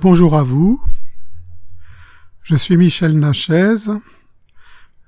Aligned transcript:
Bonjour 0.00 0.34
à 0.34 0.42
vous, 0.42 0.82
je 2.42 2.56
suis 2.56 2.76
Michel 2.76 3.16
Nachez, 3.16 3.76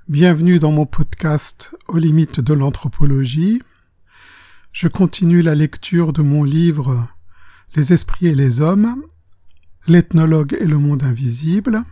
bienvenue 0.08 0.60
dans 0.60 0.70
mon 0.70 0.86
podcast 0.86 1.74
Aux 1.88 1.98
limites 1.98 2.38
de 2.40 2.54
l'anthropologie. 2.54 3.60
Je 4.70 4.86
continue 4.86 5.42
la 5.42 5.56
lecture 5.56 6.12
de 6.12 6.22
mon 6.22 6.44
livre 6.44 7.08
Les 7.74 7.92
esprits 7.92 8.28
et 8.28 8.36
les 8.36 8.60
hommes, 8.60 9.02
l'ethnologue 9.88 10.56
et 10.60 10.66
le 10.66 10.78
monde 10.78 11.02
invisible. 11.02 11.82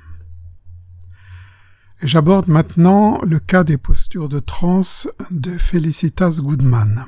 Et 2.00 2.06
j'aborde 2.06 2.46
maintenant 2.46 3.20
le 3.22 3.40
cas 3.40 3.64
des 3.64 3.76
postures 3.76 4.28
de 4.28 4.38
transe 4.38 5.08
de 5.32 5.50
Felicitas 5.50 6.38
Goodman. 6.40 7.06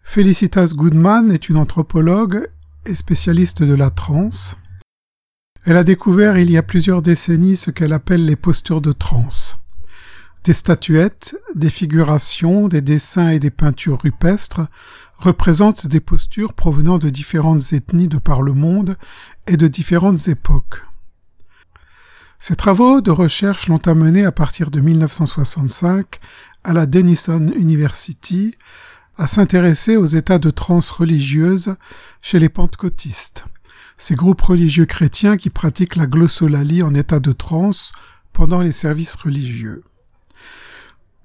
Felicitas 0.00 0.72
Goodman 0.74 1.32
est 1.32 1.48
une 1.48 1.56
anthropologue 1.58 2.48
spécialiste 2.94 3.62
de 3.62 3.74
la 3.74 3.90
transe. 3.90 4.56
Elle 5.64 5.76
a 5.76 5.84
découvert 5.84 6.38
il 6.38 6.50
y 6.50 6.56
a 6.56 6.62
plusieurs 6.62 7.02
décennies 7.02 7.56
ce 7.56 7.70
qu'elle 7.70 7.92
appelle 7.92 8.24
les 8.24 8.36
postures 8.36 8.80
de 8.80 8.92
transe. 8.92 9.58
Des 10.44 10.54
statuettes, 10.54 11.36
des 11.54 11.68
figurations, 11.68 12.68
des 12.68 12.80
dessins 12.80 13.28
et 13.28 13.38
des 13.38 13.50
peintures 13.50 14.00
rupestres 14.00 14.62
représentent 15.14 15.86
des 15.86 16.00
postures 16.00 16.54
provenant 16.54 16.98
de 16.98 17.10
différentes 17.10 17.72
ethnies 17.72 18.08
de 18.08 18.18
par 18.18 18.40
le 18.40 18.52
monde 18.52 18.96
et 19.46 19.56
de 19.56 19.68
différentes 19.68 20.28
époques. 20.28 20.82
Ses 22.38 22.56
travaux 22.56 23.00
de 23.00 23.10
recherche 23.10 23.68
l'ont 23.68 23.84
amené 23.86 24.24
à 24.24 24.32
partir 24.32 24.70
de 24.70 24.80
1965 24.80 26.20
à 26.62 26.72
la 26.72 26.86
Denison 26.86 27.48
University 27.48 28.54
à 29.18 29.26
s'intéresser 29.26 29.96
aux 29.96 30.06
états 30.06 30.38
de 30.38 30.50
transe 30.50 30.90
religieuse 30.90 31.74
chez 32.22 32.38
les 32.38 32.48
pentecôtistes, 32.48 33.44
ces 33.98 34.14
groupes 34.14 34.40
religieux 34.40 34.86
chrétiens 34.86 35.36
qui 35.36 35.50
pratiquent 35.50 35.96
la 35.96 36.06
glossolalie 36.06 36.82
en 36.84 36.94
état 36.94 37.18
de 37.18 37.32
transe 37.32 37.92
pendant 38.32 38.60
les 38.60 38.72
services 38.72 39.16
religieux. 39.16 39.82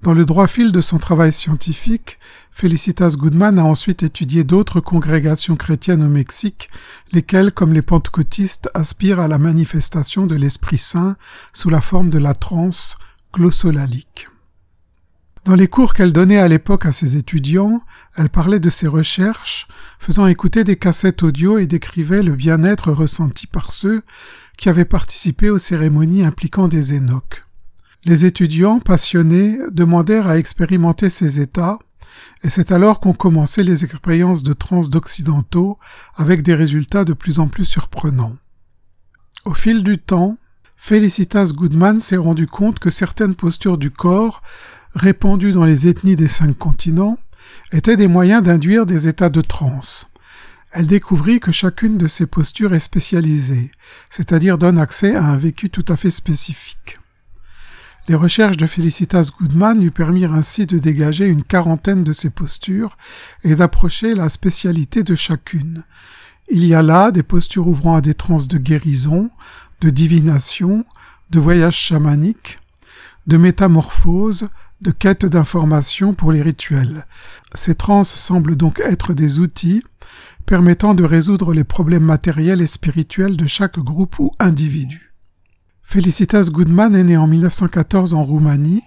Dans 0.02 0.12
le 0.12 0.26
droit 0.26 0.48
fil 0.48 0.70
de 0.70 0.82
son 0.82 0.98
travail 0.98 1.32
scientifique, 1.32 2.18
Felicitas 2.50 3.14
Goodman 3.16 3.58
a 3.58 3.64
ensuite 3.64 4.02
étudié 4.02 4.44
d'autres 4.44 4.80
congrégations 4.80 5.56
chrétiennes 5.56 6.02
au 6.02 6.08
Mexique, 6.08 6.68
lesquelles, 7.12 7.52
comme 7.52 7.72
les 7.72 7.80
pentecôtistes, 7.80 8.68
aspirent 8.74 9.20
à 9.20 9.28
la 9.28 9.38
manifestation 9.38 10.26
de 10.26 10.34
l'Esprit 10.34 10.76
Saint 10.76 11.16
sous 11.54 11.70
la 11.70 11.80
forme 11.80 12.10
de 12.10 12.18
la 12.18 12.34
transe 12.34 12.96
glossolalique. 13.32 14.28
Dans 15.44 15.54
les 15.54 15.68
cours 15.68 15.92
qu'elle 15.92 16.14
donnait 16.14 16.38
à 16.38 16.48
l'époque 16.48 16.86
à 16.86 16.94
ses 16.94 17.18
étudiants, 17.18 17.82
elle 18.16 18.30
parlait 18.30 18.60
de 18.60 18.70
ses 18.70 18.88
recherches, 18.88 19.68
faisant 19.98 20.26
écouter 20.26 20.64
des 20.64 20.76
cassettes 20.76 21.22
audio 21.22 21.58
et 21.58 21.66
décrivait 21.66 22.22
le 22.22 22.32
bien-être 22.32 22.92
ressenti 22.92 23.46
par 23.46 23.70
ceux 23.70 24.02
qui 24.56 24.70
avaient 24.70 24.86
participé 24.86 25.50
aux 25.50 25.58
cérémonies 25.58 26.24
impliquant 26.24 26.66
des 26.66 26.94
énoques. 26.94 27.44
Les 28.06 28.24
étudiants, 28.24 28.80
passionnés, 28.80 29.58
demandèrent 29.70 30.28
à 30.28 30.38
expérimenter 30.38 31.10
ces 31.10 31.40
états, 31.40 31.78
et 32.42 32.48
c'est 32.48 32.72
alors 32.72 32.98
qu'ont 32.98 33.12
commencé 33.12 33.62
les 33.62 33.84
expériences 33.84 34.44
de 34.44 34.54
trans 34.54 34.88
d'occidentaux 34.88 35.78
avec 36.14 36.42
des 36.42 36.54
résultats 36.54 37.04
de 37.04 37.12
plus 37.12 37.38
en 37.38 37.48
plus 37.48 37.66
surprenants. 37.66 38.36
Au 39.44 39.52
fil 39.52 39.82
du 39.82 39.98
temps, 39.98 40.38
Felicitas 40.76 41.52
Goodman 41.54 41.98
s'est 41.98 42.16
rendu 42.16 42.46
compte 42.46 42.78
que 42.78 42.90
certaines 42.90 43.34
postures 43.34 43.78
du 43.78 43.90
corps 43.90 44.42
répandus 44.94 45.52
dans 45.52 45.64
les 45.64 45.88
ethnies 45.88 46.16
des 46.16 46.28
cinq 46.28 46.56
continents, 46.56 47.18
étaient 47.72 47.96
des 47.96 48.08
moyens 48.08 48.42
d'induire 48.42 48.86
des 48.86 49.08
états 49.08 49.30
de 49.30 49.40
transe. 49.40 50.10
Elle 50.72 50.86
découvrit 50.86 51.40
que 51.40 51.52
chacune 51.52 51.98
de 51.98 52.08
ces 52.08 52.26
postures 52.26 52.74
est 52.74 52.80
spécialisée, 52.80 53.70
c'est-à-dire 54.10 54.58
donne 54.58 54.78
accès 54.78 55.14
à 55.14 55.24
un 55.24 55.36
vécu 55.36 55.70
tout 55.70 55.84
à 55.88 55.96
fait 55.96 56.10
spécifique. 56.10 56.98
Les 58.08 58.14
recherches 58.14 58.56
de 58.56 58.66
Felicitas 58.66 59.30
Goodman 59.38 59.80
lui 59.80 59.90
permirent 59.90 60.34
ainsi 60.34 60.66
de 60.66 60.78
dégager 60.78 61.26
une 61.26 61.42
quarantaine 61.42 62.04
de 62.04 62.12
ces 62.12 62.28
postures 62.28 62.98
et 63.44 63.54
d'approcher 63.54 64.14
la 64.14 64.28
spécialité 64.28 65.02
de 65.04 65.14
chacune. 65.14 65.84
Il 66.50 66.66
y 66.66 66.74
a 66.74 66.82
là 66.82 67.10
des 67.10 67.22
postures 67.22 67.66
ouvrant 67.66 67.94
à 67.94 68.02
des 68.02 68.12
transes 68.12 68.48
de 68.48 68.58
guérison, 68.58 69.30
de 69.80 69.88
divination, 69.88 70.84
de 71.30 71.40
voyage 71.40 71.76
chamanique, 71.76 72.58
de 73.26 73.38
métamorphose, 73.38 74.48
de 74.84 74.90
quête 74.90 75.24
d'informations 75.24 76.12
pour 76.12 76.30
les 76.30 76.42
rituels. 76.42 77.06
Ces 77.54 77.74
trans 77.74 78.04
semblent 78.04 78.54
donc 78.54 78.80
être 78.80 79.14
des 79.14 79.40
outils 79.40 79.82
permettant 80.44 80.94
de 80.94 81.04
résoudre 81.04 81.54
les 81.54 81.64
problèmes 81.64 82.04
matériels 82.04 82.60
et 82.60 82.66
spirituels 82.66 83.38
de 83.38 83.46
chaque 83.46 83.78
groupe 83.78 84.18
ou 84.18 84.30
individu. 84.38 85.14
Felicitas 85.82 86.50
Goodman 86.50 86.94
est 86.94 87.04
née 87.04 87.16
en 87.16 87.26
1914 87.26 88.12
en 88.12 88.24
Roumanie 88.24 88.82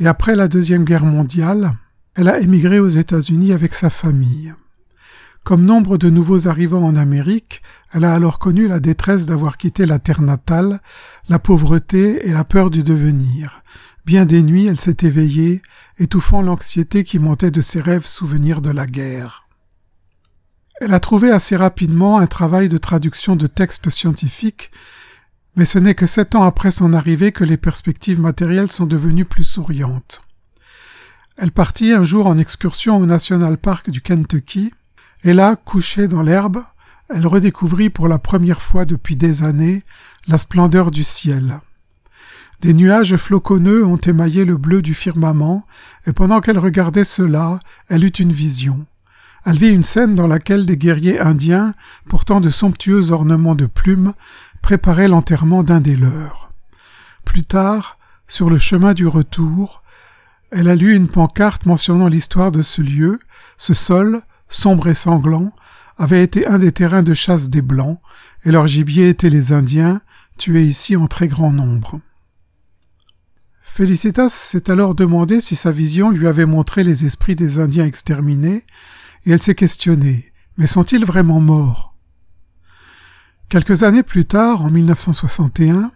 et 0.00 0.08
après 0.08 0.34
la 0.34 0.48
Deuxième 0.48 0.84
Guerre 0.84 1.04
mondiale, 1.04 1.74
elle 2.16 2.28
a 2.28 2.40
émigré 2.40 2.80
aux 2.80 2.88
États-Unis 2.88 3.52
avec 3.52 3.74
sa 3.74 3.88
famille. 3.88 4.52
Comme 5.44 5.64
nombre 5.64 5.96
de 5.96 6.10
nouveaux 6.10 6.48
arrivants 6.48 6.84
en 6.84 6.96
Amérique, 6.96 7.62
elle 7.92 8.04
a 8.04 8.14
alors 8.14 8.40
connu 8.40 8.66
la 8.66 8.80
détresse 8.80 9.26
d'avoir 9.26 9.56
quitté 9.56 9.86
la 9.86 10.00
terre 10.00 10.22
natale, 10.22 10.80
la 11.28 11.38
pauvreté 11.38 12.26
et 12.28 12.32
la 12.32 12.44
peur 12.44 12.70
du 12.70 12.82
devenir. 12.82 13.62
Bien 14.06 14.24
des 14.24 14.42
nuits, 14.42 14.66
elle 14.66 14.80
s'est 14.80 14.96
éveillée, 15.02 15.62
étouffant 15.98 16.42
l'anxiété 16.42 17.04
qui 17.04 17.18
montait 17.18 17.50
de 17.50 17.60
ses 17.60 17.80
rêves 17.80 18.06
souvenirs 18.06 18.60
de 18.60 18.70
la 18.70 18.86
guerre. 18.86 19.46
Elle 20.80 20.94
a 20.94 21.00
trouvé 21.00 21.30
assez 21.30 21.56
rapidement 21.56 22.18
un 22.18 22.26
travail 22.26 22.68
de 22.70 22.78
traduction 22.78 23.36
de 23.36 23.46
textes 23.46 23.90
scientifiques, 23.90 24.70
mais 25.54 25.66
ce 25.66 25.78
n'est 25.78 25.94
que 25.94 26.06
sept 26.06 26.34
ans 26.34 26.42
après 26.42 26.70
son 26.70 26.94
arrivée 26.94 27.32
que 27.32 27.44
les 27.44 27.58
perspectives 27.58 28.20
matérielles 28.20 28.72
sont 28.72 28.86
devenues 28.86 29.26
plus 29.26 29.44
souriantes. 29.44 30.22
Elle 31.36 31.52
partit 31.52 31.92
un 31.92 32.04
jour 32.04 32.26
en 32.26 32.38
excursion 32.38 32.96
au 32.96 33.06
National 33.06 33.58
Park 33.58 33.90
du 33.90 34.00
Kentucky, 34.00 34.72
et 35.22 35.34
là, 35.34 35.56
couchée 35.56 36.08
dans 36.08 36.22
l'herbe, 36.22 36.62
elle 37.10 37.26
redécouvrit 37.26 37.90
pour 37.90 38.08
la 38.08 38.18
première 38.18 38.62
fois 38.62 38.86
depuis 38.86 39.16
des 39.16 39.42
années 39.42 39.82
la 40.28 40.38
splendeur 40.38 40.90
du 40.90 41.04
ciel. 41.04 41.60
Des 42.60 42.74
nuages 42.74 43.16
floconneux 43.16 43.86
ont 43.86 43.96
émaillé 43.96 44.44
le 44.44 44.58
bleu 44.58 44.82
du 44.82 44.92
firmament, 44.92 45.64
et 46.06 46.12
pendant 46.12 46.40
qu'elle 46.40 46.58
regardait 46.58 47.04
cela, 47.04 47.58
elle 47.88 48.04
eut 48.04 48.08
une 48.08 48.32
vision. 48.32 48.84
Elle 49.46 49.56
vit 49.56 49.70
une 49.70 49.82
scène 49.82 50.14
dans 50.14 50.26
laquelle 50.26 50.66
des 50.66 50.76
guerriers 50.76 51.18
indiens, 51.18 51.72
portant 52.06 52.42
de 52.42 52.50
somptueux 52.50 53.12
ornements 53.12 53.54
de 53.54 53.64
plumes, 53.64 54.12
préparaient 54.60 55.08
l'enterrement 55.08 55.62
d'un 55.62 55.80
des 55.80 55.96
leurs. 55.96 56.50
Plus 57.24 57.44
tard, 57.44 57.96
sur 58.28 58.50
le 58.50 58.58
chemin 58.58 58.92
du 58.92 59.06
retour, 59.06 59.82
elle 60.50 60.68
a 60.68 60.76
lu 60.76 60.94
une 60.94 61.08
pancarte 61.08 61.64
mentionnant 61.64 62.08
l'histoire 62.08 62.52
de 62.52 62.60
ce 62.60 62.82
lieu, 62.82 63.20
ce 63.56 63.72
sol, 63.72 64.20
sombre 64.50 64.88
et 64.88 64.94
sanglant, 64.94 65.50
avait 65.96 66.22
été 66.22 66.46
un 66.46 66.58
des 66.58 66.72
terrains 66.72 67.02
de 67.02 67.14
chasse 67.14 67.48
des 67.48 67.62
Blancs, 67.62 67.98
et 68.44 68.50
leur 68.50 68.66
gibier 68.66 69.08
était 69.08 69.30
les 69.30 69.54
Indiens, 69.54 70.02
tués 70.36 70.64
ici 70.64 70.94
en 70.96 71.06
très 71.06 71.28
grand 71.28 71.52
nombre. 71.52 72.00
Felicitas 73.80 74.28
s'est 74.28 74.70
alors 74.70 74.94
demandé 74.94 75.40
si 75.40 75.56
sa 75.56 75.72
vision 75.72 76.10
lui 76.10 76.26
avait 76.26 76.44
montré 76.44 76.84
les 76.84 77.06
esprits 77.06 77.34
des 77.34 77.60
Indiens 77.60 77.86
exterminés, 77.86 78.66
et 79.24 79.30
elle 79.30 79.40
s'est 79.40 79.54
questionnée 79.54 80.34
Mais 80.58 80.66
sont-ils 80.66 81.06
vraiment 81.06 81.40
morts? 81.40 81.94
Quelques 83.48 83.82
années 83.82 84.02
plus 84.02 84.26
tard, 84.26 84.66
en 84.66 84.70
1961, 84.70 85.92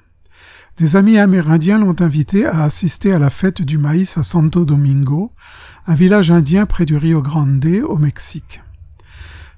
des 0.78 0.96
amis 0.96 1.18
amérindiens 1.18 1.78
l'ont 1.78 2.00
invité 2.00 2.46
à 2.46 2.62
assister 2.62 3.12
à 3.12 3.18
la 3.18 3.28
fête 3.28 3.60
du 3.60 3.76
maïs 3.76 4.16
à 4.16 4.22
Santo 4.22 4.64
Domingo, 4.64 5.30
un 5.86 5.94
village 5.94 6.30
indien 6.30 6.64
près 6.64 6.86
du 6.86 6.96
Rio 6.96 7.20
Grande, 7.20 7.66
au 7.86 7.98
Mexique. 7.98 8.62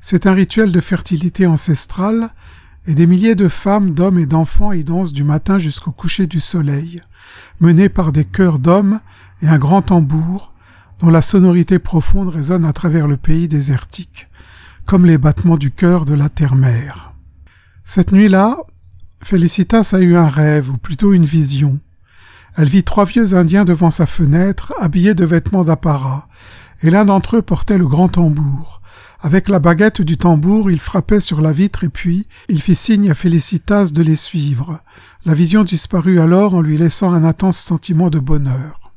C'est 0.00 0.26
un 0.26 0.32
rituel 0.32 0.72
de 0.72 0.81
fertilité 0.81 1.47
ancestrale 1.47 2.31
et 2.87 2.94
des 2.94 3.06
milliers 3.06 3.35
de 3.35 3.49
femmes, 3.49 3.93
d'hommes 3.93 4.19
et 4.19 4.27
d'enfants 4.27 4.73
y 4.73 4.85
dansent 4.85 5.12
du 5.12 5.25
matin 5.25 5.59
jusqu'au 5.59 5.93
coucher 5.93 6.27
du 6.27 6.41
soleil, 6.41 7.00
menés 7.61 7.88
par 7.88 8.12
des 8.12 8.25
chœurs 8.25 8.59
d'hommes 8.59 9.00
et 9.43 9.49
un 9.49 9.59
grand 9.59 9.83
tambour, 9.83 10.53
dont 11.00 11.11
la 11.11 11.23
sonorité 11.23 11.79
profonde 11.79 12.29
résonne 12.29 12.65
à 12.65 12.73
travers 12.73 13.06
le 13.06 13.17
pays 13.17 13.49
désertique, 13.49 14.29
comme 14.87 15.05
les 15.05 15.19
battements 15.19 15.56
du 15.56 15.71
cœur 15.71 16.05
de 16.05 16.15
la 16.15 16.29
terre-mère. 16.29 17.12
Cette 17.85 18.12
nuit-là, 18.12 18.56
Felicitas 19.23 19.91
a 19.93 20.00
eu 20.00 20.17
un 20.17 20.29
rêve, 20.29 20.71
ou 20.71 20.77
plutôt 20.77 21.12
une 21.12 21.25
vision. 21.25 21.79
Elle 22.56 22.69
vit 22.69 22.85
trois 22.85 23.05
vieux 23.05 23.35
Indiens 23.35 23.65
devant 23.65 23.91
sa 23.91 24.06
fenêtre, 24.06 24.73
habillés 24.79 25.15
de 25.15 25.25
vêtements 25.25 25.65
d'apparat, 25.65 26.29
et 26.82 26.91
l'un 26.91 27.05
d'entre 27.05 27.37
eux 27.37 27.43
portait 27.43 27.79
le 27.79 27.87
grand 27.87 28.09
tambour. 28.09 28.81
Avec 29.21 29.49
la 29.49 29.59
baguette 29.59 30.03
du 30.03 30.19
tambour, 30.19 30.71
il 30.71 30.79
frappait 30.79 31.21
sur 31.21 31.41
la 31.41 31.53
vitre 31.53 31.85
et 31.85 31.89
puis 31.89 32.27
il 32.49 32.61
fit 32.61 32.77
signe 32.77 33.11
à 33.11 33.15
Félicitas 33.15 33.87
de 33.87 34.03
les 34.03 34.17
suivre. 34.17 34.81
La 35.25 35.35
vision 35.35 35.65
disparut 35.65 36.21
alors 36.21 36.55
en 36.55 36.61
lui 36.61 36.77
laissant 36.77 37.13
un 37.13 37.25
intense 37.25 37.59
sentiment 37.59 38.11
de 38.11 38.19
bonheur. 38.19 38.93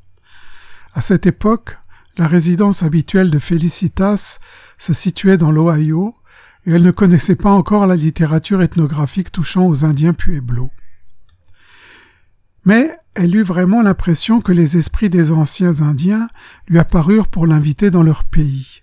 À 0.94 1.01
cette 1.01 1.25
époque, 1.25 1.77
la 2.18 2.27
résidence 2.27 2.83
habituelle 2.83 3.31
de 3.31 3.39
Félicitas 3.39 4.39
se 4.77 4.94
situait 4.94 5.38
dans 5.38 5.51
l'Ohio, 5.51 6.16
et 6.66 6.71
elle 6.71 6.83
ne 6.83 6.92
connaissait 6.92 7.36
pas 7.38 7.51
encore 7.51 7.88
la 7.88 7.95
littérature 7.95 8.62
ethnographique 8.62 9.31
touchant 9.31 9.68
aux 9.68 9.86
Indiens 9.86 10.13
pueblos. 10.13 10.69
Mais 12.66 12.98
elle 13.16 13.36
eut 13.36 13.44
vraiment 13.44 13.81
l'impression 13.81 14.42
que 14.42 14.51
les 14.51 14.77
esprits 14.77 15.10
des 15.10 15.31
anciens 15.31 15.81
Indiens 15.81 16.27
lui 16.68 16.77
apparurent 16.77 17.30
pour 17.30 17.48
l'inviter 17.48 17.89
dans 17.89 18.04
leur 18.04 18.25
pays. 18.25 18.81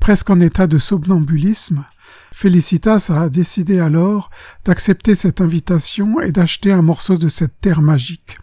Presque 0.00 0.30
en 0.30 0.40
état 0.40 0.66
de 0.66 0.78
somnambulisme, 0.78 1.84
Félicitas 2.32 3.10
a 3.10 3.28
décidé 3.28 3.80
alors 3.80 4.30
d'accepter 4.64 5.14
cette 5.14 5.40
invitation 5.40 6.20
et 6.20 6.32
d'acheter 6.32 6.72
un 6.72 6.82
morceau 6.82 7.18
de 7.18 7.28
cette 7.28 7.60
terre 7.60 7.82
magique. 7.82 8.38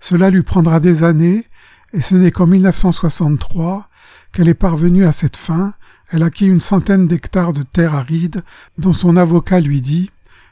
Cela 0.00 0.30
lui 0.30 0.42
prendra 0.42 0.80
des 0.80 1.02
années, 1.02 1.44
et 1.92 2.00
ce 2.00 2.14
n'est 2.14 2.30
qu'en 2.30 2.46
1963 2.46 3.88
qu'elle 4.32 4.48
est 4.48 4.54
parvenue 4.54 5.04
à 5.04 5.12
cette 5.12 5.36
fin. 5.36 5.74
Elle 6.10 6.22
acquit 6.22 6.46
une 6.46 6.60
centaine 6.60 7.06
d'hectares 7.06 7.52
de 7.52 7.62
terre 7.62 7.94
aride, 7.94 8.42
dont 8.78 8.92
son 8.92 9.16
avocat 9.16 9.60
lui 9.60 9.80
dit 9.80 10.10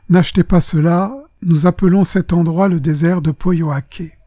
N'achetez 0.08 0.44
pas 0.44 0.60
cela, 0.60 1.14
nous 1.42 1.66
appelons 1.66 2.04
cet 2.04 2.32
endroit 2.32 2.68
le 2.68 2.80
désert 2.80 3.22
de 3.22 3.30
Poyoake. 3.30 4.18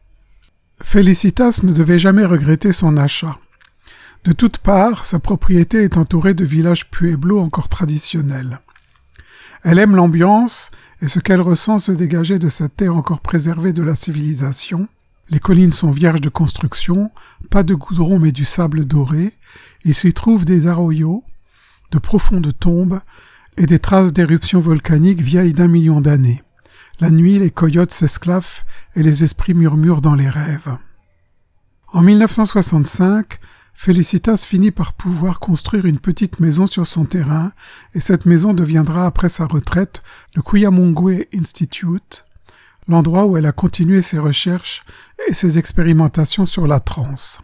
Félicitas 0.82 1.62
ne 1.64 1.74
devait 1.74 2.00
jamais 2.00 2.26
regretter 2.26 2.74
son 2.74 2.96
achat. 2.98 3.38
De 4.26 4.34
toutes 4.34 4.58
parts, 4.58 5.06
sa 5.06 5.20
propriété 5.20 5.84
est 5.84 5.98
entourée 5.98 6.34
de 6.34 6.44
villages 6.44 6.90
pueblos 6.90 7.40
encore 7.40 7.70
traditionnels. 7.70 8.60
Elle 9.64 9.80
aime 9.80 9.96
l'ambiance 9.96 10.70
et 11.02 11.08
ce 11.08 11.20
qu'elle 11.20 11.42
ressent 11.42 11.80
se 11.80 11.92
dégager 11.92 12.38
de 12.38 12.50
cette 12.50 12.76
terre 12.76 12.96
encore 12.96 13.22
préservée 13.22 13.72
de 13.72 13.82
la 13.82 13.96
civilisation. 13.96 14.88
Les 15.30 15.40
collines 15.40 15.72
sont 15.72 15.92
vierges 15.92 16.22
de 16.22 16.30
construction, 16.30 17.12
pas 17.50 17.64
de 17.64 17.76
goudron 17.76 18.20
mais 18.20 18.32
du 18.32 18.46
sable 18.46 18.86
doré. 18.86 19.34
Il 19.86 19.96
s'y 19.96 20.12
trouve 20.12 20.44
des 20.44 20.68
arroyos, 20.68 21.24
de 21.92 22.00
profondes 22.00 22.52
tombes 22.60 23.00
et 23.58 23.68
des 23.68 23.80
traces 23.80 24.12
d'éruptions 24.12 24.60
volcaniques 24.60 25.22
vieilles 25.22 25.54
d'un 25.54 25.68
million 25.68 26.02
d'années. 26.02 26.44
La 27.00 27.10
nuit, 27.10 27.40
les 27.40 27.52
coyotes 27.52 27.92
s'esclaffent 27.92 28.66
et 28.96 29.04
les 29.04 29.24
esprits 29.24 29.54
murmurent 29.54 30.02
dans 30.02 30.16
les 30.16 30.30
rêves. 30.30 30.76
En 31.94 32.02
1965, 32.02 33.40
Felicitas 33.82 34.44
finit 34.46 34.72
par 34.72 34.92
pouvoir 34.92 35.40
construire 35.40 35.86
une 35.86 36.00
petite 36.00 36.42
maison 36.42 36.68
sur 36.68 36.86
son 36.86 37.06
terrain, 37.06 37.54
et 37.96 38.02
cette 38.02 38.26
maison 38.26 38.54
deviendra 38.54 39.06
après 39.06 39.30
sa 39.30 39.46
retraite 39.46 40.04
le 40.36 40.42
Kuyamongwe 40.42 41.28
Institute, 41.34 42.26
l'endroit 42.90 43.26
où 43.26 43.38
elle 43.38 43.46
a 43.46 43.54
continué 43.54 44.02
ses 44.02 44.20
recherches 44.20 44.84
et 45.30 45.34
ses 45.34 45.58
expérimentations 45.58 46.46
sur 46.46 46.68
la 46.68 46.82
transe. 46.82 47.40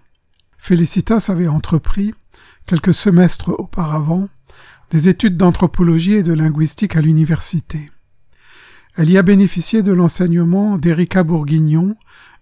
Felicitas 0.58 1.28
avait 1.30 1.48
entrepris, 1.48 2.14
quelques 2.68 2.94
semestres 2.94 3.58
auparavant, 3.58 4.28
des 4.92 5.08
études 5.08 5.38
d'anthropologie 5.38 6.16
et 6.16 6.24
de 6.24 6.34
linguistique 6.34 6.98
à 6.98 7.02
l'université. 7.02 7.92
Elle 8.98 9.10
y 9.10 9.18
a 9.18 9.24
bénéficié 9.24 9.84
de 9.84 9.94
l'enseignement 9.94 10.78
d'Erika 10.78 11.24
Bourguignon, 11.24 11.96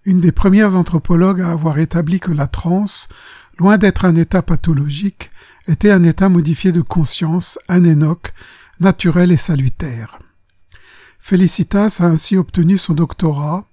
une 0.06 0.20
des 0.20 0.32
premières 0.32 0.76
anthropologues 0.76 1.42
à 1.42 1.52
avoir 1.52 1.78
établi 1.78 2.20
que 2.20 2.32
la 2.32 2.48
transe, 2.48 3.08
loin 3.58 3.78
d'être 3.78 4.06
un 4.06 4.16
état 4.16 4.42
pathologique, 4.42 5.32
était 5.68 5.92
un 5.92 6.04
état 6.04 6.30
modifié 6.30 6.72
de 6.72 6.82
conscience, 6.82 7.58
un 7.70 7.84
énoque, 7.84 8.34
naturel 8.80 9.32
et 9.32 9.38
salutaire. 9.38 10.20
Felicitas 11.20 12.00
a 12.00 12.06
ainsi 12.06 12.36
obtenu 12.38 12.78
son 12.78 12.94
doctorat 12.94 13.66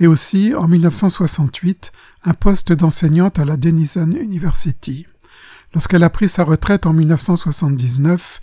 et 0.00 0.06
aussi, 0.06 0.54
en 0.54 0.68
1968, 0.68 1.92
un 2.24 2.34
poste 2.34 2.72
d'enseignante 2.72 3.38
à 3.38 3.44
la 3.44 3.56
Denison 3.56 4.10
University. 4.10 5.06
Lorsqu'elle 5.74 6.02
a 6.02 6.10
pris 6.10 6.28
sa 6.28 6.44
retraite 6.44 6.86
en 6.86 6.92
1979, 6.92 8.40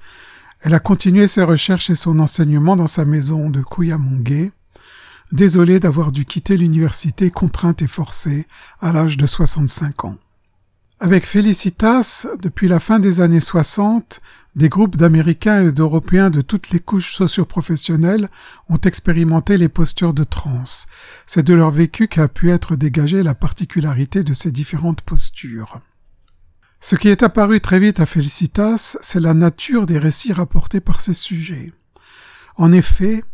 elle 0.61 0.73
a 0.73 0.79
continué 0.79 1.27
ses 1.27 1.43
recherches 1.43 1.89
et 1.89 1.95
son 1.95 2.19
enseignement 2.19 2.75
dans 2.75 2.87
sa 2.87 3.05
maison 3.05 3.49
de 3.49 3.61
Kouyamongue, 3.61 4.51
désolée 5.31 5.79
d'avoir 5.79 6.11
dû 6.11 6.25
quitter 6.25 6.57
l'université 6.57 7.31
contrainte 7.31 7.81
et 7.81 7.87
forcée 7.87 8.47
à 8.79 8.93
l'âge 8.93 9.17
de 9.17 9.27
65 9.27 10.05
ans. 10.05 10.17
Avec 11.01 11.25
Felicitas, 11.25 12.25
depuis 12.41 12.69
la 12.69 12.79
fin 12.79 12.99
des 12.99 13.19
années 13.19 13.41
60, 13.41 14.21
des 14.55 14.69
groupes 14.69 14.95
d'Américains 14.95 15.67
et 15.67 15.71
d'Européens 15.73 16.29
de 16.29 16.39
toutes 16.39 16.69
les 16.69 16.79
couches 16.79 17.13
socioprofessionnelles 17.13 18.29
ont 18.69 18.77
expérimenté 18.77 19.57
les 19.57 19.67
postures 19.67 20.13
de 20.13 20.23
transe. 20.23 20.87
C'est 21.27 21.45
de 21.45 21.53
leur 21.53 21.71
vécu 21.71 22.07
qu'a 22.07 22.29
pu 22.29 22.49
être 22.49 22.77
dégagée 22.77 23.23
la 23.23 23.35
particularité 23.35 24.23
de 24.23 24.33
ces 24.33 24.53
différentes 24.53 25.01
postures. 25.01 25.81
Ce 26.79 26.95
qui 26.95 27.09
est 27.09 27.23
apparu 27.23 27.59
très 27.59 27.79
vite 27.79 27.99
à 27.99 28.05
Felicitas, 28.05 28.95
c'est 29.01 29.19
la 29.19 29.33
nature 29.33 29.87
des 29.87 29.99
récits 29.99 30.33
rapportés 30.33 30.79
par 30.79 31.01
ces 31.01 31.13
sujets. 31.13 31.73
En 32.55 32.71
effet, 32.71 33.25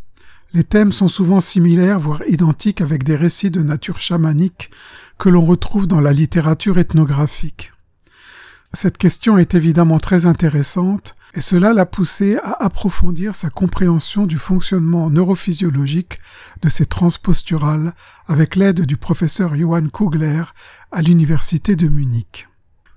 les 0.53 0.63
thèmes 0.63 0.91
sont 0.91 1.07
souvent 1.07 1.39
similaires, 1.39 1.99
voire 1.99 2.21
identiques 2.27 2.81
avec 2.81 3.03
des 3.03 3.15
récits 3.15 3.51
de 3.51 3.61
nature 3.61 3.99
chamanique 3.99 4.71
que 5.17 5.29
l'on 5.29 5.45
retrouve 5.45 5.87
dans 5.87 6.01
la 6.01 6.13
littérature 6.13 6.77
ethnographique. 6.77 7.71
Cette 8.73 8.97
question 8.97 9.37
est 9.37 9.55
évidemment 9.55 9.99
très 9.99 10.25
intéressante 10.25 11.13
et 11.33 11.41
cela 11.41 11.73
l'a 11.73 11.85
poussé 11.85 12.37
à 12.43 12.63
approfondir 12.63 13.35
sa 13.35 13.49
compréhension 13.49 14.25
du 14.25 14.37
fonctionnement 14.37 15.09
neurophysiologique 15.09 16.19
de 16.61 16.69
ces 16.69 16.85
transposturales 16.85 17.93
avec 18.27 18.55
l'aide 18.55 18.81
du 18.81 18.97
professeur 18.97 19.55
Johann 19.55 19.89
Kugler 19.89 20.43
à 20.91 21.01
l'université 21.01 21.75
de 21.75 21.87
Munich. 21.87 22.47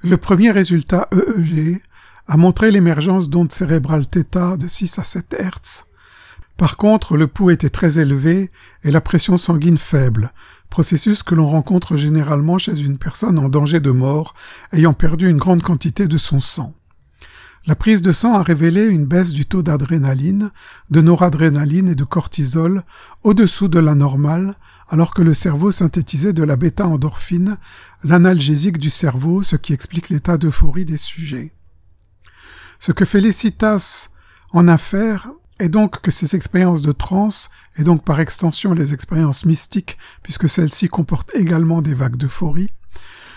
Le 0.03 0.17
premier 0.17 0.51
résultat 0.51 1.09
EEG 1.13 1.81
a 2.27 2.37
montré 2.37 2.71
l'émergence 2.71 3.29
d'ondes 3.29 3.53
cérébrales 3.53 4.07
θ 4.07 4.57
de 4.59 4.67
6 4.67 4.99
à 4.99 5.05
7 5.05 5.37
Hz. 5.41 5.85
Par 6.57 6.77
contre, 6.77 7.17
le 7.17 7.27
pouls 7.27 7.51
était 7.51 7.71
très 7.71 7.99
élevé 7.99 8.51
et 8.85 8.91
la 8.91 9.01
pression 9.01 9.37
sanguine 9.37 9.79
faible, 9.79 10.33
processus 10.71 11.23
que 11.23 11.35
l'on 11.35 11.47
rencontre 11.47 11.97
généralement 11.97 12.59
chez 12.59 12.81
une 12.81 12.99
personne 12.99 13.39
en 13.39 13.49
danger 13.49 13.81
de 13.81 13.91
mort 13.91 14.35
ayant 14.73 14.93
perdu 14.93 15.29
une 15.29 15.37
grande 15.37 15.63
quantité 15.63 16.07
de 16.07 16.17
son 16.17 16.41
sang. 16.41 16.75
La 17.67 17.75
prise 17.75 18.03
de 18.03 18.13
sang 18.13 18.35
a 18.35 18.43
révélé 18.43 18.85
une 18.85 19.07
baisse 19.07 19.33
du 19.33 19.47
taux 19.47 19.63
d'adrénaline, 19.63 20.51
de 20.91 21.01
noradrénaline 21.01 21.89
et 21.89 21.95
de 21.95 22.05
cortisol 22.05 22.83
au-dessous 23.23 23.69
de 23.69 23.79
la 23.79 23.95
normale, 23.95 24.55
alors 24.91 25.15
que 25.15 25.23
le 25.23 25.33
cerveau 25.33 25.71
synthétisait 25.71 26.35
de 26.35 26.43
la 26.43 26.57
bêta-endorphine, 26.57 27.57
l'analgésique 28.05 28.79
du 28.79 28.91
cerveau, 28.91 29.43
ce 29.43 29.57
qui 29.57 29.73
explique 29.73 30.11
l'état 30.11 30.37
d'euphorie 30.37 30.85
des 30.85 30.99
sujets. 30.99 31.53
Ce 32.81 32.93
que 32.93 33.07
Félicitas 33.07 34.11
en 34.53 34.69
a 34.69 34.77
est 35.65 35.69
donc 35.69 36.01
que 36.01 36.11
ces 36.11 36.37
expériences 36.37 36.83
de 36.83 36.93
transe, 36.93 37.49
et 37.79 37.85
donc 37.85 38.05
par 38.05 38.21
extension 38.21 38.75
les 38.75 38.93
expériences 38.93 39.47
mystiques, 39.47 39.97
puisque 40.23 40.49
celles-ci 40.49 40.89
comportent 40.89 41.35
également 41.35 41.83
des 41.83 41.95
vagues 41.95 42.17
d'euphorie, 42.17 42.71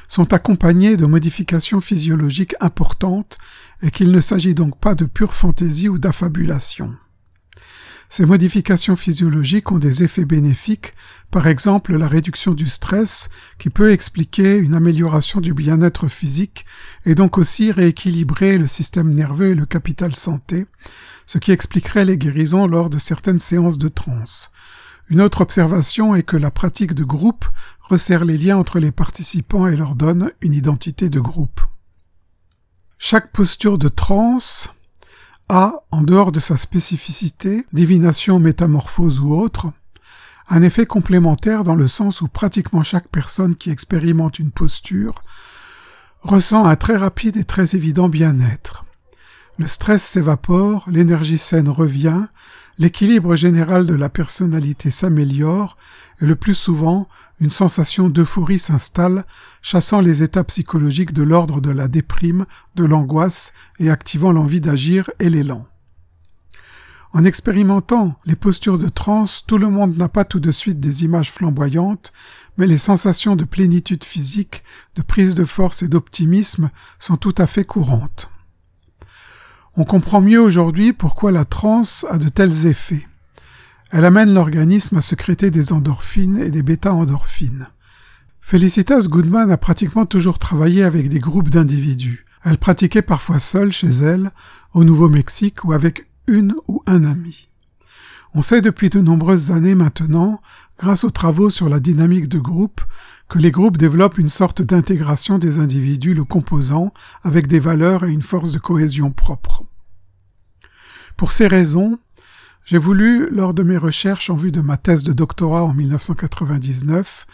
sont 0.07 0.33
accompagnées 0.33 0.97
de 0.97 1.05
modifications 1.05 1.81
physiologiques 1.81 2.55
importantes 2.59 3.37
et 3.81 3.91
qu'il 3.91 4.11
ne 4.11 4.21
s'agit 4.21 4.55
donc 4.55 4.77
pas 4.79 4.95
de 4.95 5.05
pure 5.05 5.33
fantaisie 5.33 5.89
ou 5.89 5.97
d'affabulation. 5.97 6.95
Ces 8.09 8.25
modifications 8.25 8.95
physiologiques 8.95 9.71
ont 9.71 9.79
des 9.79 10.03
effets 10.03 10.25
bénéfiques, 10.25 10.93
par 11.29 11.47
exemple 11.47 11.95
la 11.97 12.07
réduction 12.07 12.53
du 12.53 12.67
stress, 12.67 13.29
qui 13.59 13.69
peut 13.69 13.91
expliquer 13.91 14.57
une 14.57 14.75
amélioration 14.75 15.41
du 15.41 15.53
bien-être 15.53 16.07
physique 16.07 16.65
et 17.05 17.15
donc 17.15 17.37
aussi 17.37 17.71
rééquilibrer 17.71 18.57
le 18.57 18.67
système 18.67 19.11
nerveux 19.11 19.49
et 19.49 19.55
le 19.55 19.65
capital 19.65 20.15
santé, 20.15 20.67
ce 21.25 21.37
qui 21.37 21.51
expliquerait 21.51 22.05
les 22.05 22.17
guérisons 22.17 22.65
lors 22.65 22.89
de 22.89 22.97
certaines 22.97 23.39
séances 23.39 23.77
de 23.77 23.89
transe. 23.89 24.51
Une 25.09 25.21
autre 25.21 25.41
observation 25.41 26.15
est 26.15 26.23
que 26.23 26.37
la 26.37 26.51
pratique 26.51 26.93
de 26.93 27.03
groupe 27.03 27.45
resserre 27.81 28.25
les 28.25 28.37
liens 28.37 28.57
entre 28.57 28.79
les 28.79 28.91
participants 28.91 29.67
et 29.67 29.75
leur 29.75 29.95
donne 29.95 30.31
une 30.41 30.53
identité 30.53 31.09
de 31.09 31.19
groupe. 31.19 31.61
Chaque 32.97 33.31
posture 33.31 33.77
de 33.77 33.89
transe 33.89 34.69
a, 35.49 35.83
en 35.91 36.03
dehors 36.03 36.31
de 36.31 36.39
sa 36.39 36.57
spécificité, 36.57 37.65
divination, 37.71 38.39
métamorphose 38.39 39.19
ou 39.19 39.33
autre, 39.33 39.71
un 40.49 40.61
effet 40.61 40.85
complémentaire 40.85 41.63
dans 41.63 41.75
le 41.75 41.87
sens 41.87 42.21
où 42.21 42.27
pratiquement 42.27 42.83
chaque 42.83 43.09
personne 43.09 43.55
qui 43.55 43.69
expérimente 43.69 44.39
une 44.39 44.51
posture 44.51 45.23
ressent 46.21 46.65
un 46.65 46.75
très 46.75 46.97
rapide 46.97 47.37
et 47.37 47.43
très 47.43 47.75
évident 47.75 48.09
bien-être. 48.09 48.85
Le 49.59 49.65
stress 49.67 50.03
s'évapore, 50.05 50.85
l'énergie 50.87 51.39
saine 51.39 51.67
revient, 51.67 52.25
l'équilibre 52.77 53.35
général 53.35 53.87
de 53.87 53.95
la 53.95 54.07
personnalité 54.07 54.91
s'améliore 54.91 55.77
et 56.21 56.27
le 56.27 56.35
plus 56.35 56.53
souvent, 56.53 57.09
une 57.39 57.49
sensation 57.49 58.07
d'euphorie 58.07 58.59
s'installe, 58.59 59.25
chassant 59.63 59.99
les 59.99 60.21
états 60.21 60.43
psychologiques 60.43 61.11
de 61.11 61.23
l'ordre 61.23 61.59
de 61.59 61.71
la 61.71 61.87
déprime, 61.87 62.45
de 62.75 62.85
l'angoisse 62.85 63.51
et 63.79 63.89
activant 63.89 64.31
l'envie 64.31 64.61
d'agir 64.61 65.09
et 65.17 65.31
l'élan. 65.31 65.65
En 67.13 67.25
expérimentant 67.25 68.19
les 68.25 68.35
postures 68.35 68.77
de 68.77 68.89
transe, 68.89 69.43
tout 69.47 69.57
le 69.57 69.69
monde 69.69 69.97
n'a 69.97 70.09
pas 70.09 70.23
tout 70.23 70.39
de 70.39 70.51
suite 70.51 70.79
des 70.79 71.03
images 71.03 71.31
flamboyantes, 71.31 72.13
mais 72.57 72.67
les 72.67 72.77
sensations 72.77 73.35
de 73.35 73.43
plénitude 73.43 74.03
physique, 74.03 74.63
de 74.95 75.01
prise 75.01 75.33
de 75.33 75.45
force 75.45 75.81
et 75.81 75.87
d'optimisme 75.87 76.69
sont 76.99 77.15
tout 77.15 77.33
à 77.39 77.47
fait 77.47 77.65
courantes. 77.65 78.29
On 79.79 79.85
comprend 79.85 80.21
mieux 80.21 80.41
aujourd'hui 80.41 80.91
pourquoi 80.91 81.31
la 81.31 81.45
transe 81.45 82.03
a 82.09 82.17
de 82.17 82.29
tels 82.29 82.65
effets. 82.65 83.07
Elle 83.91 84.05
amène 84.05 84.33
l'organisme 84.33 84.97
à 84.97 85.03
sécréter 85.03 85.51
des 85.51 85.71
endorphines 85.71 86.39
et 86.39 86.49
des 86.49 86.63
bêta-endorphines. 86.63 87.67
Felicitas 88.41 89.05
Goodman 89.07 89.51
a 89.51 89.57
pratiquement 89.57 90.07
toujours 90.07 90.39
travaillé 90.39 90.83
avec 90.83 91.09
des 91.09 91.19
groupes 91.19 91.51
d'individus. 91.51 92.25
Elle 92.43 92.57
pratiquait 92.57 93.03
parfois 93.03 93.39
seule 93.39 93.71
chez 93.71 93.89
elle, 93.89 94.31
au 94.73 94.83
Nouveau-Mexique, 94.83 95.63
ou 95.63 95.73
avec 95.73 96.07
une 96.25 96.55
ou 96.67 96.81
un 96.87 97.03
ami. 97.03 97.47
On 98.33 98.41
sait 98.41 98.61
depuis 98.61 98.89
de 98.89 98.99
nombreuses 98.99 99.51
années 99.51 99.75
maintenant, 99.75 100.41
grâce 100.79 101.03
aux 101.03 101.09
travaux 101.09 101.49
sur 101.49 101.69
la 101.69 101.79
dynamique 101.79 102.27
de 102.27 102.39
groupe, 102.39 102.81
que 103.29 103.39
les 103.39 103.51
groupes 103.51 103.77
développent 103.77 104.17
une 104.17 104.29
sorte 104.29 104.61
d'intégration 104.61 105.37
des 105.37 105.59
individus 105.59 106.13
le 106.13 106.23
composant 106.23 106.93
avec 107.23 107.47
des 107.47 107.59
valeurs 107.59 108.05
et 108.05 108.11
une 108.11 108.21
force 108.21 108.51
de 108.51 108.59
cohésion 108.59 109.11
propre. 109.11 109.63
Pour 111.15 111.31
ces 111.31 111.47
raisons, 111.47 111.97
j'ai 112.65 112.77
voulu, 112.77 113.29
lors 113.31 113.53
de 113.53 113.63
mes 113.63 113.77
recherches 113.77 114.29
en 114.29 114.35
vue 114.35 114.51
de 114.51 114.61
ma 114.61 114.77
thèse 114.77 115.03
de 115.03 115.13
doctorat 115.13 115.63
en 115.63 115.73
1999, 115.73 117.25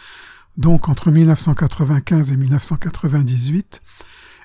donc 0.56 0.88
entre 0.88 1.10
1995 1.10 2.30
et 2.30 2.36
1998, 2.36 3.82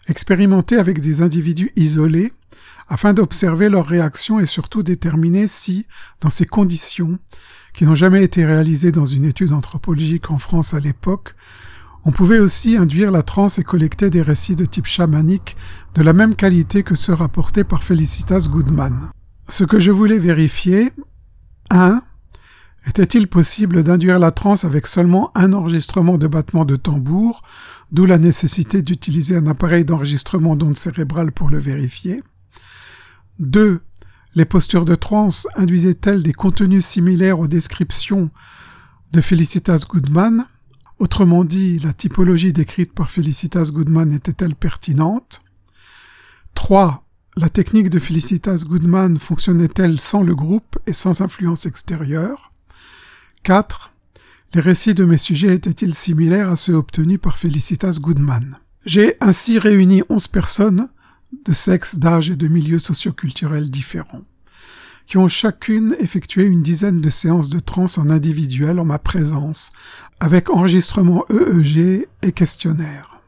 expérimenter 0.10 0.78
avec 0.78 1.02
des 1.02 1.22
individus 1.22 1.72
isolés 1.76 2.34
afin 2.88 3.14
d'observer 3.14 3.70
leurs 3.70 3.86
réactions 3.86 4.40
et 4.40 4.46
surtout 4.46 4.84
déterminer 4.84 5.48
si, 5.48 5.86
dans 6.22 6.30
ces 6.30 6.46
conditions, 6.46 7.20
qui 7.74 7.86
n'ont 7.86 7.96
jamais 7.96 8.24
été 8.24 8.46
réalisées 8.46 8.92
dans 8.92 9.06
une 9.06 9.26
étude 9.26 9.54
anthropologique 9.54 10.32
en 10.32 10.40
France 10.40 10.74
à 10.74 10.80
l'époque, 10.80 11.36
on 12.06 12.12
pouvait 12.12 12.40
aussi 12.40 12.78
induire 12.78 13.12
la 13.12 13.22
transe 13.22 13.60
et 13.60 13.64
collecter 13.64 14.10
des 14.10 14.22
récits 14.22 14.56
de 14.56 14.66
type 14.66 14.88
chamanique 14.88 15.56
de 15.96 16.02
la 16.02 16.14
même 16.14 16.36
qualité 16.36 16.82
que 16.82 16.96
ceux 16.96 17.14
rapportés 17.14 17.64
par 17.64 17.84
Felicitas 17.84 18.48
Goodman. 18.50 19.12
Ce 19.50 19.64
que 19.64 19.80
je 19.80 19.92
voulais 19.92 20.18
vérifier, 20.18 20.92
1. 21.70 22.02
Était-il 22.88 23.28
possible 23.28 23.84
d'induire 23.84 24.20
la 24.20 24.32
transe 24.32 24.64
avec 24.64 24.88
seulement 24.88 25.32
un 25.36 25.54
enregistrement 25.54 26.18
de 26.18 26.28
battement 26.28 26.66
de 26.66 26.76
tambour, 26.76 27.42
d'où 27.92 28.06
la 28.06 28.18
nécessité 28.18 28.82
d'utiliser 28.82 29.36
un 29.36 29.48
appareil 29.48 29.84
d'enregistrement 29.86 30.56
d'ondes 30.56 30.78
cérébrales 30.78 31.32
pour 31.32 31.50
le 31.50 31.60
vérifier? 31.60 32.24
2. 33.40 33.82
Les 34.36 34.46
postures 34.46 34.86
de 34.86 34.96
transe 34.96 35.48
induisaient-elles 35.56 36.24
des 36.24 36.34
contenus 36.34 36.86
similaires 36.86 37.40
aux 37.40 37.48
descriptions 37.48 38.30
de 39.12 39.22
Felicitas 39.22 39.84
Goodman? 39.88 40.46
Autrement 41.00 41.44
dit, 41.44 41.80
la 41.80 41.94
typologie 41.94 42.54
décrite 42.54 42.94
par 42.94 43.10
Felicitas 43.10 43.72
Goodman 43.72 44.12
était-elle 44.12 44.56
pertinente? 44.56 45.44
3. 46.54 47.06
La 47.38 47.50
technique 47.50 47.90
de 47.90 48.00
Felicitas 48.00 48.64
Goodman 48.68 49.18
fonctionnait-elle 49.18 50.00
sans 50.00 50.22
le 50.22 50.36
groupe 50.36 50.78
et 50.86 50.94
sans 50.94 51.22
influence 51.22 51.66
extérieure? 51.66 52.49
4. 53.44 53.94
Les 54.54 54.62
récits 54.62 54.94
de 54.94 55.06
mes 55.06 55.18
sujets 55.18 55.56
étaient-ils 55.56 55.94
similaires 55.94 56.50
à 56.50 56.56
ceux 56.56 56.74
obtenus 56.74 57.20
par 57.22 57.38
Felicitas 57.38 57.98
Goodman? 58.00 58.58
J'ai 58.86 59.16
ainsi 59.22 59.60
réuni 59.60 60.04
11 60.10 60.28
personnes 60.28 60.90
de 61.46 61.54
sexe, 61.54 61.96
d'âge 61.96 62.30
et 62.30 62.36
de 62.36 62.48
milieux 62.48 62.80
socioculturels 62.80 63.70
différents, 63.70 64.24
qui 65.06 65.18
ont 65.18 65.28
chacune 65.28 65.96
effectué 66.00 66.44
une 66.44 66.64
dizaine 66.64 67.02
de 67.02 67.10
séances 67.10 67.50
de 67.50 67.60
trance 67.60 67.98
en 67.98 68.10
individuel 68.10 68.80
en 68.80 68.86
ma 68.86 69.00
présence, 69.00 69.72
avec 70.20 70.50
enregistrement 70.50 71.26
EEG 71.30 72.08
et 72.24 72.32
questionnaire. 72.32 73.22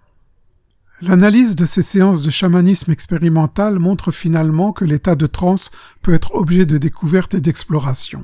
L'analyse 1.02 1.56
de 1.56 1.66
ces 1.66 1.82
séances 1.82 2.22
de 2.22 2.30
chamanisme 2.30 2.92
expérimental 2.92 3.80
montre 3.80 4.12
finalement 4.12 4.72
que 4.72 4.86
l'état 4.86 5.16
de 5.16 5.26
transe 5.26 5.72
peut 6.04 6.14
être 6.14 6.36
objet 6.36 6.68
de 6.68 6.78
découverte 6.78 7.34
et 7.34 7.42
d'exploration. 7.42 8.24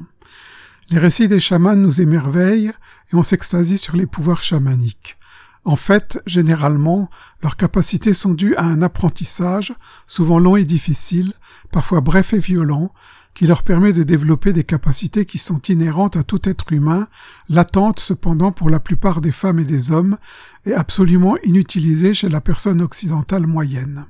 Les 0.90 1.00
récits 1.00 1.28
des 1.28 1.42
chamans 1.42 1.76
nous 1.76 2.02
émerveillent 2.02 2.72
et 3.12 3.16
on 3.16 3.24
s'extasie 3.24 3.78
sur 3.78 3.98
les 3.98 4.06
pouvoirs 4.06 4.42
chamaniques. 4.42 5.18
En 5.66 5.76
fait, 5.76 6.22
généralement, 6.26 7.10
leurs 7.44 7.58
capacités 7.58 8.14
sont 8.14 8.34
dues 8.34 8.56
à 8.56 8.64
un 8.64 8.82
apprentissage, 8.82 9.74
souvent 10.08 10.40
long 10.40 10.56
et 10.56 10.64
difficile, 10.64 11.34
parfois 11.74 12.00
bref 12.00 12.34
et 12.34 12.40
violent, 12.40 12.94
qui 13.34 13.48
leur 13.48 13.64
permet 13.64 13.92
de 13.92 14.04
développer 14.04 14.54
des 14.54 14.64
capacités 14.64 15.26
qui 15.26 15.40
sont 15.40 15.60
inhérentes 15.64 16.16
à 16.16 16.24
tout 16.24 16.48
être 16.48 16.72
humain, 16.72 17.10
latentes 17.50 18.00
cependant 18.00 18.54
pour 18.54 18.70
la 18.70 18.80
plupart 18.80 19.20
des 19.20 19.34
femmes 19.34 19.60
et 19.60 19.66
des 19.66 19.92
hommes, 19.92 20.18
et 20.66 20.74
absolument 20.74 21.36
inutilisées 21.44 22.14
chez 22.14 22.30
la 22.30 22.40
personne 22.40 22.82
occidentale 22.82 23.46
moyenne. 23.46 24.06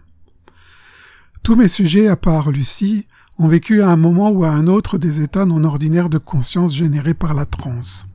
Tous 1.42 1.56
mes 1.56 1.68
sujets, 1.68 2.08
à 2.08 2.16
part 2.16 2.52
Lucie, 2.52 3.08
ont 3.40 3.48
vécu 3.48 3.82
à 3.82 3.90
un 3.90 3.98
moment 3.98 4.30
ou 4.30 4.44
à 4.44 4.50
un 4.50 4.68
autre 4.68 4.98
des 4.98 5.22
états 5.22 5.46
non 5.46 5.64
ordinaires 5.64 6.10
de 6.10 6.18
conscience 6.18 6.74
générés 6.74 7.14
par 7.14 7.34
la 7.34 7.46
transe. 7.46 8.10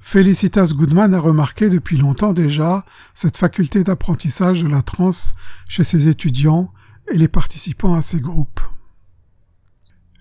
Felicitas 0.00 0.72
Goodman 0.72 1.14
a 1.14 1.18
remarqué 1.18 1.68
depuis 1.68 1.96
longtemps 1.96 2.32
déjà 2.32 2.84
cette 3.12 3.36
faculté 3.36 3.82
d'apprentissage 3.82 4.62
de 4.62 4.68
la 4.68 4.82
transe 4.82 5.34
chez 5.68 5.82
ses 5.82 6.06
étudiants 6.06 6.72
et 7.10 7.18
les 7.18 7.26
participants 7.26 7.94
à 7.94 8.02
ses 8.02 8.20
groupes. 8.20 8.60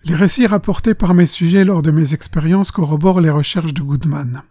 Les 0.03 0.15
récits 0.15 0.47
rapportés 0.47 0.95
par 0.95 1.13
mes 1.13 1.27
sujets 1.27 1.65
lors 1.65 1.83
de 1.83 1.91
mes 1.91 2.15
expériences 2.15 2.71
corroborent 2.71 3.21
les 3.21 3.29
recherches 3.29 3.73
de 3.73 3.81
Goodman. 3.81 4.41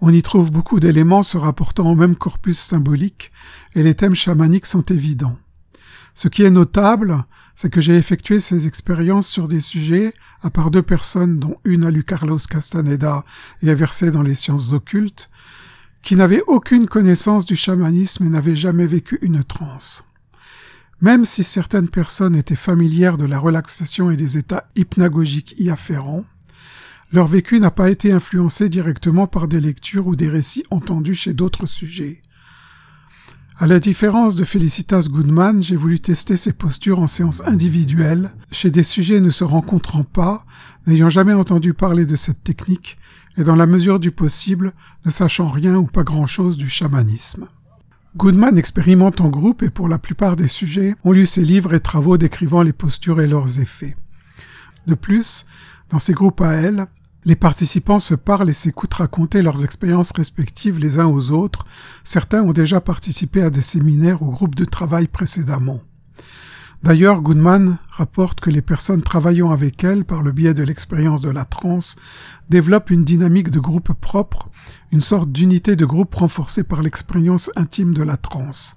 On 0.00 0.12
y 0.12 0.22
trouve 0.22 0.50
beaucoup 0.50 0.80
d'éléments 0.80 1.22
se 1.22 1.38
rapportant 1.38 1.90
au 1.90 1.94
même 1.94 2.14
corpus 2.14 2.58
symbolique 2.58 3.32
et 3.74 3.82
les 3.82 3.94
thèmes 3.94 4.14
chamaniques 4.14 4.66
sont 4.66 4.82
évidents. 4.82 5.36
Ce 6.18 6.26
qui 6.26 6.42
est 6.42 6.50
notable, 6.50 7.24
c'est 7.54 7.70
que 7.70 7.80
j'ai 7.80 7.96
effectué 7.96 8.40
ces 8.40 8.66
expériences 8.66 9.28
sur 9.28 9.46
des 9.46 9.60
sujets, 9.60 10.12
à 10.42 10.50
part 10.50 10.72
deux 10.72 10.82
personnes 10.82 11.38
dont 11.38 11.58
une 11.64 11.84
a 11.84 11.92
lu 11.92 12.02
Carlos 12.02 12.40
Castaneda 12.50 13.24
et 13.62 13.70
a 13.70 13.74
versé 13.76 14.10
dans 14.10 14.24
les 14.24 14.34
sciences 14.34 14.72
occultes, 14.72 15.30
qui 16.02 16.16
n'avaient 16.16 16.42
aucune 16.48 16.88
connaissance 16.88 17.46
du 17.46 17.54
chamanisme 17.54 18.26
et 18.26 18.30
n'avaient 18.30 18.56
jamais 18.56 18.88
vécu 18.88 19.20
une 19.22 19.44
transe. 19.44 20.02
Même 21.00 21.24
si 21.24 21.44
certaines 21.44 21.88
personnes 21.88 22.34
étaient 22.34 22.56
familières 22.56 23.16
de 23.16 23.24
la 23.24 23.38
relaxation 23.38 24.10
et 24.10 24.16
des 24.16 24.38
états 24.38 24.68
hypnagogiques 24.74 25.54
y 25.56 25.70
afférents, 25.70 26.24
leur 27.12 27.28
vécu 27.28 27.60
n'a 27.60 27.70
pas 27.70 27.90
été 27.90 28.10
influencé 28.10 28.68
directement 28.68 29.28
par 29.28 29.46
des 29.46 29.60
lectures 29.60 30.08
ou 30.08 30.16
des 30.16 30.28
récits 30.28 30.64
entendus 30.72 31.14
chez 31.14 31.32
d'autres 31.32 31.66
sujets. 31.66 32.22
À 33.60 33.66
la 33.66 33.80
différence 33.80 34.36
de 34.36 34.44
Felicitas 34.44 35.08
Goodman, 35.10 35.64
j'ai 35.64 35.74
voulu 35.74 35.98
tester 35.98 36.36
ces 36.36 36.52
postures 36.52 37.00
en 37.00 37.08
séance 37.08 37.42
individuelle, 37.44 38.30
chez 38.52 38.70
des 38.70 38.84
sujets 38.84 39.18
ne 39.18 39.30
se 39.30 39.42
rencontrant 39.42 40.04
pas, 40.04 40.44
n'ayant 40.86 41.10
jamais 41.10 41.32
entendu 41.32 41.74
parler 41.74 42.06
de 42.06 42.14
cette 42.14 42.44
technique, 42.44 42.98
et 43.36 43.42
dans 43.42 43.56
la 43.56 43.66
mesure 43.66 43.98
du 43.98 44.12
possible, 44.12 44.72
ne 45.04 45.10
sachant 45.10 45.48
rien 45.48 45.74
ou 45.74 45.86
pas 45.86 46.04
grand-chose 46.04 46.56
du 46.56 46.68
chamanisme. 46.68 47.48
Goodman 48.16 48.56
expérimente 48.56 49.20
en 49.20 49.28
groupe 49.28 49.64
et 49.64 49.70
pour 49.70 49.88
la 49.88 49.98
plupart 49.98 50.36
des 50.36 50.46
sujets, 50.46 50.94
ont 51.02 51.10
lu 51.10 51.26
ses 51.26 51.44
livres 51.44 51.74
et 51.74 51.80
travaux 51.80 52.16
décrivant 52.16 52.62
les 52.62 52.72
postures 52.72 53.20
et 53.20 53.26
leurs 53.26 53.58
effets. 53.58 53.96
De 54.86 54.94
plus, 54.94 55.46
dans 55.90 55.98
ces 55.98 56.12
groupes 56.12 56.42
à 56.42 56.52
elle, 56.52 56.86
les 57.28 57.36
participants 57.36 57.98
se 57.98 58.14
parlent 58.14 58.48
et 58.48 58.54
s'écoutent 58.54 58.94
raconter 58.94 59.42
leurs 59.42 59.62
expériences 59.62 60.12
respectives 60.12 60.78
les 60.78 60.98
uns 60.98 61.08
aux 61.08 61.30
autres. 61.30 61.66
Certains 62.02 62.42
ont 62.42 62.54
déjà 62.54 62.80
participé 62.80 63.42
à 63.42 63.50
des 63.50 63.60
séminaires 63.60 64.22
ou 64.22 64.30
groupes 64.30 64.54
de 64.54 64.64
travail 64.64 65.08
précédemment. 65.08 65.82
D'ailleurs, 66.82 67.20
Goodman 67.20 67.76
rapporte 67.90 68.40
que 68.40 68.48
les 68.48 68.62
personnes 68.62 69.02
travaillant 69.02 69.50
avec 69.50 69.84
elle 69.84 70.06
par 70.06 70.22
le 70.22 70.32
biais 70.32 70.54
de 70.54 70.62
l'expérience 70.62 71.20
de 71.20 71.28
la 71.28 71.44
transe 71.44 71.96
développent 72.48 72.88
une 72.88 73.04
dynamique 73.04 73.50
de 73.50 73.60
groupe 73.60 73.92
propre, 73.92 74.48
une 74.90 75.02
sorte 75.02 75.30
d'unité 75.30 75.76
de 75.76 75.84
groupe 75.84 76.14
renforcée 76.14 76.64
par 76.64 76.80
l'expérience 76.80 77.50
intime 77.56 77.92
de 77.92 78.02
la 78.02 78.16
transe. 78.16 78.74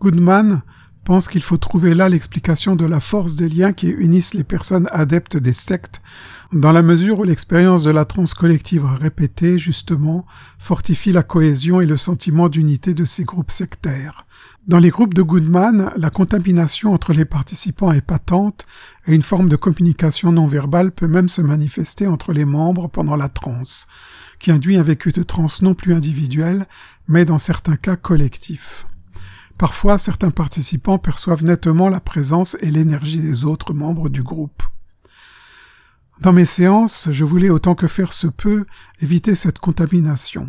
Goodman 0.00 0.62
pense 1.04 1.28
qu'il 1.28 1.42
faut 1.42 1.56
trouver 1.56 1.94
là 1.94 2.08
l'explication 2.08 2.76
de 2.76 2.86
la 2.86 3.00
force 3.00 3.34
des 3.34 3.48
liens 3.48 3.72
qui 3.72 3.88
unissent 3.88 4.34
les 4.34 4.44
personnes 4.44 4.88
adeptes 4.92 5.36
des 5.36 5.52
sectes 5.52 6.00
dans 6.52 6.72
la 6.72 6.82
mesure 6.82 7.20
où 7.20 7.24
l'expérience 7.24 7.82
de 7.82 7.90
la 7.90 8.04
transe 8.04 8.34
collective 8.34 8.84
répétée, 8.84 9.58
justement, 9.58 10.26
fortifie 10.58 11.10
la 11.10 11.22
cohésion 11.22 11.80
et 11.80 11.86
le 11.86 11.96
sentiment 11.96 12.50
d'unité 12.50 12.92
de 12.92 13.06
ces 13.06 13.24
groupes 13.24 13.50
sectaires. 13.50 14.26
Dans 14.66 14.78
les 14.78 14.90
groupes 14.90 15.14
de 15.14 15.22
Goodman, 15.22 15.90
la 15.96 16.10
contamination 16.10 16.92
entre 16.92 17.14
les 17.14 17.24
participants 17.24 17.90
est 17.90 18.02
patente 18.02 18.66
et 19.06 19.14
une 19.14 19.22
forme 19.22 19.48
de 19.48 19.56
communication 19.56 20.30
non 20.30 20.46
verbale 20.46 20.92
peut 20.92 21.08
même 21.08 21.30
se 21.30 21.40
manifester 21.40 22.06
entre 22.06 22.34
les 22.34 22.44
membres 22.44 22.88
pendant 22.88 23.16
la 23.16 23.30
transe, 23.30 23.86
qui 24.38 24.50
induit 24.50 24.76
un 24.76 24.82
vécu 24.82 25.10
de 25.10 25.22
transe 25.22 25.62
non 25.62 25.74
plus 25.74 25.94
individuel, 25.94 26.66
mais 27.08 27.24
dans 27.24 27.38
certains 27.38 27.76
cas 27.76 27.96
collectif. 27.96 28.86
Parfois, 29.56 29.96
certains 29.96 30.30
participants 30.30 30.98
perçoivent 30.98 31.44
nettement 31.44 31.88
la 31.88 32.00
présence 32.00 32.58
et 32.60 32.70
l'énergie 32.70 33.20
des 33.20 33.46
autres 33.46 33.72
membres 33.72 34.10
du 34.10 34.22
groupe. 34.22 34.62
Dans 36.20 36.32
mes 36.32 36.44
séances, 36.44 37.08
je 37.10 37.24
voulais 37.24 37.50
autant 37.50 37.74
que 37.74 37.88
faire 37.88 38.12
se 38.12 38.28
peut 38.28 38.64
éviter 39.00 39.34
cette 39.34 39.58
contamination. 39.58 40.48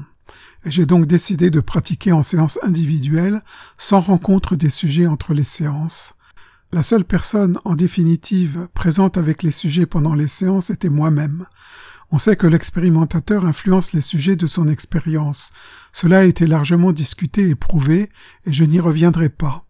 Et 0.65 0.71
j'ai 0.71 0.85
donc 0.85 1.07
décidé 1.07 1.49
de 1.49 1.59
pratiquer 1.59 2.11
en 2.11 2.21
séance 2.21 2.59
individuelle, 2.61 3.41
sans 3.77 3.99
rencontre 3.99 4.55
des 4.55 4.69
sujets 4.69 5.07
entre 5.07 5.33
les 5.33 5.43
séances. 5.43 6.13
La 6.71 6.83
seule 6.83 7.05
personne, 7.05 7.59
en 7.65 7.75
définitive, 7.75 8.67
présente 8.73 9.17
avec 9.17 9.43
les 9.43 9.51
sujets 9.51 9.85
pendant 9.85 10.15
les 10.15 10.27
séances 10.27 10.69
était 10.69 10.89
moi-même. 10.89 11.45
On 12.11 12.17
sait 12.17 12.35
que 12.35 12.47
l'expérimentateur 12.47 13.45
influence 13.45 13.93
les 13.93 14.01
sujets 14.01 14.35
de 14.35 14.45
son 14.47 14.67
expérience. 14.67 15.51
Cela 15.91 16.19
a 16.19 16.23
été 16.23 16.45
largement 16.45 16.91
discuté 16.91 17.49
et 17.49 17.55
prouvé, 17.55 18.09
et 18.45 18.53
je 18.53 18.63
n'y 18.63 18.79
reviendrai 18.79 19.29
pas. 19.29 19.65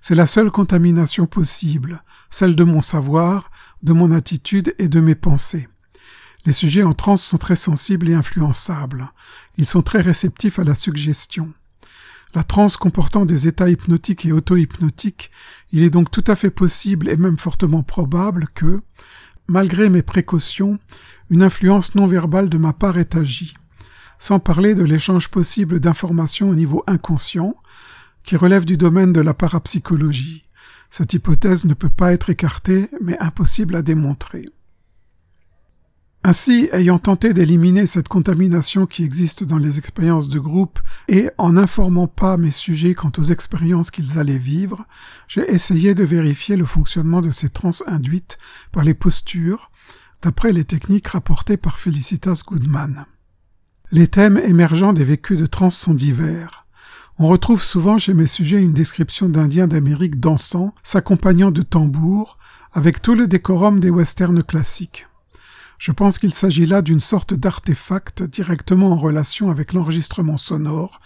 C'est 0.00 0.14
la 0.14 0.26
seule 0.26 0.50
contamination 0.50 1.26
possible, 1.26 2.02
celle 2.30 2.56
de 2.56 2.64
mon 2.64 2.80
savoir, 2.80 3.50
de 3.82 3.92
mon 3.92 4.10
attitude 4.10 4.74
et 4.78 4.88
de 4.88 5.00
mes 5.00 5.14
pensées. 5.14 5.68
Les 6.46 6.52
sujets 6.52 6.82
en 6.82 6.92
transe 6.92 7.22
sont 7.22 7.38
très 7.38 7.56
sensibles 7.56 8.08
et 8.08 8.14
influençables. 8.14 9.10
Ils 9.56 9.66
sont 9.66 9.82
très 9.82 10.00
réceptifs 10.00 10.58
à 10.58 10.64
la 10.64 10.74
suggestion. 10.74 11.52
La 12.34 12.42
transe 12.42 12.76
comportant 12.76 13.24
des 13.24 13.48
états 13.48 13.70
hypnotiques 13.70 14.26
et 14.26 14.32
auto-hypnotiques, 14.32 15.30
il 15.72 15.82
est 15.82 15.90
donc 15.90 16.10
tout 16.10 16.24
à 16.26 16.36
fait 16.36 16.50
possible 16.50 17.08
et 17.08 17.16
même 17.16 17.38
fortement 17.38 17.82
probable 17.82 18.46
que, 18.54 18.82
malgré 19.48 19.88
mes 19.88 20.02
précautions, 20.02 20.78
une 21.30 21.42
influence 21.42 21.94
non 21.94 22.06
verbale 22.06 22.50
de 22.50 22.58
ma 22.58 22.72
part 22.72 22.98
est 22.98 23.16
agie, 23.16 23.54
sans 24.18 24.40
parler 24.40 24.74
de 24.74 24.84
l'échange 24.84 25.28
possible 25.28 25.80
d'informations 25.80 26.50
au 26.50 26.54
niveau 26.54 26.82
inconscient, 26.86 27.54
qui 28.24 28.36
relève 28.36 28.66
du 28.66 28.76
domaine 28.76 29.12
de 29.12 29.20
la 29.20 29.32
parapsychologie. 29.32 30.47
Cette 30.90 31.12
hypothèse 31.12 31.64
ne 31.64 31.74
peut 31.74 31.90
pas 31.90 32.12
être 32.12 32.30
écartée, 32.30 32.88
mais 33.02 33.18
impossible 33.18 33.76
à 33.76 33.82
démontrer. 33.82 34.48
Ainsi, 36.24 36.68
ayant 36.72 36.98
tenté 36.98 37.32
d'éliminer 37.32 37.86
cette 37.86 38.08
contamination 38.08 38.86
qui 38.86 39.04
existe 39.04 39.44
dans 39.44 39.56
les 39.56 39.78
expériences 39.78 40.28
de 40.28 40.40
groupe 40.40 40.80
et 41.06 41.30
en 41.38 41.52
n'informant 41.52 42.08
pas 42.08 42.36
mes 42.36 42.50
sujets 42.50 42.94
quant 42.94 43.12
aux 43.16 43.22
expériences 43.22 43.90
qu'ils 43.90 44.18
allaient 44.18 44.36
vivre, 44.36 44.84
j'ai 45.28 45.48
essayé 45.50 45.94
de 45.94 46.04
vérifier 46.04 46.56
le 46.56 46.64
fonctionnement 46.64 47.22
de 47.22 47.30
ces 47.30 47.48
trans 47.48 47.70
induites 47.86 48.36
par 48.72 48.84
les 48.84 48.94
postures, 48.94 49.70
d'après 50.20 50.52
les 50.52 50.64
techniques 50.64 51.08
rapportées 51.08 51.56
par 51.56 51.78
Felicitas 51.78 52.42
Goodman. 52.46 53.06
Les 53.90 54.08
thèmes 54.08 54.36
émergents 54.36 54.92
des 54.92 55.04
vécus 55.04 55.38
de 55.38 55.46
trans 55.46 55.70
sont 55.70 55.94
divers. 55.94 56.66
On 57.20 57.26
retrouve 57.26 57.64
souvent 57.64 57.98
chez 57.98 58.14
mes 58.14 58.28
sujets 58.28 58.62
une 58.62 58.72
description 58.72 59.28
d'Indiens 59.28 59.66
d'Amérique 59.66 60.20
dansant, 60.20 60.72
s'accompagnant 60.84 61.50
de 61.50 61.62
tambours, 61.62 62.38
avec 62.72 63.02
tout 63.02 63.16
le 63.16 63.26
décorum 63.26 63.80
des 63.80 63.90
westerns 63.90 64.44
classiques. 64.44 65.08
Je 65.78 65.90
pense 65.90 66.20
qu'il 66.20 66.32
s'agit 66.32 66.64
là 66.64 66.80
d'une 66.80 67.00
sorte 67.00 67.34
d'artefact 67.34 68.22
directement 68.22 68.92
en 68.92 68.96
relation 68.96 69.50
avec 69.50 69.72
l'enregistrement 69.72 70.36
sonore 70.36 71.00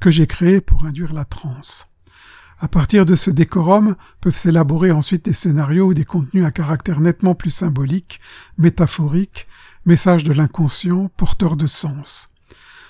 que 0.00 0.10
j'ai 0.10 0.26
créé 0.26 0.62
pour 0.62 0.86
induire 0.86 1.12
la 1.12 1.26
transe. 1.26 1.88
À 2.58 2.68
partir 2.68 3.04
de 3.04 3.14
ce 3.14 3.30
décorum 3.30 3.94
peuvent 4.22 4.34
s'élaborer 4.34 4.90
ensuite 4.90 5.26
des 5.26 5.34
scénarios 5.34 5.88
ou 5.88 5.94
des 5.94 6.06
contenus 6.06 6.46
à 6.46 6.50
caractère 6.50 7.00
nettement 7.00 7.34
plus 7.34 7.50
symbolique, 7.50 8.20
métaphorique, 8.56 9.46
message 9.84 10.24
de 10.24 10.32
l'inconscient, 10.32 11.10
porteur 11.18 11.56
de 11.56 11.66
sens. 11.66 12.30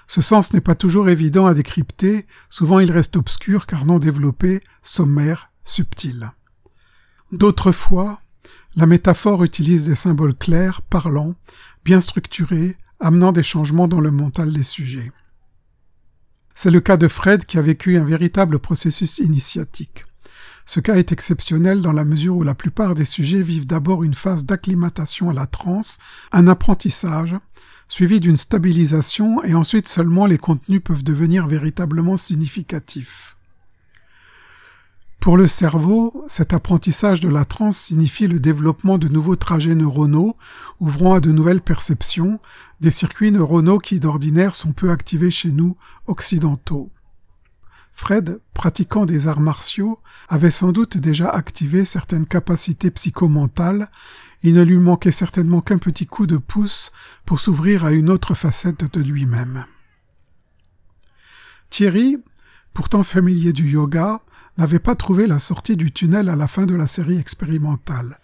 Ce 0.09 0.23
sens 0.23 0.55
n'est 0.55 0.63
pas 0.63 0.75
toujours 0.75 1.11
évident 1.11 1.47
à 1.47 1.55
décrypter, 1.55 2.27
souvent 2.49 2.81
il 2.81 2.91
reste 2.91 3.17
obscur 3.17 3.67
car 3.67 3.85
non 3.85 3.99
développé, 3.99 4.63
sommaire, 4.83 5.51
subtil. 5.65 6.33
D'autres 7.31 7.73
fois, 7.73 8.21
la 8.75 8.87
métaphore 8.87 9.45
utilise 9.45 9.87
des 9.87 9.95
symboles 9.95 10.35
clairs, 10.35 10.81
parlants, 10.81 11.35
bien 11.85 12.01
structurés, 12.01 12.77
amenant 13.01 13.33
des 13.33 13.43
changements 13.43 13.87
dans 13.87 14.01
le 14.01 14.11
mental 14.11 14.51
des 14.51 14.63
sujets. 14.63 15.13
C'est 16.55 16.71
le 16.71 16.81
cas 16.81 16.97
de 16.97 17.07
Fred 17.07 17.45
qui 17.45 17.59
a 17.59 17.63
vécu 17.63 17.99
un 17.99 18.05
véritable 18.05 18.59
processus 18.59 19.19
initiatique. 19.19 20.05
Ce 20.65 20.81
cas 20.81 20.97
est 20.97 21.13
exceptionnel 21.13 21.83
dans 21.83 21.93
la 21.93 22.05
mesure 22.05 22.37
où 22.37 22.43
la 22.43 22.55
plupart 22.55 22.95
des 22.95 23.05
sujets 23.05 23.43
vivent 23.43 23.67
d'abord 23.67 24.05
une 24.05 24.15
phase 24.15 24.45
d'acclimatation 24.45 25.31
à 25.31 25.35
la 25.35 25.47
transe, 25.47 25.99
un 26.33 26.49
apprentissage, 26.49 27.37
suivi 27.89 28.21
d'une 28.21 28.37
stabilisation 28.37 29.43
et 29.43 29.55
ensuite 29.55 29.89
seulement 29.89 30.27
les 30.27 30.39
contenus 30.39 30.83
peuvent 30.83 31.05
devenir 31.05 31.47
véritablement 31.47 32.17
significatifs. 32.17 33.37
Pour 35.21 35.37
le 35.37 35.49
cerveau, 35.49 36.25
cet 36.29 36.53
apprentissage 36.53 37.21
de 37.21 37.29
la 37.29 37.45
transe 37.45 37.77
signifie 37.77 38.29
le 38.29 38.39
développement 38.39 38.99
de 38.99 39.09
nouveaux 39.09 39.37
trajets 39.37 39.75
neuronaux 39.75 40.37
ouvrant 40.79 41.15
à 41.15 41.21
de 41.21 41.33
nouvelles 41.33 41.61
perceptions, 41.61 42.39
des 42.81 42.93
circuits 42.93 43.33
neuronaux 43.33 43.79
qui 43.79 43.99
d'ordinaire 43.99 44.55
sont 44.55 44.73
peu 44.73 44.91
activés 44.91 45.33
chez 45.33 45.51
nous, 45.51 45.77
occidentaux. 46.07 46.91
Fred, 47.99 48.41
pratiquant 48.55 49.07
des 49.07 49.27
arts 49.27 49.41
martiaux, 49.41 49.99
avait 50.29 50.53
sans 50.53 50.71
doute 50.71 50.99
déjà 50.99 51.29
activé 51.29 51.85
certaines 51.85 52.27
capacités 52.27 52.93
psychomentales, 52.93 53.91
il 54.45 54.55
ne 54.55 54.63
lui 54.63 54.79
manquait 54.79 55.11
certainement 55.11 55.61
qu'un 55.61 55.79
petit 55.79 56.07
coup 56.07 56.29
de 56.29 56.37
pouce 56.37 56.93
pour 57.25 57.41
s'ouvrir 57.41 57.85
à 57.85 57.91
une 57.91 58.09
autre 58.09 58.35
facette 58.35 58.85
de 58.97 59.03
lui-même. 59.03 59.65
Thierry, 61.71 62.19
pourtant 62.73 63.03
familier 63.03 63.53
du 63.53 63.69
yoga, 63.69 64.21
n'avait 64.59 64.79
pas 64.79 64.95
trouvé 64.95 65.27
la 65.27 65.41
sortie 65.41 65.77
du 65.77 65.91
tunnel 65.91 66.29
à 66.29 66.37
la 66.37 66.47
fin 66.47 66.67
de 66.67 66.77
la 66.77 66.87
série 66.87 67.19
expérimentale. 67.19 68.21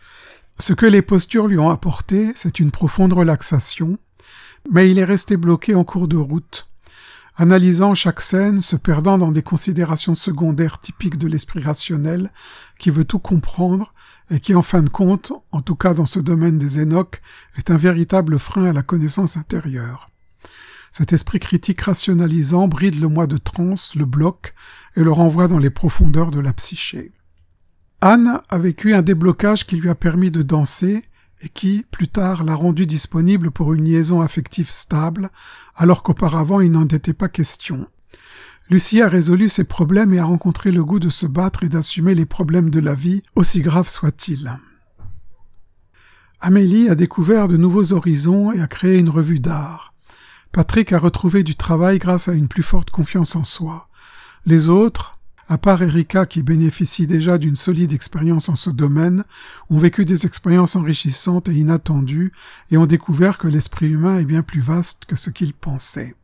Ce 0.60 0.72
que 0.72 0.86
les 0.86 1.02
postures 1.02 1.48
lui 1.48 1.58
ont 1.58 1.70
apporté, 1.70 2.32
c'est 2.36 2.60
une 2.60 2.70
profonde 2.70 3.12
relaxation, 3.12 3.98
mais 4.70 4.88
il 4.88 5.00
est 5.00 5.04
resté 5.04 5.36
bloqué 5.36 5.74
en 5.74 5.82
cours 5.82 6.06
de 6.06 6.16
route, 6.16 6.68
analysant 7.36 7.94
chaque 7.94 8.20
scène, 8.20 8.60
se 8.60 8.76
perdant 8.76 9.18
dans 9.18 9.32
des 9.32 9.42
considérations 9.42 10.14
secondaires 10.14 10.80
typiques 10.80 11.18
de 11.18 11.26
l'esprit 11.26 11.62
rationnel, 11.62 12.30
qui 12.78 12.90
veut 12.90 13.04
tout 13.04 13.18
comprendre, 13.18 13.92
et 14.30 14.40
qui 14.40 14.54
en 14.54 14.62
fin 14.62 14.82
de 14.82 14.88
compte, 14.88 15.32
en 15.52 15.60
tout 15.60 15.74
cas 15.74 15.94
dans 15.94 16.06
ce 16.06 16.20
domaine 16.20 16.58
des 16.58 16.78
énoques, 16.78 17.20
est 17.56 17.70
un 17.70 17.76
véritable 17.76 18.38
frein 18.38 18.66
à 18.66 18.72
la 18.72 18.82
connaissance 18.82 19.36
intérieure. 19.36 20.10
Cet 20.92 21.12
esprit 21.12 21.40
critique 21.40 21.80
rationalisant 21.80 22.68
bride 22.68 23.00
le 23.00 23.08
moi 23.08 23.26
de 23.26 23.36
transe, 23.36 23.96
le 23.96 24.04
bloque 24.04 24.54
et 24.94 25.02
le 25.02 25.10
renvoie 25.10 25.48
dans 25.48 25.58
les 25.58 25.70
profondeurs 25.70 26.30
de 26.30 26.38
la 26.38 26.52
psyché. 26.52 27.12
Anne 28.00 28.38
a 28.48 28.58
vécu 28.58 28.94
un 28.94 29.02
déblocage 29.02 29.66
qui 29.66 29.76
lui 29.76 29.88
a 29.88 29.96
permis 29.96 30.30
de 30.30 30.42
danser 30.42 31.02
et 31.44 31.48
qui, 31.48 31.84
plus 31.90 32.08
tard, 32.08 32.42
l'a 32.44 32.54
rendu 32.54 32.86
disponible 32.86 33.50
pour 33.50 33.74
une 33.74 33.84
liaison 33.84 34.20
affective 34.20 34.70
stable, 34.70 35.30
alors 35.76 36.02
qu'auparavant 36.02 36.60
il 36.60 36.70
n'en 36.70 36.86
était 36.86 37.12
pas 37.12 37.28
question. 37.28 37.86
Lucie 38.70 39.02
a 39.02 39.08
résolu 39.08 39.50
ses 39.50 39.64
problèmes 39.64 40.14
et 40.14 40.18
a 40.18 40.24
rencontré 40.24 40.72
le 40.72 40.82
goût 40.82 40.98
de 40.98 41.10
se 41.10 41.26
battre 41.26 41.64
et 41.64 41.68
d'assumer 41.68 42.14
les 42.14 42.24
problèmes 42.24 42.70
de 42.70 42.80
la 42.80 42.94
vie, 42.94 43.22
aussi 43.36 43.60
graves 43.60 43.88
soient-ils. 43.88 44.58
Amélie 46.40 46.88
a 46.88 46.94
découvert 46.94 47.48
de 47.48 47.56
nouveaux 47.56 47.92
horizons 47.92 48.52
et 48.52 48.60
a 48.60 48.66
créé 48.66 48.98
une 48.98 49.10
revue 49.10 49.40
d'art. 49.40 49.92
Patrick 50.50 50.92
a 50.92 50.98
retrouvé 50.98 51.42
du 51.42 51.56
travail 51.56 51.98
grâce 51.98 52.28
à 52.28 52.32
une 52.32 52.48
plus 52.48 52.62
forte 52.62 52.90
confiance 52.90 53.36
en 53.36 53.44
soi. 53.44 53.88
Les 54.46 54.68
autres, 54.68 55.14
part 55.58 55.82
Erika 55.82 56.26
qui 56.26 56.42
bénéficie 56.42 57.06
déjà 57.06 57.38
d'une 57.38 57.56
solide 57.56 57.92
expérience 57.92 58.48
en 58.48 58.56
ce 58.56 58.70
domaine, 58.70 59.24
ont 59.70 59.78
vécu 59.78 60.04
des 60.04 60.26
expériences 60.26 60.76
enrichissantes 60.76 61.48
et 61.48 61.54
inattendues 61.54 62.32
et 62.70 62.76
ont 62.76 62.86
découvert 62.86 63.38
que 63.38 63.48
l'esprit 63.48 63.90
humain 63.90 64.18
est 64.18 64.24
bien 64.24 64.42
plus 64.42 64.60
vaste 64.60 65.04
que 65.04 65.16
ce 65.16 65.30
qu'ils 65.30 65.54
pensaient. 65.54 66.14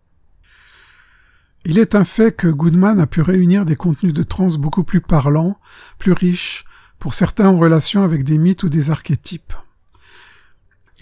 Il 1.65 1.79
est 1.79 1.95
un 1.95 2.05
fait 2.05 2.35
que 2.35 2.49
Goodman 2.49 2.99
a 3.01 3.07
pu 3.07 3.21
réunir 3.21 3.67
des 3.67 3.77
contenus 3.77 4.15
de 4.15 4.23
trans 4.23 4.55
beaucoup 4.57 4.85
plus 4.85 5.03
parlants, 5.03 5.59
plus 5.99 6.13
riches, 6.13 6.65
pour 6.99 7.15
certains 7.15 7.49
en 7.49 7.59
relation 7.59 8.03
avec 8.03 8.25
des 8.25 8.39
mythes 8.39 8.63
ou 8.63 8.69
des 8.69 8.91
archétypes. 8.91 9.53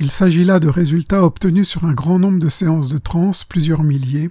Il 0.01 0.11
s'agit 0.11 0.45
là 0.45 0.61
de 0.61 0.69
résultats 0.69 1.25
obtenus 1.25 1.69
sur 1.69 1.85
un 1.85 1.93
grand 1.93 2.19
nombre 2.19 2.39
de 2.39 2.49
séances 2.49 2.89
de 2.89 2.99
transe, 2.99 3.45
plusieurs 3.45 3.83
milliers, 3.83 4.31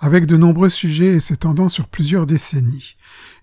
avec 0.00 0.26
de 0.26 0.36
nombreux 0.36 0.70
sujets 0.70 1.14
et 1.14 1.20
s'étendant 1.20 1.68
sur 1.68 1.86
plusieurs 1.86 2.26
décennies. 2.26 2.96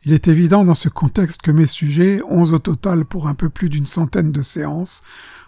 Il 0.04 0.14
est 0.14 0.28
évident 0.28 0.66
dans 0.66 0.76
ce 0.76 0.90
contexte 0.90 1.44
que 1.44 1.52
mes 1.52 1.68
sujets, 1.68 2.22
onze 2.28 2.52
au 2.52 2.60
total 2.60 3.06
pour 3.06 3.28
un 3.28 3.36
peu 3.36 3.50
plus 3.50 3.70
d'une 3.70 3.86
centaine 3.86 4.32
de 4.32 4.42
séances, 4.42 5.04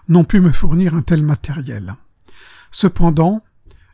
n'ont 0.08 0.24
pu 0.24 0.39
me 0.39 0.52
fournir 0.52 0.93
un 0.93 1.02
tel 1.02 1.24
matériel. 1.24 1.95
Cependant, 2.72 3.41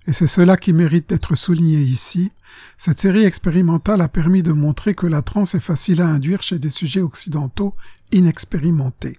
et 0.07 0.13
c'est 0.13 0.27
cela 0.27 0.57
qui 0.57 0.73
mérite 0.73 1.09
d'être 1.09 1.35
souligné 1.35 1.79
ici, 1.79 2.31
cette 2.77 2.99
série 2.99 3.23
expérimentale 3.23 4.01
a 4.01 4.09
permis 4.09 4.43
de 4.43 4.51
montrer 4.51 4.93
que 4.93 5.07
la 5.07 5.21
transe 5.21 5.55
est 5.55 5.59
facile 5.61 6.01
à 6.01 6.07
induire 6.07 6.43
chez 6.43 6.59
des 6.59 6.69
sujets 6.69 7.01
occidentaux 7.01 7.73
inexpérimentés, 8.11 9.17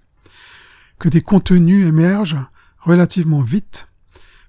que 0.99 1.09
des 1.09 1.23
contenus 1.23 1.87
émergent 1.87 2.45
relativement 2.79 3.41
vite, 3.41 3.86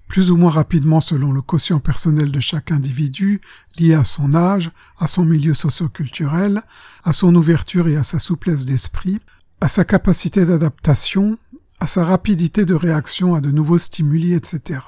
plus 0.08 0.30
ou 0.30 0.36
moins 0.36 0.50
rapidement 0.50 1.00
selon 1.00 1.32
le 1.32 1.42
quotient 1.42 1.78
personnel 1.78 2.32
de 2.32 2.40
chaque 2.40 2.72
individu, 2.72 3.40
lié 3.78 3.94
à 3.94 4.04
son 4.04 4.34
âge, 4.34 4.70
à 4.98 5.06
son 5.06 5.24
milieu 5.24 5.54
socioculturel, 5.54 6.62
à 7.04 7.12
son 7.12 7.34
ouverture 7.34 7.88
et 7.88 7.96
à 7.96 8.04
sa 8.04 8.18
souplesse 8.18 8.66
d'esprit, 8.66 9.20
à 9.60 9.68
sa 9.68 9.84
capacité 9.84 10.44
d'adaptation, 10.46 11.38
à 11.78 11.86
sa 11.86 12.04
rapidité 12.04 12.64
de 12.64 12.74
réaction 12.74 13.34
à 13.34 13.40
de 13.40 13.50
nouveaux 13.50 13.78
stimuli, 13.78 14.34
etc. 14.34 14.80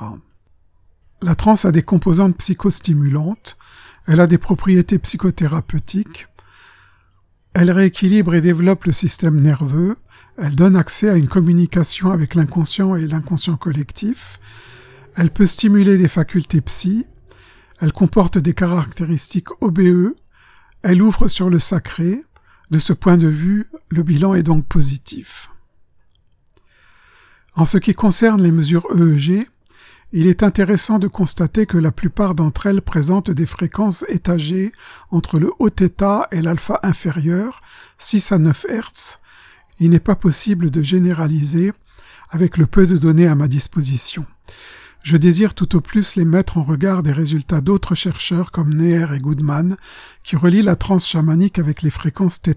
La 1.23 1.35
transe 1.35 1.67
a 1.67 1.73
des 1.73 1.83
composantes 1.83 2.37
psychostimulantes, 2.39 3.59
elle 4.09 4.21
a 4.21 4.27
des 4.27 4.39
propriétés 4.39 4.99
psychothérapeutiques, 4.99 6.29
elle 7.53 7.71
rééquilibre 7.71 8.35
et 8.35 8.41
développe 8.41 8.85
le 8.85 8.93
système 8.93 9.41
nerveux, 9.41 9.97
Elle 10.39 10.57
donne 10.57 10.77
accès 10.77 11.11
à 11.11 11.17
une 11.17 11.29
communication 11.29 12.11
avec 12.11 12.35
l'inconscient 12.35 12.97
et 12.97 13.07
l'inconscient 13.07 13.57
collectif. 13.57 14.39
Elle 15.17 15.31
peut 15.31 15.47
stimuler 15.47 15.97
des 15.97 16.09
facultés 16.09 16.61
psy. 16.61 17.07
Elle 17.81 17.93
comporte 17.93 18.39
des 18.39 18.55
caractéristiques 18.55 19.51
OBE. 19.61 20.15
Elle 20.83 21.03
ouvre 21.03 21.29
sur 21.29 21.51
le 21.51 21.59
sacré. 21.59 22.21
De 22.71 22.79
ce 22.79 22.93
point 22.93 23.17
de 23.17 23.27
vue, 23.27 23.67
le 23.89 24.03
bilan 24.03 24.35
est 24.35 24.45
donc 24.45 24.65
positif. 24.67 25.51
En 27.57 27.65
ce 27.65 27.79
qui 27.79 27.95
concerne 27.95 28.43
les 28.43 28.53
mesures 28.53 28.87
EEG, 28.95 29.49
il 30.13 30.27
est 30.27 30.43
intéressant 30.43 30.99
de 30.99 31.09
constater 31.09 31.67
que 31.67 31.79
la 31.79 31.93
plupart 31.93 32.35
d'entre 32.35 32.67
elles 32.67 32.83
présentent 32.83 33.31
des 33.31 33.47
fréquences 33.47 34.05
étagées 34.09 34.73
entre 35.11 35.39
le 35.39 35.51
haut 35.59 35.69
θ 35.69 36.27
et 36.33 36.43
l'alpha 36.43 36.81
inférieur, 36.83 37.61
6 37.99 38.33
à 38.33 38.39
9 38.39 38.67
Hz. 38.69 39.19
Il 39.79 39.91
n'est 39.91 40.01
pas 40.01 40.17
possible 40.17 40.71
de 40.71 40.83
généraliser 40.83 41.73
avec 42.31 42.57
le 42.57 42.67
peu 42.67 42.87
de 42.87 42.99
données 42.99 43.29
à 43.29 43.35
ma 43.35 43.49
disposition. 43.49 44.27
Je 45.03 45.17
désire 45.17 45.55
tout 45.55 45.77
au 45.77 45.81
plus 45.81 46.17
les 46.17 46.25
mettre 46.25 46.59
en 46.59 46.63
regard 46.63 47.03
des 47.03 47.13
résultats 47.13 47.61
d'autres 47.61 47.95
chercheurs 47.95 48.51
comme 48.51 48.75
Neher 48.75 49.15
et 49.15 49.19
Goodman, 49.19 49.77
qui 50.23 50.37
relient 50.37 50.63
la 50.63 50.77
transe 50.77 51.07
chamanique 51.07 51.59
avec 51.59 51.83
les 51.83 51.91
fréquences 51.91 52.41
θ. 52.43 52.55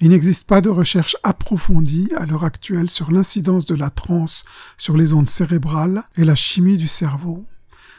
Il 0.00 0.10
n'existe 0.10 0.46
pas 0.46 0.60
de 0.60 0.70
recherche 0.70 1.16
approfondie 1.22 2.10
à 2.16 2.24
l'heure 2.24 2.44
actuelle 2.44 2.88
sur 2.88 3.10
l'incidence 3.10 3.66
de 3.66 3.74
la 3.74 3.90
transe 3.90 4.44
sur 4.78 4.96
les 4.96 5.12
ondes 5.12 5.28
cérébrales 5.28 6.04
et 6.16 6.24
la 6.24 6.34
chimie 6.34 6.78
du 6.78 6.88
cerveau. 6.88 7.44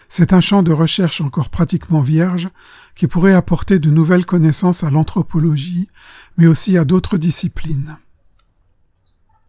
C'est 0.10 0.34
un 0.34 0.41
champ 0.41 0.62
de 0.62 0.73
recherche 0.73 1.21
encore 1.21 1.49
pratiquement 1.49 2.01
vierge 2.01 2.49
qui 2.95 3.08
pourrait 3.08 3.34
apporter 3.34 3.80
de 3.80 3.89
nouvelles 3.89 4.25
connaissances 4.25 4.84
à 4.84 4.89
l'anthropologie, 4.89 5.89
mais 6.38 6.47
aussi 6.47 6.77
à 6.77 6.86
d'autres 6.86 7.17
disciplines. 7.17 7.97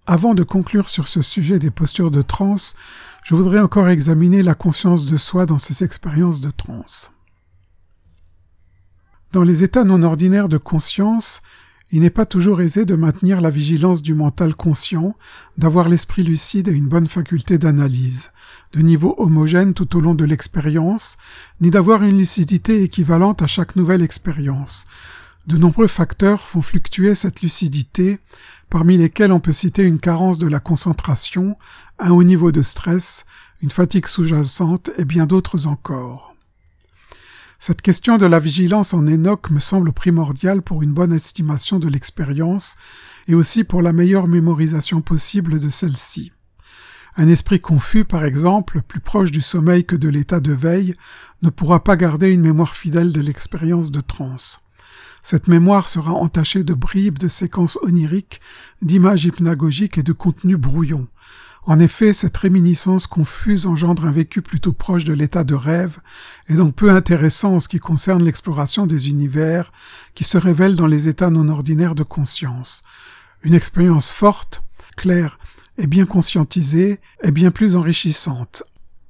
Avant 0.07 0.35
de 0.35 0.43
conclure 0.43 0.89
sur 0.89 1.09
ce 1.09 1.23
sujet 1.23 1.59
des 1.59 1.71
postures 1.71 2.11
de 2.11 2.23
transe, 2.23 2.75
je 3.23 3.35
voudrais 3.35 3.61
encore 3.61 3.89
examiner 3.89 4.43
la 4.43 4.55
conscience 4.55 5.07
de 5.07 5.17
soi 5.17 5.47
dans 5.47 5.59
ces 5.59 5.85
expériences 5.85 6.41
de 6.41 6.51
transe. 6.51 7.13
Dans 9.33 9.45
les 9.45 9.65
états 9.65 9.85
non 9.85 10.03
ordinaires 10.03 10.49
de 10.49 10.59
conscience, 10.59 11.41
il 11.93 12.01
n'est 12.01 12.11
pas 12.11 12.27
toujours 12.27 12.63
aisé 12.63 12.85
de 12.85 12.97
maintenir 12.97 13.41
la 13.41 13.51
vigilance 13.51 14.03
du 14.03 14.15
mental 14.15 14.55
conscient, 14.55 15.15
d'avoir 15.59 15.89
l'esprit 15.89 16.23
lucide 16.23 16.69
et 16.69 16.73
une 16.73 16.89
bonne 16.89 17.07
faculté 17.07 17.59
d'analyse, 17.59 18.33
de 18.73 18.81
niveau 18.81 19.15
homogène 19.19 19.75
tout 19.75 19.97
au 19.97 20.01
long 20.01 20.15
de 20.15 20.25
l'expérience, 20.25 21.17
ni 21.61 21.71
d'avoir 21.71 22.03
une 22.03 22.17
lucidité 22.17 22.83
équivalente 22.83 23.43
à 23.43 23.47
chaque 23.47 23.77
nouvelle 23.77 24.03
expérience. 24.03 24.87
De 25.47 25.59
nombreux 25.59 25.89
facteurs 25.89 26.47
font 26.47 26.63
fluctuer 26.63 27.17
cette 27.17 27.43
lucidité, 27.43 28.21
parmi 28.71 28.97
lesquels 28.97 29.33
on 29.33 29.41
peut 29.41 29.53
citer 29.53 29.83
une 29.83 29.99
carence 29.99 30.39
de 30.39 30.47
la 30.47 30.61
concentration, 30.61 31.57
un 31.99 32.11
haut 32.11 32.23
niveau 32.23 32.53
de 32.53 32.63
stress, 32.63 33.25
une 33.61 33.73
fatigue 33.73 34.07
sous-jacente 34.07 34.91
et 34.99 35.05
bien 35.05 35.27
d'autres 35.27 35.67
encore. 35.67 36.33
Cette 37.59 37.83
question 37.83 38.19
de 38.19 38.27
la 38.27 38.39
vigilance 38.39 38.95
en 38.95 39.07
Enoch 39.07 39.51
me 39.51 39.61
semble 39.61 39.93
primordiale 39.93 40.63
pour 40.63 40.83
une 40.83 40.93
bonne 40.93 41.13
estimation 41.13 41.79
de 41.79 41.89
l'expérience 41.89 42.77
et 43.27 43.35
aussi 43.35 43.65
pour 43.65 43.83
la 43.83 43.93
meilleure 43.93 44.29
mémorisation 44.29 45.01
possible 45.01 45.59
de 45.59 45.69
celle-ci. 45.69 46.33
Un 47.17 47.29
esprit 47.29 47.61
confus, 47.61 48.05
par 48.05 48.25
exemple, 48.25 48.81
plus 48.83 49.01
proche 49.01 49.31
du 49.31 49.41
sommeil 49.41 49.85
que 49.85 49.97
de 49.97 50.09
l'état 50.09 50.41
de 50.41 50.53
veille, 50.53 50.95
ne 51.43 51.51
pourra 51.51 51.85
pas 51.85 51.97
garder 51.97 52.31
une 52.31 52.41
mémoire 52.41 52.75
fidèle 52.75 53.13
de 53.13 53.21
l'expérience 53.21 53.91
de 53.91 54.01
transe. 54.01 54.63
Cette 55.23 55.47
mémoire 55.47 55.89
sera 55.89 56.13
entachée 56.13 56.65
de 56.65 56.75
bribes, 56.75 57.19
de 57.19 57.29
séquences 57.29 57.79
oniriques, 57.83 58.41
d'images 58.83 59.25
hypnagogiques 59.25 59.97
et 59.97 60.03
de 60.03 60.13
contenus 60.13 60.59
brouillons. 60.59 61.07
En 61.65 61.79
effet, 61.79 62.13
cette 62.13 62.37
réminiscence 62.37 63.07
confuse 63.07 63.67
engendre 63.67 64.05
un 64.05 64.11
vécu 64.11 64.43
plutôt 64.43 64.73
proche 64.73 65.05
de 65.05 65.13
l'état 65.13 65.45
de 65.45 65.55
rêve, 65.55 65.99
et 66.49 66.55
donc 66.55 66.75
peu 66.75 66.91
intéressant 66.91 67.55
en 67.55 67.61
ce 67.61 67.69
qui 67.69 67.79
concerne 67.79 68.25
l'exploration 68.25 68.85
des 68.85 69.09
univers 69.09 69.71
qui 70.17 70.25
se 70.25 70.39
révèlent 70.39 70.75
dans 70.75 70.89
les 70.89 71.07
états 71.07 71.31
non 71.31 71.49
ordinaires 71.49 71.95
de 71.95 72.03
conscience. 72.03 72.83
Une 73.45 73.55
expérience 73.55 74.11
forte, 74.11 74.65
claire 74.97 75.39
et 75.79 75.87
bien 75.87 76.05
conscientisée 76.05 76.99
est 77.23 77.31
bien 77.31 77.53
plus 77.53 77.77
enrichissante. 77.77 78.65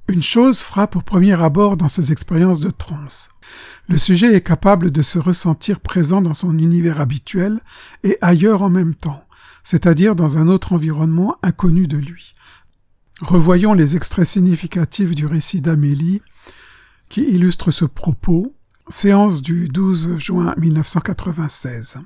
Une 0.07 0.23
chose 0.23 0.59
frappe 0.59 0.95
au 0.95 1.01
premier 1.01 1.41
abord 1.41 1.75
dans 1.75 1.87
ces 1.87 2.11
expériences 2.11 2.59
de 2.59 2.69
transe. 2.69 3.29
Le 3.89 3.97
sujet 3.97 4.33
est 4.33 4.41
capable 4.41 4.91
de 4.91 5.01
se 5.01 5.19
ressentir 5.19 5.79
présent 5.79 6.21
dans 6.21 6.33
son 6.33 6.57
univers 6.57 7.01
habituel 7.01 7.59
et 8.03 8.17
ailleurs 8.21 8.61
en 8.61 8.69
même 8.69 8.95
temps, 8.95 9.25
c'est-à-dire 9.63 10.15
dans 10.15 10.37
un 10.37 10.47
autre 10.47 10.73
environnement 10.73 11.37
inconnu 11.43 11.87
de 11.87 11.97
lui. 11.97 12.33
Revoyons 13.21 13.73
les 13.73 13.95
extraits 13.95 14.27
significatifs 14.27 15.13
du 15.13 15.25
récit 15.25 15.61
d'Amélie 15.61 16.21
qui 17.09 17.21
illustre 17.21 17.71
ce 17.71 17.85
propos, 17.85 18.55
séance 18.87 19.41
du 19.41 19.67
12 19.67 20.17
juin 20.17 20.55
1996. 20.57 21.99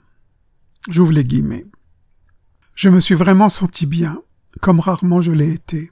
J'ouvre 0.89 1.13
les 1.13 1.23
guillemets. 1.23 1.65
Je 2.75 2.89
me 2.89 2.99
suis 2.99 3.15
vraiment 3.15 3.49
senti 3.49 3.85
bien, 3.85 4.21
comme 4.61 4.79
rarement 4.79 5.21
je 5.21 5.31
l'ai 5.31 5.51
été, 5.51 5.91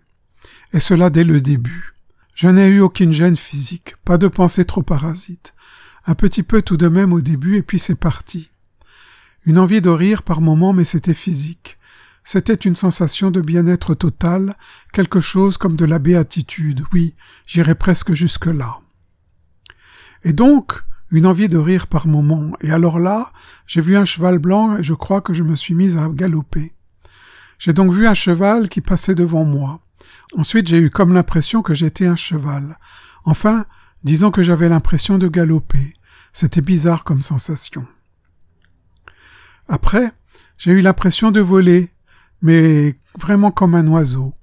et 0.74 0.80
cela 0.80 1.10
dès 1.10 1.24
le 1.24 1.42
début. 1.42 1.94
Je 2.36 2.48
n'ai 2.50 2.68
eu 2.68 2.82
aucune 2.82 3.14
gêne 3.14 3.38
physique, 3.38 3.96
pas 4.04 4.18
de 4.18 4.28
pensée 4.28 4.66
trop 4.66 4.84
parasite, 4.84 5.55
un 6.08 6.16
petit 6.16 6.44
peu 6.44 6.62
tout 6.62 6.78
de 6.78 6.88
même 6.88 7.14
au 7.14 7.22
début 7.22 7.58
et 7.58 7.64
puis 7.64 7.80
c'est 7.80 7.96
parti. 7.96 8.52
Une 9.46 9.60
envie 9.60 9.82
de 9.82 9.90
rire 9.90 10.24
par 10.24 10.42
moments 10.42 10.74
mais 10.74 10.84
c'était 10.84 11.14
physique, 11.14 11.78
c'était 12.24 12.56
une 12.56 12.76
sensation 12.76 13.30
de 13.30 13.40
bien-être 13.40 13.94
total, 13.94 14.56
quelque 14.92 15.20
chose 15.20 15.58
comme 15.58 15.76
de 15.76 15.86
la 15.86 16.00
béatitude, 16.00 16.84
oui, 16.92 17.14
j'irais 17.46 17.76
presque 17.76 18.14
jusque-là. 18.14 18.80
Et 20.24 20.34
donc, 20.34 20.82
une 21.12 21.28
envie 21.28 21.48
de 21.48 21.58
rire 21.58 21.86
par 21.86 22.08
moments, 22.08 22.52
et 22.62 22.72
alors 22.72 22.98
là, 22.98 23.32
j'ai 23.68 23.82
vu 23.82 23.96
un 23.96 24.06
cheval 24.06 24.40
blanc 24.40 24.78
et 24.78 24.84
je 24.84 24.96
crois 24.96 25.22
que 25.22 25.36
je 25.36 25.44
me 25.44 25.56
suis 25.56 25.76
mise 25.76 25.98
à 25.98 26.10
galoper. 26.10 26.74
J'ai 27.60 27.74
donc 27.74 27.94
vu 27.94 28.08
un 28.08 28.16
cheval 28.16 28.70
qui 28.70 28.82
passait 28.82 29.16
devant 29.16 29.46
moi. 29.46 29.80
Ensuite, 30.36 30.68
j'ai 30.68 30.80
eu 30.80 30.90
comme 30.90 31.14
l'impression 31.14 31.62
que 31.62 31.76
j'étais 31.76 32.08
un 32.08 32.16
cheval. 32.16 32.78
Enfin, 33.24 33.66
disons 34.06 34.30
que 34.30 34.44
j'avais 34.44 34.70
l'impression 34.70 35.18
de 35.18 35.28
galoper. 35.28 35.94
C'était 36.32 36.62
bizarre 36.62 37.04
comme 37.04 37.24
sensation. 37.24 37.86
Après, 39.68 40.12
j'ai 40.60 40.72
eu 40.72 40.82
l'impression 40.82 41.32
de 41.32 41.42
voler, 41.42 41.90
mais 42.42 42.96
vraiment 43.20 43.50
comme 43.50 43.74
un 43.74 43.88
oiseau. 43.88 44.34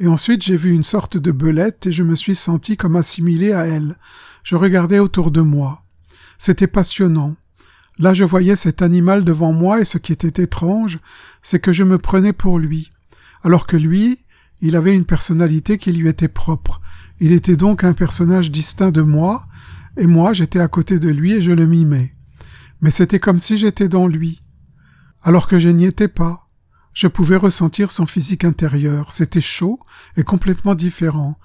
Et 0.00 0.08
ensuite 0.08 0.42
j'ai 0.42 0.56
vu 0.56 0.72
une 0.72 0.82
sorte 0.82 1.18
de 1.18 1.30
belette 1.30 1.86
et 1.86 1.92
je 1.92 2.02
me 2.02 2.16
suis 2.16 2.34
senti 2.34 2.76
comme 2.78 2.96
assimilé 2.96 3.52
à 3.52 3.66
elle. 3.66 3.96
Je 4.42 4.56
regardais 4.56 4.98
autour 4.98 5.30
de 5.30 5.42
moi. 5.42 5.84
C'était 6.38 6.66
passionnant. 6.66 7.36
Là 7.98 8.14
je 8.14 8.24
voyais 8.24 8.56
cet 8.56 8.80
animal 8.80 9.22
devant 9.24 9.52
moi 9.52 9.80
et 9.80 9.84
ce 9.84 9.98
qui 9.98 10.12
était 10.12 10.42
étrange, 10.42 10.98
c'est 11.42 11.60
que 11.60 11.72
je 11.72 11.84
me 11.84 11.98
prenais 11.98 12.32
pour 12.32 12.58
lui. 12.58 12.90
Alors 13.42 13.66
que 13.66 13.76
lui, 13.76 14.24
il 14.62 14.76
avait 14.76 14.94
une 14.94 15.04
personnalité 15.04 15.76
qui 15.76 15.92
lui 15.92 16.08
était 16.08 16.28
propre. 16.28 16.80
Il 17.20 17.32
était 17.32 17.56
donc 17.56 17.84
un 17.84 17.92
personnage 17.92 18.50
distinct 18.50 18.90
de 18.90 19.02
moi, 19.02 19.46
et 19.96 20.06
moi 20.06 20.32
j'étais 20.32 20.60
à 20.60 20.68
côté 20.68 20.98
de 20.98 21.08
lui 21.08 21.32
et 21.32 21.42
je 21.42 21.52
le 21.52 21.66
mimais. 21.66 22.12
Mais 22.80 22.90
c'était 22.90 23.20
comme 23.20 23.38
si 23.38 23.56
j'étais 23.56 23.88
dans 23.88 24.06
lui. 24.06 24.42
Alors 25.22 25.46
que 25.46 25.58
je 25.58 25.68
n'y 25.68 25.86
étais 25.86 26.08
pas. 26.08 26.46
Je 26.92 27.06
pouvais 27.06 27.36
ressentir 27.36 27.90
son 27.90 28.06
physique 28.06 28.44
intérieur. 28.44 29.12
C'était 29.12 29.40
chaud 29.40 29.80
et 30.16 30.22
complètement 30.22 30.74
différent. 30.74 31.38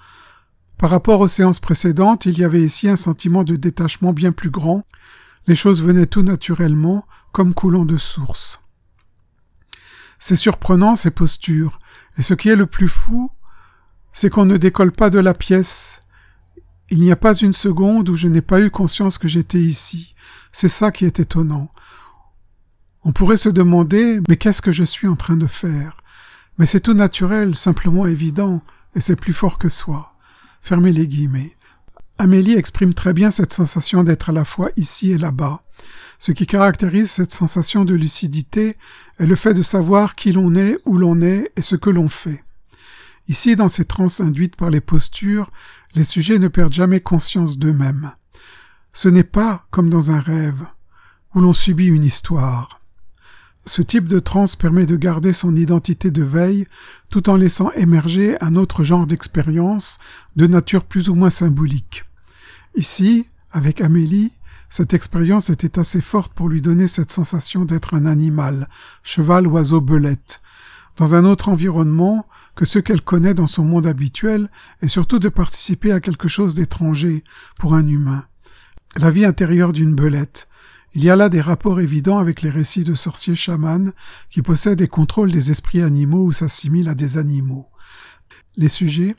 Par 0.76 0.90
rapport 0.90 1.20
aux 1.20 1.28
séances 1.28 1.60
précédentes, 1.60 2.26
il 2.26 2.38
y 2.38 2.44
avait 2.44 2.62
ici 2.62 2.88
un 2.88 2.96
sentiment 2.96 3.44
de 3.44 3.56
détachement 3.56 4.12
bien 4.12 4.32
plus 4.32 4.50
grand. 4.50 4.86
Les 5.46 5.56
choses 5.56 5.82
venaient 5.82 6.06
tout 6.06 6.22
naturellement, 6.22 7.06
comme 7.32 7.54
coulant 7.54 7.84
de 7.84 7.98
source. 7.98 8.60
C'est 10.18 10.36
surprenant 10.36 10.96
ces 10.96 11.10
postures, 11.10 11.78
et 12.18 12.22
ce 12.22 12.34
qui 12.34 12.48
est 12.48 12.56
le 12.56 12.66
plus 12.66 12.88
fou, 12.88 13.30
c'est 14.12 14.30
qu'on 14.30 14.44
ne 14.44 14.56
décolle 14.56 14.92
pas 14.92 15.10
de 15.10 15.18
la 15.18 15.34
pièce. 15.34 16.00
Il 16.90 17.00
n'y 17.00 17.12
a 17.12 17.16
pas 17.16 17.34
une 17.34 17.52
seconde 17.52 18.08
où 18.08 18.16
je 18.16 18.28
n'ai 18.28 18.40
pas 18.40 18.60
eu 18.60 18.70
conscience 18.70 19.18
que 19.18 19.28
j'étais 19.28 19.60
ici. 19.60 20.14
C'est 20.52 20.68
ça 20.68 20.90
qui 20.90 21.04
est 21.04 21.20
étonnant. 21.20 21.70
On 23.04 23.12
pourrait 23.12 23.36
se 23.36 23.48
demander 23.48 24.20
mais 24.28 24.36
qu'est-ce 24.36 24.62
que 24.62 24.72
je 24.72 24.84
suis 24.84 25.08
en 25.08 25.16
train 25.16 25.36
de 25.36 25.46
faire? 25.46 25.96
Mais 26.58 26.66
c'est 26.66 26.80
tout 26.80 26.94
naturel, 26.94 27.56
simplement 27.56 28.06
évident, 28.06 28.62
et 28.94 29.00
c'est 29.00 29.16
plus 29.16 29.32
fort 29.32 29.58
que 29.58 29.68
soi. 29.68 30.14
Fermez 30.60 30.92
les 30.92 31.08
guillemets. 31.08 31.56
Amélie 32.18 32.56
exprime 32.56 32.92
très 32.92 33.14
bien 33.14 33.30
cette 33.30 33.54
sensation 33.54 34.02
d'être 34.02 34.28
à 34.28 34.32
la 34.32 34.44
fois 34.44 34.70
ici 34.76 35.12
et 35.12 35.16
là-bas. 35.16 35.62
Ce 36.18 36.32
qui 36.32 36.46
caractérise 36.46 37.10
cette 37.10 37.32
sensation 37.32 37.86
de 37.86 37.94
lucidité 37.94 38.76
est 39.18 39.26
le 39.26 39.36
fait 39.36 39.54
de 39.54 39.62
savoir 39.62 40.16
qui 40.16 40.32
l'on 40.32 40.54
est, 40.54 40.76
où 40.84 40.98
l'on 40.98 41.22
est 41.22 41.50
et 41.56 41.62
ce 41.62 41.76
que 41.76 41.88
l'on 41.88 42.08
fait. 42.08 42.44
Ici, 43.30 43.54
dans 43.54 43.68
ces 43.68 43.84
transes 43.84 44.20
induites 44.20 44.56
par 44.56 44.70
les 44.70 44.80
postures, 44.80 45.52
les 45.94 46.02
sujets 46.02 46.40
ne 46.40 46.48
perdent 46.48 46.72
jamais 46.72 46.98
conscience 46.98 47.58
d'eux-mêmes. 47.58 48.10
Ce 48.92 49.08
n'est 49.08 49.22
pas 49.22 49.68
comme 49.70 49.88
dans 49.88 50.10
un 50.10 50.18
rêve, 50.18 50.66
où 51.36 51.40
l'on 51.40 51.52
subit 51.52 51.86
une 51.86 52.02
histoire. 52.02 52.80
Ce 53.66 53.82
type 53.82 54.08
de 54.08 54.18
transe 54.18 54.56
permet 54.56 54.84
de 54.84 54.96
garder 54.96 55.32
son 55.32 55.54
identité 55.54 56.10
de 56.10 56.24
veille 56.24 56.66
tout 57.08 57.30
en 57.30 57.36
laissant 57.36 57.70
émerger 57.74 58.36
un 58.40 58.56
autre 58.56 58.82
genre 58.82 59.06
d'expérience 59.06 59.98
de 60.34 60.48
nature 60.48 60.82
plus 60.84 61.08
ou 61.08 61.14
moins 61.14 61.30
symbolique. 61.30 62.04
Ici, 62.74 63.28
avec 63.52 63.80
Amélie, 63.80 64.32
cette 64.70 64.92
expérience 64.92 65.50
était 65.50 65.78
assez 65.78 66.00
forte 66.00 66.34
pour 66.34 66.48
lui 66.48 66.62
donner 66.62 66.88
cette 66.88 67.12
sensation 67.12 67.64
d'être 67.64 67.94
un 67.94 68.06
animal, 68.06 68.68
cheval, 69.04 69.46
oiseau, 69.46 69.80
belette, 69.80 70.40
dans 70.96 71.14
un 71.14 71.24
autre 71.24 71.48
environnement 71.48 72.26
que 72.54 72.64
ce 72.64 72.78
qu'elle 72.78 73.02
connaît 73.02 73.34
dans 73.34 73.46
son 73.46 73.64
monde 73.64 73.86
habituel, 73.86 74.50
et 74.82 74.88
surtout 74.88 75.18
de 75.18 75.28
participer 75.28 75.92
à 75.92 76.00
quelque 76.00 76.28
chose 76.28 76.54
d'étranger 76.54 77.24
pour 77.58 77.74
un 77.74 77.86
humain. 77.86 78.24
La 78.96 79.10
vie 79.10 79.24
intérieure 79.24 79.72
d'une 79.72 79.94
belette, 79.94 80.48
il 80.94 81.04
y 81.04 81.10
a 81.10 81.16
là 81.16 81.28
des 81.28 81.40
rapports 81.40 81.80
évidents 81.80 82.18
avec 82.18 82.42
les 82.42 82.50
récits 82.50 82.82
de 82.82 82.94
sorciers 82.94 83.36
chamans 83.36 83.92
qui 84.30 84.42
possèdent 84.42 84.80
et 84.80 84.88
contrôlent 84.88 85.30
des 85.30 85.52
esprits 85.52 85.82
animaux 85.82 86.24
ou 86.24 86.32
s'assimilent 86.32 86.88
à 86.88 86.94
des 86.94 87.16
animaux. 87.16 87.68
Les 88.56 88.68
sujets, 88.68 89.14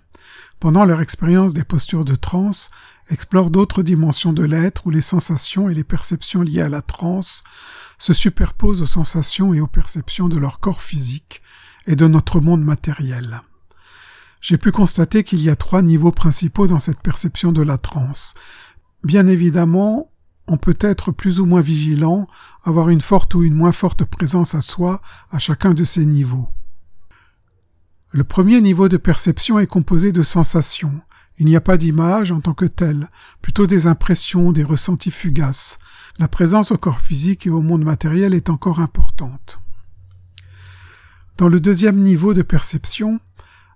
pendant 0.60 0.84
leur 0.84 1.00
expérience 1.00 1.54
des 1.54 1.64
postures 1.64 2.04
de 2.04 2.16
transe, 2.16 2.70
explorent 3.10 3.52
d'autres 3.52 3.84
dimensions 3.84 4.34
de 4.34 4.44
l'être 4.44 4.86
où 4.86 4.90
les 4.90 5.02
sensations 5.02 5.70
et 5.70 5.74
les 5.74 5.86
perceptions 5.86 6.42
liées 6.42 6.62
à 6.62 6.70
la 6.70 6.82
transe 6.82 7.44
se 7.98 8.14
superposent 8.14 8.82
aux 8.82 8.86
sensations 8.86 9.54
et 9.54 9.62
aux 9.62 9.68
perceptions 9.68 10.28
de 10.28 10.38
leur 10.38 10.60
corps 10.60 10.82
physique 10.82 11.42
et 11.88 11.96
de 11.96 12.08
notre 12.08 12.40
monde 12.42 12.64
matériel. 12.64 13.42
J'ai 14.42 14.58
pu 14.58 14.72
constater 14.72 15.24
qu'il 15.24 15.42
y 15.42 15.50
a 15.50 15.56
trois 15.56 15.82
niveaux 15.82 16.12
principaux 16.12 16.68
dans 16.68 16.80
cette 16.80 17.02
perception 17.02 17.52
de 17.52 17.62
la 17.62 17.78
transe. 17.78 18.34
Bien 19.04 19.28
évidemment, 19.28 20.12
on 20.48 20.58
peut 20.58 20.78
être 20.80 21.12
plus 21.12 21.40
ou 21.40 21.46
moins 21.46 21.62
vigilant, 21.62 22.28
avoir 22.64 22.90
une 22.90 23.02
forte 23.02 23.36
ou 23.36 23.44
une 23.44 23.54
moins 23.54 23.72
forte 23.72 24.04
présence 24.04 24.56
à 24.56 24.62
soi 24.62 25.02
à 25.30 25.40
chacun 25.40 25.74
de 25.74 25.84
ces 25.84 26.06
niveaux. 26.06 26.50
Le 28.12 28.24
premier 28.24 28.60
niveau 28.60 28.90
de 28.90 28.98
perception 28.98 29.60
est 29.60 29.68
composé 29.68 30.12
de 30.12 30.24
sensations. 30.24 31.00
Il 31.38 31.46
n'y 31.46 31.56
a 31.56 31.62
pas 31.62 31.78
d'image 31.78 32.32
en 32.32 32.42
tant 32.42 32.54
que 32.54 32.66
telle, 32.66 33.08
plutôt 33.42 33.68
des 33.68 33.88
impressions, 33.88 34.52
des 34.52 34.64
ressentis 34.64 35.12
fugaces. 35.12 35.78
La 36.20 36.28
présence 36.28 36.72
au 36.72 36.78
corps 36.78 37.00
physique 37.00 37.48
et 37.48 37.50
au 37.50 37.62
monde 37.62 37.86
matériel 37.86 38.34
est 38.34 38.50
encore 38.50 38.82
importante. 38.82 39.62
Dans 41.42 41.50
le 41.50 41.60
deuxième 41.60 41.98
niveau 41.98 42.36
de 42.36 42.44
perception, 42.44 43.20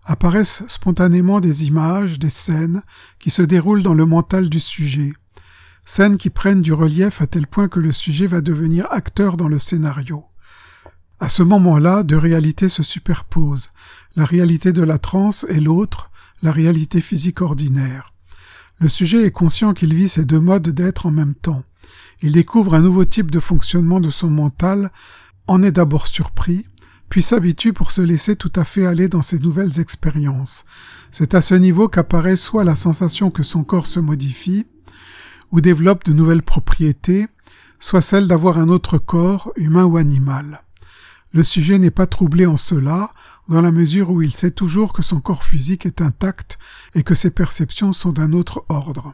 apparaissent 0.03 0.61
spontanément 0.67 1.39
des 1.39 1.65
images, 1.65 2.19
des 2.19 2.29
scènes 2.29 2.83
qui 3.17 3.31
se 3.31 3.41
déroulent 3.41 3.81
dans 3.81 3.95
le 3.95 4.05
mental 4.05 4.49
du 4.49 4.59
sujet 4.59 5.13
scènes 5.83 6.17
qui 6.17 6.29
prennent 6.29 6.61
du 6.61 6.73
relief 6.73 7.23
à 7.23 7.25
tel 7.25 7.47
point 7.47 7.67
que 7.67 7.79
le 7.79 7.91
sujet 7.91 8.27
va 8.27 8.41
devenir 8.41 8.85
acteur 8.91 9.35
dans 9.35 9.47
le 9.47 9.57
scénario. 9.57 10.25
À 11.19 11.27
ce 11.27 11.41
moment-là, 11.41 12.03
deux 12.03 12.19
réalités 12.19 12.69
se 12.69 12.83
superposent, 12.83 13.71
la 14.15 14.25
réalité 14.25 14.71
de 14.71 14.83
la 14.83 14.99
transe 14.99 15.43
et 15.49 15.59
l'autre, 15.59 16.11
la 16.43 16.51
réalité 16.51 17.01
physique 17.01 17.41
ordinaire. 17.41 18.13
Le 18.77 18.89
sujet 18.89 19.25
est 19.25 19.31
conscient 19.31 19.73
qu'il 19.73 19.95
vit 19.95 20.09
ces 20.09 20.25
deux 20.25 20.39
modes 20.39 20.69
d'être 20.69 21.07
en 21.07 21.11
même 21.11 21.33
temps. 21.33 21.63
Il 22.21 22.33
découvre 22.33 22.75
un 22.75 22.81
nouveau 22.81 23.05
type 23.05 23.31
de 23.31 23.39
fonctionnement 23.39 23.99
de 23.99 24.11
son 24.11 24.29
mental, 24.29 24.91
en 25.47 25.63
est 25.63 25.71
d'abord 25.71 26.05
surpris, 26.05 26.67
puis 27.09 27.21
s'habitue 27.21 27.73
pour 27.73 27.91
se 27.91 28.01
laisser 28.01 28.35
tout 28.35 28.51
à 28.55 28.63
fait 28.63 28.85
aller 28.85 29.07
dans 29.07 29.21
ces 29.21 29.39
nouvelles 29.39 29.79
expériences. 29.79 30.63
C'est 31.11 31.33
à 31.35 31.41
ce 31.41 31.55
niveau 31.55 31.87
qu'apparaît 31.87 32.35
soit 32.35 32.63
la 32.63 32.75
sensation 32.75 33.31
que 33.31 33.43
son 33.43 33.63
corps 33.63 33.87
se 33.87 33.99
modifie, 33.99 34.65
ou 35.51 35.61
développe 35.61 36.03
de 36.05 36.13
nouvelles 36.13 36.43
propriétés, 36.43 37.27
soit 37.79 38.01
celle 38.01 38.27
d'avoir 38.27 38.57
un 38.57 38.69
autre 38.69 38.97
corps, 38.97 39.51
humain 39.55 39.85
ou 39.85 39.97
animal. 39.97 40.61
Le 41.33 41.43
sujet 41.43 41.79
n'est 41.79 41.91
pas 41.91 42.07
troublé 42.07 42.45
en 42.45 42.57
cela, 42.57 43.11
dans 43.49 43.61
la 43.61 43.71
mesure 43.71 44.09
où 44.09 44.21
il 44.21 44.31
sait 44.33 44.51
toujours 44.51 44.93
que 44.93 45.01
son 45.01 45.19
corps 45.19 45.43
physique 45.43 45.85
est 45.85 46.01
intact 46.01 46.57
et 46.93 47.03
que 47.03 47.13
ses 47.13 47.29
perceptions 47.29 47.93
sont 47.93 48.11
d'un 48.11 48.31
autre 48.31 48.65
ordre. 48.69 49.13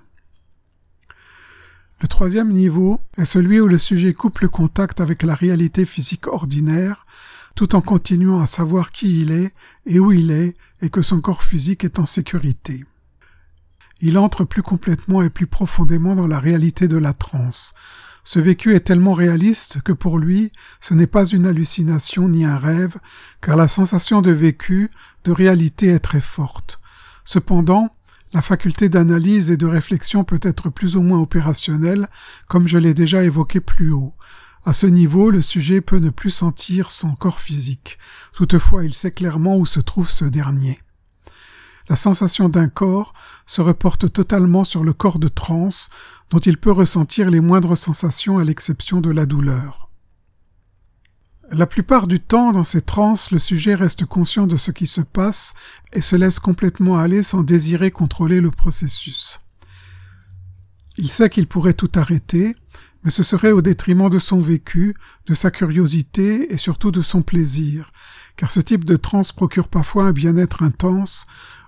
Le 2.02 2.08
troisième 2.08 2.52
niveau 2.52 3.00
est 3.18 3.26
celui 3.26 3.60
où 3.60 3.68
le 3.68 3.78
sujet 3.78 4.14
coupe 4.14 4.40
le 4.40 4.50
contact 4.50 5.02
avec 5.02 5.22
la 5.22 5.36
réalité 5.36 5.86
physique 5.86 6.28
ordinaire, 6.28 7.06
tout 7.56 7.76
en 7.76 7.82
continuant 7.82 8.40
à 8.40 8.48
savoir 8.48 8.92
qui 8.92 9.22
il 9.22 9.32
est 9.32 9.54
et 9.86 10.00
où 10.00 10.12
il 10.12 10.32
est, 10.32 10.56
et 10.82 10.90
que 10.90 11.02
son 11.02 11.22
corps 11.22 11.44
physique 11.44 11.84
est 11.84 12.00
en 12.00 12.06
sécurité 12.06 12.86
il 14.02 14.18
entre 14.18 14.44
plus 14.44 14.64
complètement 14.64 15.22
et 15.22 15.30
plus 15.30 15.48
profondément 15.48 16.16
dans 16.16 16.28
la 16.28 16.40
réalité 16.40 16.88
de 16.88 16.98
la 16.98 17.14
transe. 17.14 17.74
Ce 18.24 18.40
vécu 18.40 18.76
est 18.76 18.82
tellement 18.82 19.14
réaliste 19.14 19.82
que 19.82 19.94
pour 19.94 20.20
lui, 20.20 20.52
ce 20.80 20.94
n'est 20.94 21.08
pas 21.08 21.26
une 21.26 21.48
hallucination 21.48 22.28
ni 22.28 22.46
un 22.46 22.58
rêve, 22.58 22.98
car 23.42 23.56
la 23.56 23.68
sensation 23.68 24.22
de 24.22 24.32
vécu, 24.32 24.90
de 25.24 25.32
réalité 25.32 25.88
est 25.88 26.00
très 26.00 26.22
forte. 26.22 26.80
Cependant, 27.26 27.90
la 28.34 28.42
faculté 28.42 28.90
d'analyse 28.90 29.52
et 29.52 29.58
de 29.58 29.66
réflexion 29.66 30.24
peut 30.24 30.40
être 30.44 30.70
plus 30.70 30.96
ou 30.96 31.02
moins 31.02 31.20
opérationnelle, 31.20 32.08
comme 32.48 32.68
je 32.68 32.78
l'ai 32.78 32.94
déjà 32.94 33.24
évoqué 33.24 33.60
plus 33.60 33.92
haut. 33.92 34.14
À 34.64 34.74
ce 34.74 34.86
niveau, 34.86 35.32
le 35.32 35.42
sujet 35.42 35.82
peut 35.82 35.98
ne 35.98 36.12
plus 36.12 36.30
sentir 36.30 36.92
son 36.92 37.14
corps 37.14 37.40
physique. 37.40 37.98
Toutefois, 38.34 38.84
il 38.84 38.94
sait 38.94 39.12
clairement 39.12 39.58
où 39.58 39.66
se 39.66 39.80
trouve 39.80 40.10
ce 40.10 40.26
dernier. 40.26 40.80
La 41.90 41.96
sensation 41.96 42.48
d'un 42.48 42.70
corps 42.70 43.14
se 43.48 43.62
reporte 43.62 44.14
totalement 44.14 44.64
sur 44.64 44.84
le 44.84 44.94
corps 44.94 45.20
de 45.20 45.28
transe, 45.28 45.90
dont 46.30 46.40
il 46.40 46.58
peut 46.58 46.72
ressentir 46.72 47.30
les 47.32 47.42
moindres 47.42 47.78
sensations 47.78 48.38
à 48.38 48.44
l'exception 48.44 49.02
de 49.02 49.10
la 49.10 49.26
douleur. 49.26 49.90
La 51.50 51.68
plupart 51.68 52.08
du 52.08 52.22
temps, 52.22 52.54
dans 52.54 52.64
ces 52.64 52.82
transes, 52.82 53.32
le 53.32 53.40
sujet 53.40 53.76
reste 53.76 54.06
conscient 54.06 54.48
de 54.48 54.56
ce 54.56 54.72
qui 54.72 54.88
se 54.88 55.02
passe 55.02 55.54
et 55.92 56.00
se 56.00 56.16
laisse 56.16 56.40
complètement 56.40 56.98
aller 56.98 57.24
sans 57.24 57.44
désirer 57.44 57.92
contrôler 57.92 58.40
le 58.40 58.52
processus. 58.52 59.42
Il 60.96 61.10
sait 61.10 61.30
qu'il 61.30 61.48
pourrait 61.48 61.74
tout 61.74 61.92
arrêter, 61.96 62.56
mais 63.04 63.12
ce 63.12 63.24
serait 63.24 63.52
au 63.52 63.62
détriment 63.62 64.10
de 64.10 64.20
son 64.20 64.38
vécu, 64.38 64.96
de 65.26 65.34
sa 65.34 65.52
curiosité 65.52 66.54
et 66.54 66.58
surtout 66.58 66.92
de 66.92 67.02
son 67.02 67.22
plaisir, 67.22 67.92
car 68.36 68.52
ce 68.52 68.60
type 68.60 68.86
de 68.86 68.96
transe 68.96 69.32
procure 69.32 69.68
parfois 69.68 70.06
un 70.06 70.12
bien-être 70.12 70.64
intense, 70.64 71.26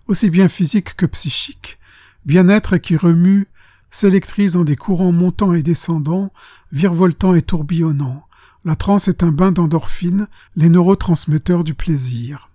aussi 0.07 0.29
bien 0.29 0.49
physique 0.49 0.95
que 0.95 1.05
psychique, 1.05 1.79
bien-être 2.25 2.77
qui 2.77 2.97
remue, 2.97 3.47
s'électrise 3.89 4.53
dans 4.53 4.63
des 4.63 4.75
courants 4.75 5.11
montants 5.11 5.53
et 5.53 5.63
descendants, 5.63 6.33
virevoltants 6.71 7.35
et 7.35 7.41
tourbillonnants. 7.41 8.25
La 8.65 8.75
transe 8.75 9.07
est 9.07 9.23
un 9.23 9.31
bain 9.31 9.51
d'endorphine, 9.51 10.27
les 10.55 10.69
neurotransmetteurs 10.69 11.63
du 11.63 11.73
plaisir. 11.73 12.49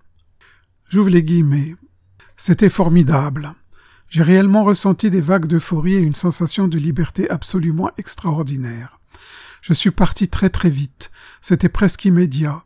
J'ouvre 0.91 1.11
les 1.11 1.23
guillemets. 1.23 1.77
C'était 2.37 2.71
formidable. 2.71 3.55
J'ai 4.11 4.23
réellement 4.23 4.65
ressenti 4.65 5.11
des 5.11 5.21
vagues 5.21 5.47
d'euphorie 5.47 5.95
et 5.95 6.01
une 6.01 6.15
sensation 6.15 6.67
de 6.67 6.79
liberté 6.79 7.29
absolument 7.29 7.91
extraordinaire. 7.99 8.99
Je 9.61 9.75
suis 9.75 9.91
parti 9.91 10.29
très 10.29 10.49
très 10.49 10.71
vite. 10.71 11.11
C'était 11.43 11.69
presque 11.69 12.07
immédiat. 12.07 12.65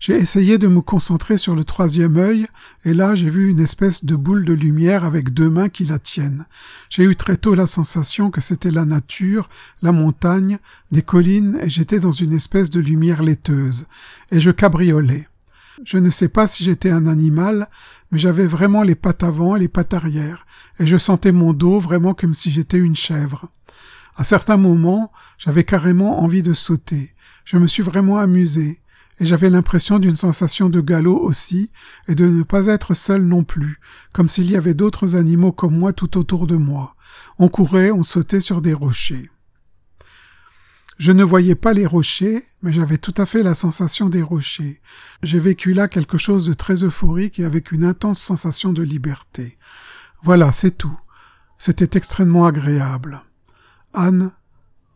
J'ai 0.00 0.16
essayé 0.16 0.58
de 0.58 0.66
me 0.66 0.80
concentrer 0.80 1.36
sur 1.36 1.54
le 1.54 1.62
troisième 1.62 2.16
œil, 2.16 2.46
et 2.86 2.94
là 2.94 3.14
j'ai 3.14 3.28
vu 3.28 3.50
une 3.50 3.60
espèce 3.60 4.04
de 4.04 4.16
boule 4.16 4.46
de 4.46 4.54
lumière 4.54 5.04
avec 5.04 5.32
deux 5.32 5.50
mains 5.50 5.68
qui 5.68 5.84
la 5.84 5.98
tiennent. 5.98 6.46
J'ai 6.88 7.04
eu 7.04 7.14
très 7.14 7.36
tôt 7.36 7.54
la 7.54 7.66
sensation 7.66 8.30
que 8.30 8.40
c'était 8.40 8.70
la 8.70 8.86
nature, 8.86 9.50
la 9.82 9.92
montagne, 9.92 10.58
des 10.90 11.02
collines, 11.02 11.58
et 11.62 11.68
j'étais 11.68 12.00
dans 12.00 12.12
une 12.12 12.32
espèce 12.32 12.70
de 12.70 12.80
lumière 12.80 13.22
laiteuse, 13.22 13.86
et 14.32 14.40
je 14.40 14.50
cabriolais. 14.50 15.28
Je 15.84 15.98
ne 15.98 16.10
sais 16.10 16.28
pas 16.28 16.46
si 16.46 16.64
j'étais 16.64 16.90
un 16.90 17.06
animal, 17.06 17.68
mais 18.10 18.18
j'avais 18.18 18.46
vraiment 18.46 18.82
les 18.82 18.94
pattes 18.94 19.22
avant 19.22 19.56
et 19.56 19.60
les 19.60 19.68
pattes 19.68 19.94
arrière, 19.94 20.46
et 20.78 20.86
je 20.86 20.96
sentais 20.96 21.32
mon 21.32 21.52
dos 21.52 21.78
vraiment 21.78 22.14
comme 22.14 22.34
si 22.34 22.50
j'étais 22.50 22.78
une 22.78 22.96
chèvre. 22.96 23.48
À 24.16 24.24
certains 24.24 24.56
moments, 24.56 25.12
j'avais 25.38 25.64
carrément 25.64 26.22
envie 26.22 26.42
de 26.42 26.52
sauter. 26.52 27.14
Je 27.44 27.56
me 27.56 27.66
suis 27.66 27.82
vraiment 27.82 28.18
amusé 28.18 28.80
et 29.20 29.26
j'avais 29.26 29.50
l'impression 29.50 29.98
d'une 29.98 30.16
sensation 30.16 30.70
de 30.70 30.80
galop 30.80 31.18
aussi, 31.18 31.72
et 32.08 32.14
de 32.14 32.26
ne 32.26 32.42
pas 32.42 32.66
être 32.66 32.94
seul 32.94 33.22
non 33.22 33.44
plus, 33.44 33.78
comme 34.12 34.30
s'il 34.30 34.50
y 34.50 34.56
avait 34.56 34.74
d'autres 34.74 35.14
animaux 35.14 35.52
comme 35.52 35.76
moi 35.76 35.92
tout 35.92 36.16
autour 36.18 36.46
de 36.46 36.56
moi. 36.56 36.96
On 37.38 37.48
courait, 37.48 37.90
on 37.90 38.02
sautait 38.02 38.40
sur 38.40 38.62
des 38.62 38.72
rochers. 38.72 39.30
Je 41.00 41.12
ne 41.12 41.24
voyais 41.24 41.54
pas 41.54 41.72
les 41.72 41.86
rochers, 41.86 42.44
mais 42.60 42.74
j'avais 42.74 42.98
tout 42.98 43.14
à 43.16 43.24
fait 43.24 43.42
la 43.42 43.54
sensation 43.54 44.10
des 44.10 44.20
rochers. 44.20 44.82
J'ai 45.22 45.40
vécu 45.40 45.72
là 45.72 45.88
quelque 45.88 46.18
chose 46.18 46.44
de 46.44 46.52
très 46.52 46.84
euphorique 46.84 47.40
et 47.40 47.46
avec 47.46 47.72
une 47.72 47.84
intense 47.84 48.20
sensation 48.20 48.74
de 48.74 48.82
liberté. 48.82 49.56
Voilà, 50.22 50.52
c'est 50.52 50.76
tout. 50.76 51.00
C'était 51.56 51.96
extrêmement 51.96 52.44
agréable. 52.44 53.22
Anne, 53.94 54.30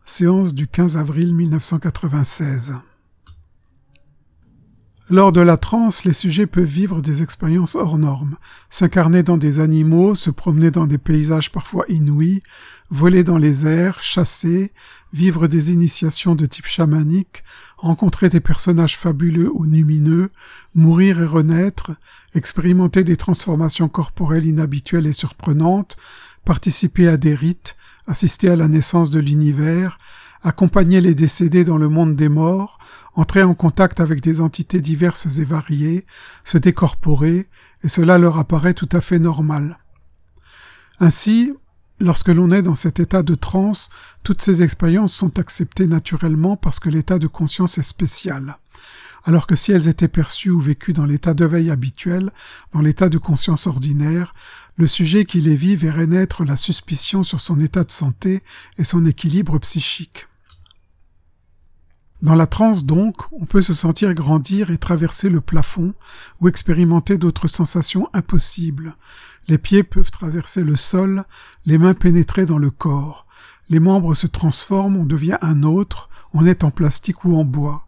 séance 0.05 0.53
du 0.53 0.67
15 0.67 0.95
avril 0.95 1.33
1996. 1.33 2.75
Lors 5.07 5.31
de 5.31 5.41
la 5.41 5.57
transe, 5.57 6.03
les 6.03 6.13
sujets 6.13 6.47
peuvent 6.47 6.63
vivre 6.63 6.99
des 6.99 7.21
expériences 7.21 7.75
hors 7.75 7.99
normes, 7.99 8.37
s'incarner 8.71 9.21
dans 9.21 9.37
des 9.37 9.59
animaux, 9.59 10.15
se 10.15 10.31
promener 10.31 10.71
dans 10.71 10.87
des 10.87 10.97
paysages 10.97 11.51
parfois 11.51 11.85
inouïs, 11.89 12.39
voler 12.89 13.23
dans 13.23 13.37
les 13.37 13.67
airs, 13.67 14.01
chasser, 14.01 14.71
vivre 15.13 15.47
des 15.47 15.71
initiations 15.71 16.33
de 16.33 16.47
type 16.47 16.65
chamanique, 16.65 17.43
rencontrer 17.77 18.29
des 18.29 18.39
personnages 18.39 18.97
fabuleux 18.97 19.51
ou 19.53 19.65
lumineux, 19.65 20.31
mourir 20.73 21.21
et 21.21 21.27
renaître, 21.27 21.91
expérimenter 22.33 23.03
des 23.03 23.15
transformations 23.15 23.89
corporelles 23.89 24.47
inhabituelles 24.47 25.05
et 25.05 25.13
surprenantes, 25.13 25.97
participer 26.45 27.07
à 27.07 27.17
des 27.17 27.35
rites, 27.35 27.75
assister 28.07 28.49
à 28.49 28.55
la 28.55 28.67
naissance 28.67 29.11
de 29.11 29.19
l'univers, 29.19 29.99
accompagner 30.45 31.01
les 31.01 31.15
décédés 31.15 31.63
dans 31.63 31.77
le 31.77 31.89
monde 31.89 32.15
des 32.15 32.29
morts, 32.29 32.77
entrer 33.15 33.41
en 33.41 33.55
contact 33.55 33.99
avec 33.99 34.21
des 34.21 34.41
entités 34.41 34.79
diverses 34.79 35.39
et 35.39 35.43
variées, 35.43 36.05
se 36.43 36.59
décorporer, 36.59 37.49
et 37.83 37.89
cela 37.89 38.19
leur 38.19 38.37
apparaît 38.37 38.75
tout 38.75 38.89
à 38.91 39.01
fait 39.01 39.17
normal. 39.17 39.79
Ainsi, 40.99 41.51
lorsque 41.99 42.29
l'on 42.29 42.51
est 42.51 42.61
dans 42.61 42.75
cet 42.75 42.99
état 42.99 43.23
de 43.23 43.33
transe, 43.33 43.89
toutes 44.21 44.43
ces 44.43 44.61
expériences 44.61 45.13
sont 45.13 45.39
acceptées 45.39 45.87
naturellement 45.87 46.57
parce 46.57 46.79
que 46.79 46.89
l'état 46.89 47.17
de 47.17 47.27
conscience 47.27 47.79
est 47.79 47.83
spécial. 47.83 48.57
Alors 49.23 49.47
que 49.47 49.55
si 49.55 49.71
elles 49.71 49.87
étaient 49.87 50.07
perçues 50.07 50.51
ou 50.51 50.59
vécues 50.59 50.93
dans 50.93 51.05
l'état 51.05 51.33
de 51.33 51.45
veille 51.45 51.71
habituel, 51.71 52.29
dans 52.71 52.81
l'état 52.81 53.09
de 53.09 53.17
conscience 53.17 53.65
ordinaire, 53.65 54.35
le 54.77 54.85
sujet 54.85 55.25
qui 55.25 55.41
les 55.41 55.55
vit 55.55 55.75
verrait 55.75 56.05
naître 56.05 56.45
la 56.45 56.55
suspicion 56.55 57.23
sur 57.23 57.39
son 57.39 57.59
état 57.59 57.83
de 57.83 57.91
santé 57.91 58.43
et 58.77 58.83
son 58.83 59.07
équilibre 59.07 59.57
psychique. 59.57 60.27
Dans 62.21 62.35
la 62.35 62.47
transe 62.47 62.85
donc, 62.85 63.17
on 63.33 63.45
peut 63.45 63.61
se 63.61 63.73
sentir 63.73 64.13
grandir 64.13 64.71
et 64.71 64.77
traverser 64.77 65.29
le 65.29 65.41
plafond 65.41 65.93
ou 66.39 66.47
expérimenter 66.47 67.17
d'autres 67.17 67.47
sensations 67.47 68.07
impossibles. 68.13 68.95
Les 69.47 69.57
pieds 69.57 69.83
peuvent 69.83 70.11
traverser 70.11 70.63
le 70.63 70.75
sol, 70.75 71.23
les 71.65 71.77
mains 71.77 71.93
pénétrer 71.93 72.45
dans 72.45 72.57
le 72.57 72.71
corps. 72.71 73.25
Les 73.69 73.79
membres 73.79 74.13
se 74.13 74.27
transforment, 74.27 74.97
on 74.97 75.05
devient 75.05 75.37
un 75.41 75.63
autre, 75.63 76.09
on 76.33 76.45
est 76.45 76.63
en 76.63 76.71
plastique 76.71 77.25
ou 77.25 77.35
en 77.35 77.43
bois. 77.43 77.85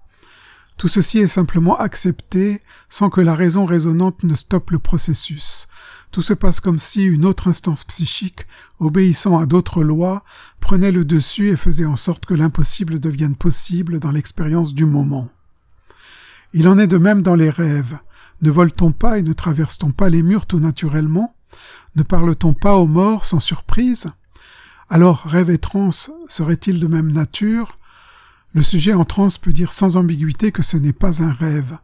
Tout 0.78 0.88
ceci 0.88 1.18
est 1.18 1.28
simplement 1.28 1.76
accepté 1.76 2.62
sans 2.88 3.10
que 3.10 3.22
la 3.22 3.34
raison 3.34 3.66
raisonnante 3.66 4.24
ne 4.24 4.36
stoppe 4.36 4.70
le 4.70 4.78
processus. 4.78 5.68
Tout 6.12 6.22
se 6.22 6.34
passe 6.34 6.60
comme 6.60 6.78
si 6.78 7.04
une 7.04 7.26
autre 7.26 7.48
instance 7.48 7.84
psychique, 7.84 8.46
obéissant 8.80 9.40
à 9.40 9.48
d'autres 9.48 9.84
lois, 9.84 10.24
prenait 10.60 10.92
le 10.92 11.04
dessus 11.04 11.50
et 11.50 11.56
faisait 11.56 11.86
en 11.86 11.96
sorte 11.96 12.26
que 12.26 12.36
l'impossible 12.36 13.00
devienne 13.00 13.36
possible 13.36 14.00
dans 14.00 14.12
l'expérience 14.12 14.76
du 14.76 14.86
moment. 14.86 15.30
Il 16.54 16.68
en 16.68 16.78
est 16.78 16.88
de 16.88 16.98
même 16.98 17.24
dans 17.24 17.36
les 17.36 17.50
rêves. 17.50 17.98
Ne 18.44 18.52
vole-t-on 18.52 18.92
pas 18.92 19.18
et 19.18 19.24
ne 19.24 19.34
traverse-t-on 19.34 19.92
pas 19.92 20.10
les 20.10 20.22
murs 20.22 20.46
tout 20.46 20.60
naturellement 20.60 21.36
Ne 21.96 22.04
parle-t-on 22.04 22.54
pas 22.54 22.76
aux 22.76 22.88
morts 22.88 23.26
sans 23.26 23.40
surprise? 23.40 24.08
Alors 24.90 25.24
rêve 25.24 25.50
et 25.50 25.58
transe 25.58 26.12
seraient-ils 26.28 26.80
de 26.80 26.88
même 26.88 27.12
nature? 27.12 27.76
Le 28.58 28.64
sujet 28.64 28.94
en 28.94 29.06
transe 29.06 29.38
peut 29.38 29.54
dire 29.54 29.72
sans 29.72 29.98
ambiguïté 29.98 30.52
que 30.52 30.64
ce 30.64 30.78
n'est 30.78 30.92
pas 30.92 31.22
un 31.22 31.32
rêve. 31.32 31.78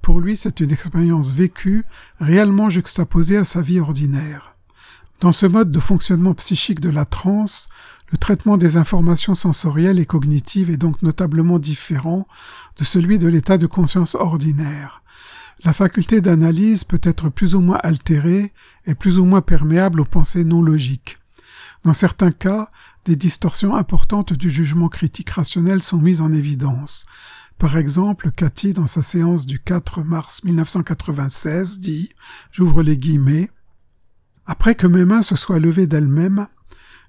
Pour 0.00 0.20
lui, 0.20 0.36
c'est 0.36 0.60
une 0.60 0.70
expérience 0.70 1.32
vécue, 1.32 1.82
réellement 2.20 2.70
juxtaposée 2.70 3.36
à 3.36 3.44
sa 3.44 3.62
vie 3.62 3.80
ordinaire. 3.80 4.54
Dans 5.20 5.32
ce 5.32 5.46
mode 5.46 5.72
de 5.72 5.80
fonctionnement 5.80 6.34
psychique 6.34 6.78
de 6.78 6.88
la 6.88 7.04
transe, 7.04 7.66
le 8.12 8.16
traitement 8.16 8.58
des 8.58 8.76
informations 8.76 9.34
sensorielles 9.34 9.98
et 9.98 10.06
cognitives 10.06 10.70
est 10.70 10.76
donc 10.76 11.02
notablement 11.02 11.58
différent 11.58 12.28
de 12.78 12.84
celui 12.84 13.18
de 13.18 13.26
l'état 13.26 13.58
de 13.58 13.66
conscience 13.66 14.14
ordinaire. 14.14 15.02
La 15.64 15.72
faculté 15.72 16.20
d'analyse 16.20 16.84
peut 16.84 17.00
être 17.02 17.28
plus 17.28 17.56
ou 17.56 17.60
moins 17.60 17.80
altérée 17.82 18.52
et 18.86 18.94
plus 18.94 19.18
ou 19.18 19.24
moins 19.24 19.42
perméable 19.42 20.00
aux 20.00 20.04
pensées 20.04 20.44
non 20.44 20.62
logiques. 20.62 21.18
Dans 21.84 21.92
certains 21.92 22.32
cas, 22.32 22.68
des 23.06 23.16
distorsions 23.16 23.74
importantes 23.74 24.32
du 24.34 24.50
jugement 24.50 24.88
critique 24.88 25.30
rationnel 25.30 25.82
sont 25.82 25.98
mises 25.98 26.20
en 26.20 26.32
évidence. 26.32 27.06
Par 27.58 27.76
exemple, 27.76 28.30
Cathy, 28.30 28.72
dans 28.72 28.86
sa 28.86 29.02
séance 29.02 29.46
du 29.46 29.60
4 29.60 30.02
mars 30.02 30.44
1996, 30.44 31.78
dit, 31.78 32.10
j'ouvre 32.52 32.82
les 32.82 32.98
guillemets, 32.98 33.50
Après 34.46 34.74
que 34.74 34.86
mes 34.86 35.04
mains 35.04 35.22
se 35.22 35.36
soient 35.36 35.58
levées 35.58 35.86
d'elles-mêmes, 35.86 36.48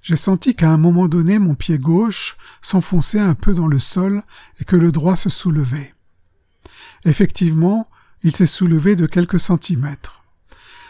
j'ai 0.02 0.16
senti 0.16 0.56
qu'à 0.56 0.72
un 0.72 0.78
moment 0.78 1.08
donné 1.08 1.40
mon 1.40 1.56
pied 1.56 1.78
gauche 1.78 2.36
s'enfonçait 2.62 3.20
un 3.20 3.36
peu 3.36 3.54
dans 3.54 3.68
le 3.68 3.80
sol 3.80 4.24
et 4.60 4.66
que 4.66 4.76
le 4.76 4.92
droit 4.92 5.16
se 5.16 5.30
soulevait. 5.30 5.94
Effectivement, 7.06 7.90
il 8.24 8.36
s'est 8.36 8.46
soulevé 8.46 8.96
de 8.96 9.06
quelques 9.06 9.40
centimètres. 9.40 10.24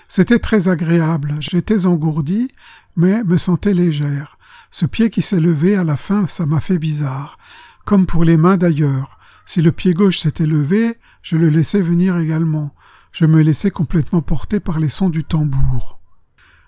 C'était 0.07 0.39
très 0.39 0.67
agréable, 0.67 1.37
j'étais 1.39 1.85
engourdi, 1.85 2.53
mais 2.95 3.23
me 3.23 3.37
sentais 3.37 3.73
légère. 3.73 4.37
Ce 4.71 4.85
pied 4.85 5.09
qui 5.09 5.21
s'est 5.21 5.39
levé 5.39 5.75
à 5.75 5.83
la 5.83 5.97
fin, 5.97 6.27
ça 6.27 6.45
m'a 6.45 6.59
fait 6.59 6.77
bizarre, 6.77 7.37
comme 7.85 8.05
pour 8.05 8.23
les 8.23 8.37
mains 8.37 8.57
d'ailleurs. 8.57 9.19
Si 9.45 9.61
le 9.61 9.71
pied 9.71 9.93
gauche 9.93 10.19
s'était 10.19 10.45
levé, 10.45 10.95
je 11.21 11.35
le 11.35 11.49
laissais 11.49 11.81
venir 11.81 12.17
également. 12.17 12.73
Je 13.11 13.25
me 13.25 13.41
laissais 13.41 13.71
complètement 13.71 14.21
porter 14.21 14.59
par 14.59 14.79
les 14.79 14.87
sons 14.87 15.09
du 15.09 15.23
tambour. 15.23 15.99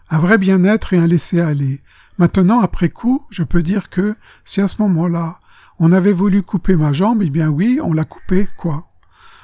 Un 0.09 0.19
vrai 0.19 0.37
bien-être 0.37 0.93
et 0.93 0.97
un 0.97 1.07
laisser-aller. 1.07 1.81
Maintenant, 2.17 2.59
après 2.59 2.89
coup, 2.89 3.25
je 3.29 3.43
peux 3.43 3.63
dire 3.63 3.89
que 3.89 4.15
si 4.43 4.59
à 4.59 4.67
ce 4.67 4.81
moment-là, 4.81 5.39
on 5.79 5.91
avait 5.91 6.13
voulu 6.13 6.43
couper 6.43 6.75
ma 6.75 6.93
jambe, 6.93 7.23
eh 7.23 7.29
bien 7.29 7.49
oui, 7.49 7.79
on 7.81 7.93
l'a 7.93 8.03
coupée, 8.03 8.47
quoi. 8.57 8.89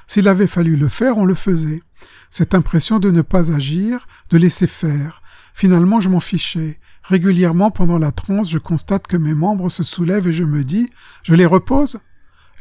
S'il 0.06 0.28
avait 0.28 0.48
fallu 0.48 0.76
le 0.76 0.88
faire, 0.88 1.18
on 1.18 1.26
le 1.26 1.36
faisait. 1.36 1.82
Cette 2.30 2.54
impression 2.54 3.00
de 3.00 3.10
ne 3.10 3.22
pas 3.22 3.52
agir, 3.52 4.08
de 4.30 4.38
laisser 4.38 4.68
faire. 4.68 5.22
Finalement, 5.60 6.00
je 6.00 6.08
m'en 6.08 6.22
fichais. 6.22 6.80
Régulièrement, 7.04 7.70
pendant 7.70 7.98
la 7.98 8.14
transe, 8.14 8.50
je 8.50 8.60
constate 8.60 9.08
que 9.08 9.18
mes 9.18 9.34
membres 9.34 9.68
se 9.68 9.84
soulèvent 9.84 10.30
et 10.30 10.32
je 10.32 10.46
me 10.46 10.64
dis, 10.64 10.90
je 11.22 11.36
les 11.36 11.46
repose? 11.46 12.00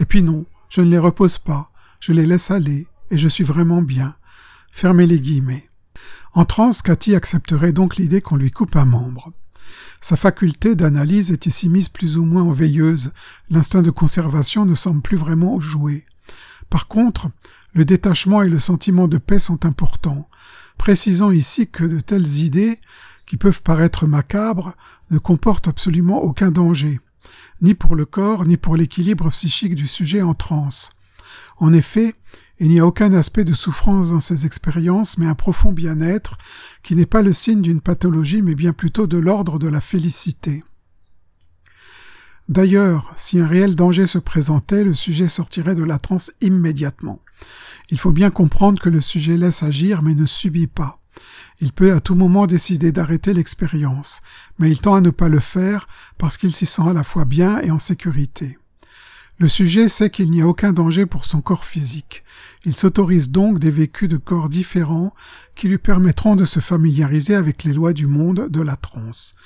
Et 0.01 0.05
puis 0.05 0.21
non, 0.21 0.47
je 0.69 0.81
ne 0.81 0.91
les 0.91 0.99
repose 0.99 1.39
pas, 1.39 1.71
je 2.01 2.11
les 2.13 2.27
laisse 2.27 2.51
aller, 2.51 2.89
et 3.13 3.17
je 3.17 3.29
suis 3.29 3.45
vraiment 3.45 3.83
bien. 3.83 4.17
Fermez 4.73 5.07
les 5.07 5.21
guillemets. 5.21 5.69
En 6.33 6.45
transe, 6.45 6.83
Cathy 6.83 7.15
accepterait 7.15 7.71
donc 7.73 7.99
l'idée 7.99 8.21
qu'on 8.21 8.35
lui 8.35 8.51
coupe 8.51 8.75
un 8.75 8.85
membre. 8.85 9.33
Sa 10.01 10.17
faculté 10.17 10.75
d'analyse 10.75 11.31
est 11.31 11.47
ici 11.47 11.69
mise 11.69 11.91
plus 11.91 12.17
ou 12.17 12.25
moins 12.25 12.43
en 12.43 12.53
veilleuse, 12.53 13.13
l'instinct 13.49 13.83
de 13.83 13.93
conservation 13.93 14.65
ne 14.65 14.75
semble 14.75 15.03
plus 15.03 15.17
vraiment 15.17 15.61
jouer. 15.61 16.03
Par 16.69 16.89
contre, 16.89 17.31
le 17.75 17.85
détachement 17.85 18.43
et 18.43 18.49
le 18.49 18.59
sentiment 18.59 19.07
de 19.07 19.19
paix 19.19 19.39
sont 19.39 19.67
importants. 19.67 20.28
Précisons 20.79 21.31
ici 21.31 21.69
que 21.69 21.85
de 21.85 22.01
telles 22.01 22.39
idées, 22.39 22.81
qui 23.27 23.37
peuvent 23.37 23.63
paraître 23.63 24.07
macabres, 24.07 24.75
ne 25.11 25.19
comportent 25.19 25.69
absolument 25.69 26.23
aucun 26.23 26.51
danger 26.51 27.01
ni 27.61 27.75
pour 27.75 27.97
le 27.97 28.05
corps, 28.05 28.45
ni 28.45 28.57
pour 28.57 28.77
l'équilibre 28.77 29.31
psychique 29.31 29.75
du 29.75 29.87
sujet 29.87 30.23
en 30.23 30.35
transe. 30.35 30.91
En 31.59 31.73
effet, 31.73 32.15
il 32.61 32.69
n'y 32.69 32.81
a 32.81 32.87
aucun 32.87 33.13
aspect 33.13 33.45
de 33.45 33.53
souffrance 33.53 34.11
dans 34.11 34.21
ces 34.21 34.47
expériences, 34.47 35.19
mais 35.19 35.27
un 35.27 35.35
profond 35.35 35.73
bien-être, 35.73 36.39
qui 36.83 36.95
n'est 36.95 37.07
pas 37.07 37.23
le 37.23 37.33
signe 37.33 37.63
d'une 37.63 37.81
pathologie, 37.81 38.43
mais 38.43 38.55
bien 38.55 38.73
plutôt 38.73 39.07
de 39.07 39.19
l'ordre 39.19 39.59
de 39.59 39.69
la 39.69 39.81
félicité. 39.81 40.63
D'ailleurs, 42.49 43.13
si 43.17 43.41
un 43.41 43.47
réel 43.47 43.77
danger 43.77 44.07
se 44.07 44.19
présentait, 44.19 44.85
le 44.85 44.95
sujet 44.95 45.29
sortirait 45.29 45.75
de 45.75 45.85
la 45.85 45.99
transe 45.99 46.33
immédiatement. 46.41 47.21
Il 47.91 47.99
faut 47.99 48.13
bien 48.13 48.31
comprendre 48.31 48.81
que 48.81 48.89
le 48.89 49.01
sujet 49.01 49.37
laisse 49.37 49.63
agir 49.63 50.03
mais 50.03 50.15
ne 50.15 50.27
subit 50.27 50.67
pas. 50.67 51.01
Il 51.61 51.73
peut 51.73 51.93
à 51.93 52.01
tout 52.01 52.15
moment 52.15 52.47
décider 52.47 52.93
d'arrêter 52.93 53.35
l'expérience, 53.35 54.21
mais 54.59 54.71
il 54.71 54.81
tend 54.81 54.95
à 54.95 55.01
ne 55.01 55.11
pas 55.11 55.29
le 55.29 55.41
faire 55.41 55.89
parce 56.17 56.37
qu'il 56.37 56.53
s'y 56.53 56.67
sent 56.67 56.89
à 56.89 56.93
la 56.93 57.03
fois 57.03 57.25
bien 57.25 57.61
et 57.61 57.71
en 57.71 57.79
sécurité. 57.79 58.59
Le 59.41 59.47
sujet 59.47 59.89
sait 59.89 60.11
qu'il 60.11 60.33
n'y 60.33 60.43
a 60.43 60.49
aucun 60.49 60.73
danger 60.73 61.07
pour 61.07 61.25
son 61.25 61.41
corps 61.41 61.65
physique. 61.65 62.25
Il 62.65 62.77
s'autorise 62.77 63.31
donc 63.31 63.61
des 63.61 63.71
vécus 63.71 64.09
de 64.09 64.17
corps 64.17 64.49
différents 64.49 65.15
qui 65.55 65.69
lui 65.69 65.79
permettront 65.79 66.35
de 66.35 66.45
se 66.45 66.59
familiariser 66.59 67.37
avec 67.37 67.63
les 67.63 67.73
lois 67.73 67.93
du 67.93 68.09
monde 68.09 68.49
de 68.51 68.61
la 68.61 68.75
transe. 68.75 69.37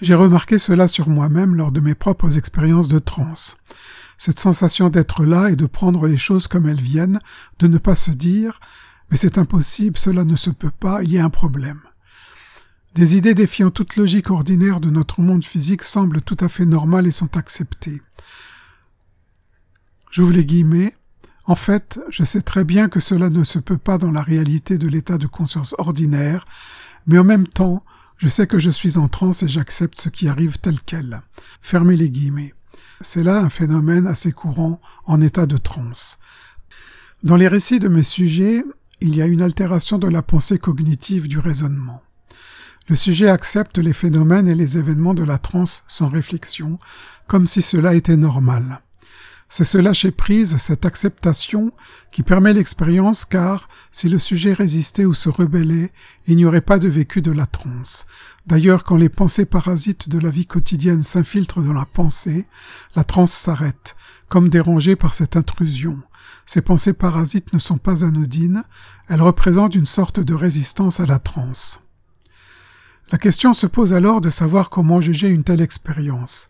J'ai 0.00 0.14
remarqué 0.14 0.58
cela 0.58 0.88
sur 0.88 1.08
moi-même 1.08 1.54
lors 1.54 1.70
de 1.70 1.78
mes 1.78 1.94
propres 1.94 2.36
expériences 2.36 2.88
de 2.88 2.98
transe. 2.98 3.58
Cette 4.24 4.38
sensation 4.38 4.88
d'être 4.88 5.24
là 5.24 5.50
et 5.50 5.56
de 5.56 5.66
prendre 5.66 6.06
les 6.06 6.16
choses 6.16 6.46
comme 6.46 6.68
elles 6.68 6.80
viennent, 6.80 7.18
de 7.58 7.66
ne 7.66 7.76
pas 7.76 7.96
se 7.96 8.12
dire 8.12 8.60
mais 9.10 9.16
c'est 9.16 9.36
impossible, 9.36 9.98
cela 9.98 10.22
ne 10.22 10.36
se 10.36 10.50
peut 10.50 10.70
pas, 10.70 11.02
il 11.02 11.10
y 11.10 11.18
a 11.18 11.24
un 11.24 11.28
problème. 11.28 11.80
Des 12.94 13.16
idées 13.16 13.34
défiant 13.34 13.70
toute 13.70 13.96
logique 13.96 14.30
ordinaire 14.30 14.78
de 14.78 14.90
notre 14.90 15.20
monde 15.22 15.44
physique 15.44 15.82
semblent 15.82 16.20
tout 16.20 16.36
à 16.38 16.48
fait 16.48 16.66
normales 16.66 17.08
et 17.08 17.10
sont 17.10 17.36
acceptées. 17.36 18.00
J'ouvre 20.12 20.34
les 20.34 20.46
guillemets. 20.46 20.94
En 21.46 21.56
fait, 21.56 21.98
je 22.08 22.22
sais 22.22 22.42
très 22.42 22.62
bien 22.62 22.88
que 22.88 23.00
cela 23.00 23.28
ne 23.28 23.42
se 23.42 23.58
peut 23.58 23.76
pas 23.76 23.98
dans 23.98 24.12
la 24.12 24.22
réalité 24.22 24.78
de 24.78 24.86
l'état 24.86 25.18
de 25.18 25.26
conscience 25.26 25.74
ordinaire, 25.78 26.44
mais 27.08 27.18
en 27.18 27.24
même 27.24 27.48
temps, 27.48 27.84
je 28.18 28.28
sais 28.28 28.46
que 28.46 28.60
je 28.60 28.70
suis 28.70 28.98
en 28.98 29.08
transe 29.08 29.42
et 29.42 29.48
j'accepte 29.48 30.00
ce 30.00 30.10
qui 30.10 30.28
arrive 30.28 30.60
tel 30.60 30.80
quel. 30.86 31.22
Fermez 31.60 31.96
les 31.96 32.08
guillemets. 32.08 32.54
C'est 33.02 33.22
là 33.22 33.40
un 33.40 33.48
phénomène 33.48 34.06
assez 34.06 34.32
courant 34.32 34.80
en 35.06 35.20
état 35.20 35.46
de 35.46 35.56
transe. 35.56 36.18
Dans 37.22 37.36
les 37.36 37.48
récits 37.48 37.80
de 37.80 37.88
mes 37.88 38.02
sujets, 38.02 38.64
il 39.00 39.16
y 39.16 39.22
a 39.22 39.26
une 39.26 39.42
altération 39.42 39.98
de 39.98 40.08
la 40.08 40.22
pensée 40.22 40.58
cognitive 40.58 41.28
du 41.28 41.38
raisonnement. 41.38 42.02
Le 42.88 42.96
sujet 42.96 43.28
accepte 43.28 43.78
les 43.78 43.92
phénomènes 43.92 44.48
et 44.48 44.54
les 44.54 44.78
événements 44.78 45.14
de 45.14 45.22
la 45.22 45.38
transe 45.38 45.82
sans 45.88 46.08
réflexion, 46.08 46.78
comme 47.26 47.46
si 47.46 47.62
cela 47.62 47.94
était 47.94 48.16
normal. 48.16 48.80
C'est 49.54 49.64
ce 49.64 49.76
lâcher-prise, 49.76 50.56
cette 50.56 50.86
acceptation, 50.86 51.72
qui 52.10 52.22
permet 52.22 52.54
l'expérience 52.54 53.26
car, 53.26 53.68
si 53.90 54.08
le 54.08 54.18
sujet 54.18 54.54
résistait 54.54 55.04
ou 55.04 55.12
se 55.12 55.28
rebellait, 55.28 55.92
il 56.26 56.36
n'y 56.36 56.46
aurait 56.46 56.62
pas 56.62 56.78
de 56.78 56.88
vécu 56.88 57.20
de 57.20 57.32
la 57.32 57.44
transe. 57.44 58.06
D'ailleurs, 58.46 58.82
quand 58.82 58.96
les 58.96 59.10
pensées 59.10 59.44
parasites 59.44 60.08
de 60.08 60.18
la 60.18 60.30
vie 60.30 60.46
quotidienne 60.46 61.02
s'infiltrent 61.02 61.60
dans 61.60 61.74
la 61.74 61.84
pensée, 61.84 62.46
la 62.96 63.04
transe 63.04 63.34
s'arrête, 63.34 63.94
comme 64.30 64.48
dérangée 64.48 64.96
par 64.96 65.12
cette 65.12 65.36
intrusion. 65.36 66.02
Ces 66.46 66.62
pensées 66.62 66.94
parasites 66.94 67.52
ne 67.52 67.58
sont 67.58 67.76
pas 67.76 68.06
anodines, 68.06 68.64
elles 69.10 69.20
représentent 69.20 69.74
une 69.74 69.84
sorte 69.84 70.18
de 70.18 70.32
résistance 70.32 70.98
à 70.98 71.04
la 71.04 71.18
transe. 71.18 71.82
La 73.10 73.18
question 73.18 73.52
se 73.52 73.66
pose 73.66 73.92
alors 73.92 74.22
de 74.22 74.30
savoir 74.30 74.70
comment 74.70 75.02
juger 75.02 75.28
une 75.28 75.44
telle 75.44 75.60
expérience. 75.60 76.48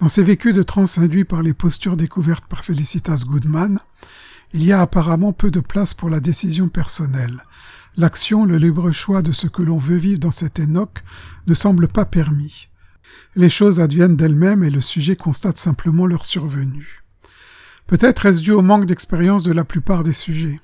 Dans 0.00 0.08
ces 0.08 0.22
vécus 0.22 0.54
de 0.54 0.62
transe 0.62 0.98
induits 0.98 1.24
par 1.24 1.42
les 1.42 1.54
postures 1.54 1.96
découvertes 1.96 2.46
par 2.46 2.64
Felicitas 2.64 3.24
Goodman, 3.26 3.80
il 4.52 4.64
y 4.64 4.72
a 4.72 4.80
apparemment 4.80 5.32
peu 5.32 5.50
de 5.50 5.58
place 5.58 5.92
pour 5.92 6.08
la 6.08 6.20
décision 6.20 6.68
personnelle. 6.68 7.42
L'action, 7.96 8.44
le 8.44 8.58
libre 8.58 8.92
choix 8.92 9.22
de 9.22 9.32
ce 9.32 9.48
que 9.48 9.62
l'on 9.62 9.76
veut 9.76 9.96
vivre 9.96 10.20
dans 10.20 10.30
cet 10.30 10.60
énoque 10.60 11.02
ne 11.48 11.54
semble 11.54 11.88
pas 11.88 12.04
permis. 12.04 12.68
Les 13.34 13.50
choses 13.50 13.80
adviennent 13.80 14.14
d'elles-mêmes 14.14 14.62
et 14.62 14.70
le 14.70 14.80
sujet 14.80 15.16
constate 15.16 15.56
simplement 15.56 16.06
leur 16.06 16.24
survenue. 16.24 17.00
Peut-être 17.88 18.26
est-ce 18.26 18.40
dû 18.40 18.52
au 18.52 18.62
manque 18.62 18.86
d'expérience 18.86 19.42
de 19.42 19.52
la 19.52 19.64
plupart 19.64 20.04
des 20.04 20.12
sujets. 20.12 20.60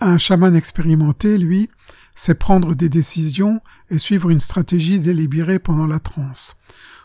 Un 0.00 0.18
chaman 0.18 0.56
expérimenté, 0.56 1.38
lui, 1.38 1.68
sait 2.16 2.34
prendre 2.34 2.74
des 2.74 2.88
décisions 2.88 3.60
et 3.90 3.98
suivre 3.98 4.30
une 4.30 4.40
stratégie 4.40 4.98
délibérée 4.98 5.60
pendant 5.60 5.86
la 5.86 6.00
transe. 6.00 6.56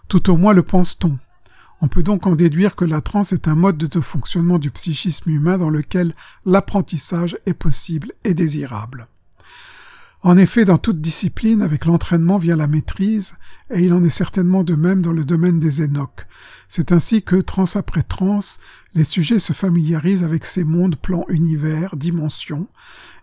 Tout 0.09 0.31
au 0.31 0.37
moins 0.37 0.53
le 0.53 0.63
pense-t-on. 0.63 1.19
On 1.81 1.87
peut 1.87 2.01
donc 2.01 2.25
en 2.25 2.35
déduire 2.35 2.75
que 2.75 2.83
la 2.83 2.99
transe 2.99 3.31
est 3.31 3.47
un 3.47 3.53
mode 3.53 3.77
de 3.77 3.99
fonctionnement 4.01 4.57
du 4.57 4.71
psychisme 4.71 5.29
humain 5.29 5.59
dans 5.59 5.69
lequel 5.69 6.15
l'apprentissage 6.45 7.37
est 7.45 7.53
possible 7.53 8.11
et 8.23 8.33
désirable. 8.33 9.07
En 10.21 10.37
effet, 10.37 10.65
dans 10.65 10.77
toute 10.77 10.99
discipline, 10.99 11.61
avec 11.61 11.85
l'entraînement 11.85 12.37
vient 12.37 12.57
la 12.57 12.67
maîtrise, 12.67 13.35
et 13.69 13.79
il 13.79 13.93
en 13.93 14.03
est 14.03 14.09
certainement 14.09 14.65
de 14.65 14.75
même 14.75 15.01
dans 15.01 15.13
le 15.13 15.23
domaine 15.23 15.59
des 15.59 15.81
énoques. 15.81 16.27
C'est 16.67 16.91
ainsi 16.91 17.23
que, 17.23 17.37
trans 17.37 17.75
après 17.75 18.03
trans, 18.03 18.41
les 18.95 19.05
sujets 19.05 19.39
se 19.39 19.53
familiarisent 19.53 20.25
avec 20.25 20.45
ces 20.45 20.65
mondes, 20.65 20.97
plans, 20.97 21.25
univers, 21.29 21.95
dimensions, 21.95 22.67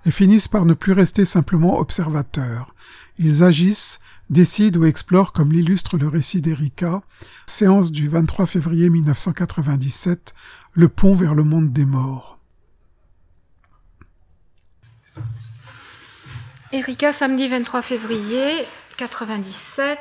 et 0.06 0.10
finissent 0.10 0.48
par 0.48 0.64
ne 0.64 0.72
plus 0.72 0.92
rester 0.92 1.26
simplement 1.26 1.78
observateurs. 1.78 2.74
Ils 3.18 3.44
agissent, 3.44 3.98
décident 4.30 4.80
ou 4.80 4.84
explorent 4.86 5.34
comme 5.34 5.52
l'illustre 5.52 5.98
le 5.98 6.08
récit 6.08 6.40
d'Erika, 6.40 7.02
séance 7.46 7.92
du 7.92 8.08
23 8.08 8.46
février 8.46 8.88
1997, 8.88 10.34
le 10.72 10.88
pont 10.88 11.14
vers 11.14 11.34
le 11.34 11.44
monde 11.44 11.74
des 11.74 11.84
morts. 11.84 12.35
Erika, 16.76 17.14
samedi 17.14 17.48
23 17.48 17.80
février 17.80 18.68
97. 18.98 19.98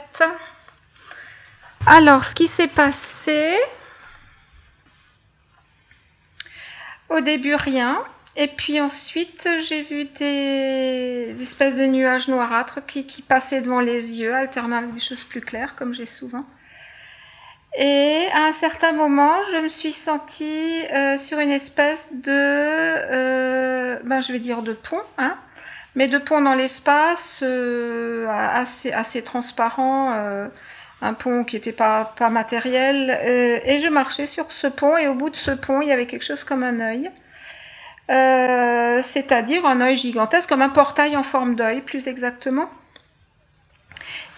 Alors, 1.88 2.26
ce 2.26 2.36
qui 2.36 2.48
s'est 2.48 2.68
passé, 2.68 3.58
au 7.08 7.22
début 7.22 7.56
rien, 7.56 8.04
et 8.36 8.48
puis 8.48 8.82
ensuite 8.82 9.48
j'ai 9.66 9.84
vu 9.84 10.04
des, 10.04 11.34
espèces 11.40 11.78
de 11.78 11.86
nuages 11.86 12.28
noirâtres 12.28 12.86
qui, 12.86 13.22
passaient 13.22 13.62
devant 13.62 13.80
les 13.80 14.16
yeux, 14.16 14.36
alternant 14.36 14.80
avec 14.80 14.94
des 14.94 15.00
choses 15.00 15.24
plus 15.24 15.40
claires, 15.40 15.76
comme 15.78 15.94
j'ai 15.94 16.06
souvent. 16.06 16.46
Et 17.78 18.28
à 18.34 18.48
un 18.48 18.54
certain 18.54 18.92
moment, 18.92 19.34
je 19.54 19.62
me 19.62 19.70
suis 19.70 19.94
sentie 19.94 20.84
euh, 20.94 21.18
sur 21.18 21.40
une 21.40 21.52
espèce 21.52 22.10
de, 22.12 22.26
euh, 22.28 23.98
ben, 24.04 24.20
je 24.20 24.34
vais 24.34 24.40
dire 24.40 24.62
de 24.62 24.74
pont, 24.74 25.02
hein, 25.18 25.38
mais 25.96 26.08
de 26.08 26.18
pont 26.18 26.42
dans 26.42 26.54
l'espace, 26.54 27.42
euh, 27.44 28.28
assez, 28.30 29.22
transparent 29.24 30.50
un 31.02 31.14
pont 31.14 31.44
qui 31.44 31.56
n'était 31.56 31.72
pas, 31.72 32.14
matériel. 32.32 33.12
Euh, 33.12 33.60
et 33.64 33.80
je 33.80 33.88
marchais 33.88 34.26
sur 34.26 34.52
ce 34.52 34.68
pont 34.68 34.98
et 34.98 35.08
au 35.08 35.14
bout 35.14 35.30
de 35.30 35.36
ce 35.36 35.52
pont, 35.52 35.82
il 35.82 35.90
y 35.90 35.92
avait 35.92 36.08
quelque 36.08 36.26
chose 36.26 36.44
comme 36.44 36.64
un 36.64 36.80
œil. 36.80 37.12
Euh, 38.12 39.02
c'est-à-dire 39.04 39.66
un 39.66 39.82
œil 39.82 39.96
gigantesque, 39.96 40.50
comme 40.50 40.62
un 40.62 40.70
portail 40.70 41.16
en 41.18 41.24
forme 41.24 41.56
d'œil, 41.56 41.82
plus 41.82 42.08
exactement. 42.08 42.70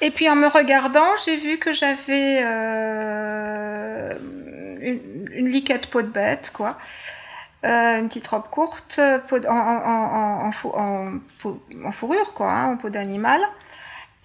Et 0.01 0.11
puis 0.11 0.29
en 0.29 0.35
me 0.35 0.47
regardant, 0.47 1.15
j'ai 1.25 1.35
vu 1.35 1.57
que 1.57 1.73
j'avais 1.73 2.41
euh, 2.45 4.13
une, 4.81 5.47
liquette 5.47 5.87
peau 5.87 6.01
de 6.01 6.07
bête, 6.07 6.51
quoi. 6.53 6.77
Une 7.63 8.07
petite 8.07 8.27
robe 8.27 8.47
courte, 8.49 8.99
en, 9.49 10.51
fourrure, 11.91 12.33
quoi, 12.33 12.51
hein, 12.51 12.73
en 12.73 12.77
peau 12.77 12.89
d'animal. 12.89 13.41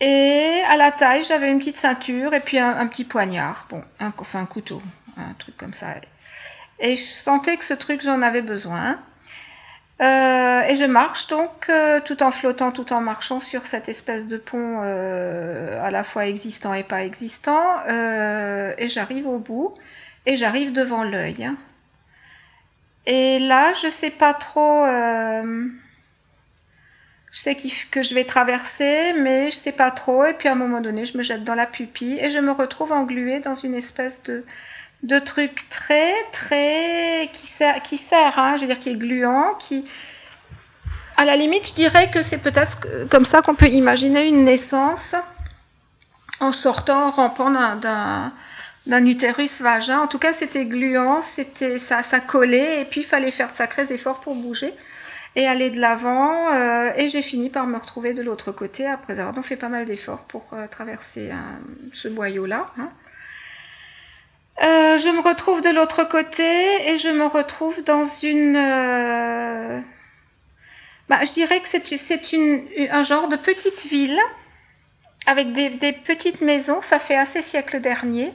Et 0.01 0.61
à 0.68 0.76
la 0.76 0.91
taille, 0.91 1.22
j'avais 1.22 1.51
une 1.51 1.59
petite 1.59 1.76
ceinture 1.76 2.35
et 2.35 2.41
puis 2.41 2.59
un, 2.59 2.87
petit 2.87 3.05
poignard, 3.05 3.66
bon, 3.70 3.83
un, 4.01 4.12
enfin 4.18 4.41
un 4.41 4.47
couteau, 4.47 4.83
un 5.16 5.33
truc 5.35 5.57
comme 5.57 5.74
ça. 5.74 5.95
Et 6.80 6.97
je 6.97 7.05
sentais 7.05 7.57
que 7.57 7.64
ce 7.64 7.74
truc, 7.74 8.03
j'en 8.03 8.20
avais 8.22 8.43
besoin. 8.43 8.99
Euh, 10.01 10.62
et 10.62 10.74
je 10.74 10.85
marche 10.85 11.28
donc 11.28 11.68
euh, 11.68 12.01
tout 12.01 12.24
en 12.24 12.33
flottant, 12.33 12.72
tout 12.72 12.93
en 12.93 13.01
marchant 13.01 13.39
sur 13.39 13.66
cette 13.66 13.89
espèce 13.89 14.26
de 14.26 14.37
pont 14.37 14.80
euh, 14.83 15.80
à 15.85 15.93
la 15.93 16.03
fois 16.03 16.26
existant 16.26 16.74
et 16.74 16.83
pas 16.83 17.05
existant. 17.05 17.87
et 17.87 18.89
j'arrive 18.89 19.28
au 19.28 19.39
bout 19.39 19.74
et 20.26 20.37
j'arrive 20.37 20.72
devant 20.72 21.05
l'œil. 21.05 21.49
Et 23.07 23.38
là, 23.40 23.72
je 23.82 23.88
sais 23.88 24.11
pas 24.11 24.32
trop 24.34 24.84
je 27.32 27.38
sais 27.38 27.57
que 27.90 28.03
je 28.03 28.14
vais 28.14 28.24
traverser, 28.24 29.14
mais 29.14 29.50
je 29.50 29.57
sais 29.57 29.72
pas 29.72 29.90
trop. 29.90 30.26
Et 30.26 30.34
puis 30.34 30.48
à 30.48 30.53
un 30.53 30.55
moment 30.55 30.82
donné, 30.82 31.07
je 31.07 31.16
me 31.16 31.22
jette 31.22 31.44
dans 31.44 31.55
la 31.55 31.64
pupille 31.64 32.18
et 32.20 32.30
je 32.30 32.38
me 32.38 32.53
retrouve 32.53 32.92
engluée 32.92 33.40
dans 33.40 33.55
une 33.55 33.74
espèce 33.74 34.22
de, 34.24 34.44
de 35.03 35.18
truc 35.18 35.66
très, 35.70 36.12
très. 36.32 37.30
qui 37.32 37.46
sert, 37.46 37.82
qui 37.82 37.96
sert 37.96 38.38
hein, 38.38 38.57
je 38.57 38.62
veux 38.62 38.66
dire, 38.66 38.78
qui 38.78 38.90
est 38.90 38.96
gluant, 38.96 39.55
qui. 39.55 39.84
À 41.16 41.24
la 41.24 41.36
limite, 41.36 41.68
je 41.68 41.74
dirais 41.74 42.11
que 42.11 42.22
c'est 42.22 42.38
peut-être 42.38 42.78
comme 43.09 43.24
ça 43.24 43.40
qu'on 43.40 43.55
peut 43.55 43.68
imaginer 43.68 44.26
une 44.26 44.44
naissance 44.44 45.14
en 46.40 46.53
sortant, 46.53 47.07
en 47.07 47.11
rampant 47.11 47.50
d'un 47.50 48.32
d'un 48.87 49.07
utérus 49.07 49.61
vagin. 49.61 50.01
En 50.01 50.09
tout 50.09 50.18
cas, 50.18 50.33
c'était 50.33 50.64
gluant, 50.64 51.22
c'était 51.22 51.78
ça, 51.78 52.03
ça 52.03 52.20
collait, 52.20 52.80
et 52.80 52.85
puis 52.85 53.01
il 53.03 53.07
fallait 53.07 53.30
faire 53.30 53.53
de 53.53 53.57
sacrés 53.57 53.93
efforts 53.93 54.20
pour 54.20 54.35
bouger 54.35 54.74
et 55.37 55.47
aller 55.47 55.70
de 55.70 55.80
l'avant. 55.80 56.53
Euh, 56.53 56.93
et 56.97 57.09
j'ai 57.09 57.22
fini 57.22 57.49
par 57.51 57.66
me 57.66 57.78
retrouver 57.78 58.14
de 58.14 58.22
l'autre 58.22 58.53
côté 58.53 58.87
après 58.87 59.18
avoir 59.18 59.33
donc 59.33 59.45
fait 59.45 59.57
pas 59.57 59.68
mal 59.68 59.87
d'efforts 59.87 60.24
pour 60.24 60.47
euh, 60.53 60.66
traverser 60.66 61.30
ce 61.93 62.09
boyau-là. 62.09 62.66
Hein. 62.78 62.91
Euh, 64.62 64.99
je 64.99 65.09
me 65.09 65.20
retrouve 65.20 65.62
de 65.62 65.70
l'autre 65.70 66.05
côté 66.05 66.45
et 66.89 66.99
je 66.99 67.09
me 67.09 67.26
retrouve 67.26 67.83
dans 67.85 68.07
une... 68.07 68.55
Bah, 71.09 71.24
je 71.24 71.33
dirais 71.33 71.61
que 71.61 71.68
c'est 71.68 71.83
un 72.91 73.03
genre 73.03 73.28
de 73.28 73.37
petite 73.37 73.87
ville 73.87 74.20
avec 75.26 75.53
des, 75.53 75.70
des, 75.70 75.93
petites 75.93 76.41
maisons, 76.41 76.80
ça 76.83 76.99
fait 76.99 77.16
assez 77.16 77.43
siècle 77.43 77.80
dernier. 77.80 78.33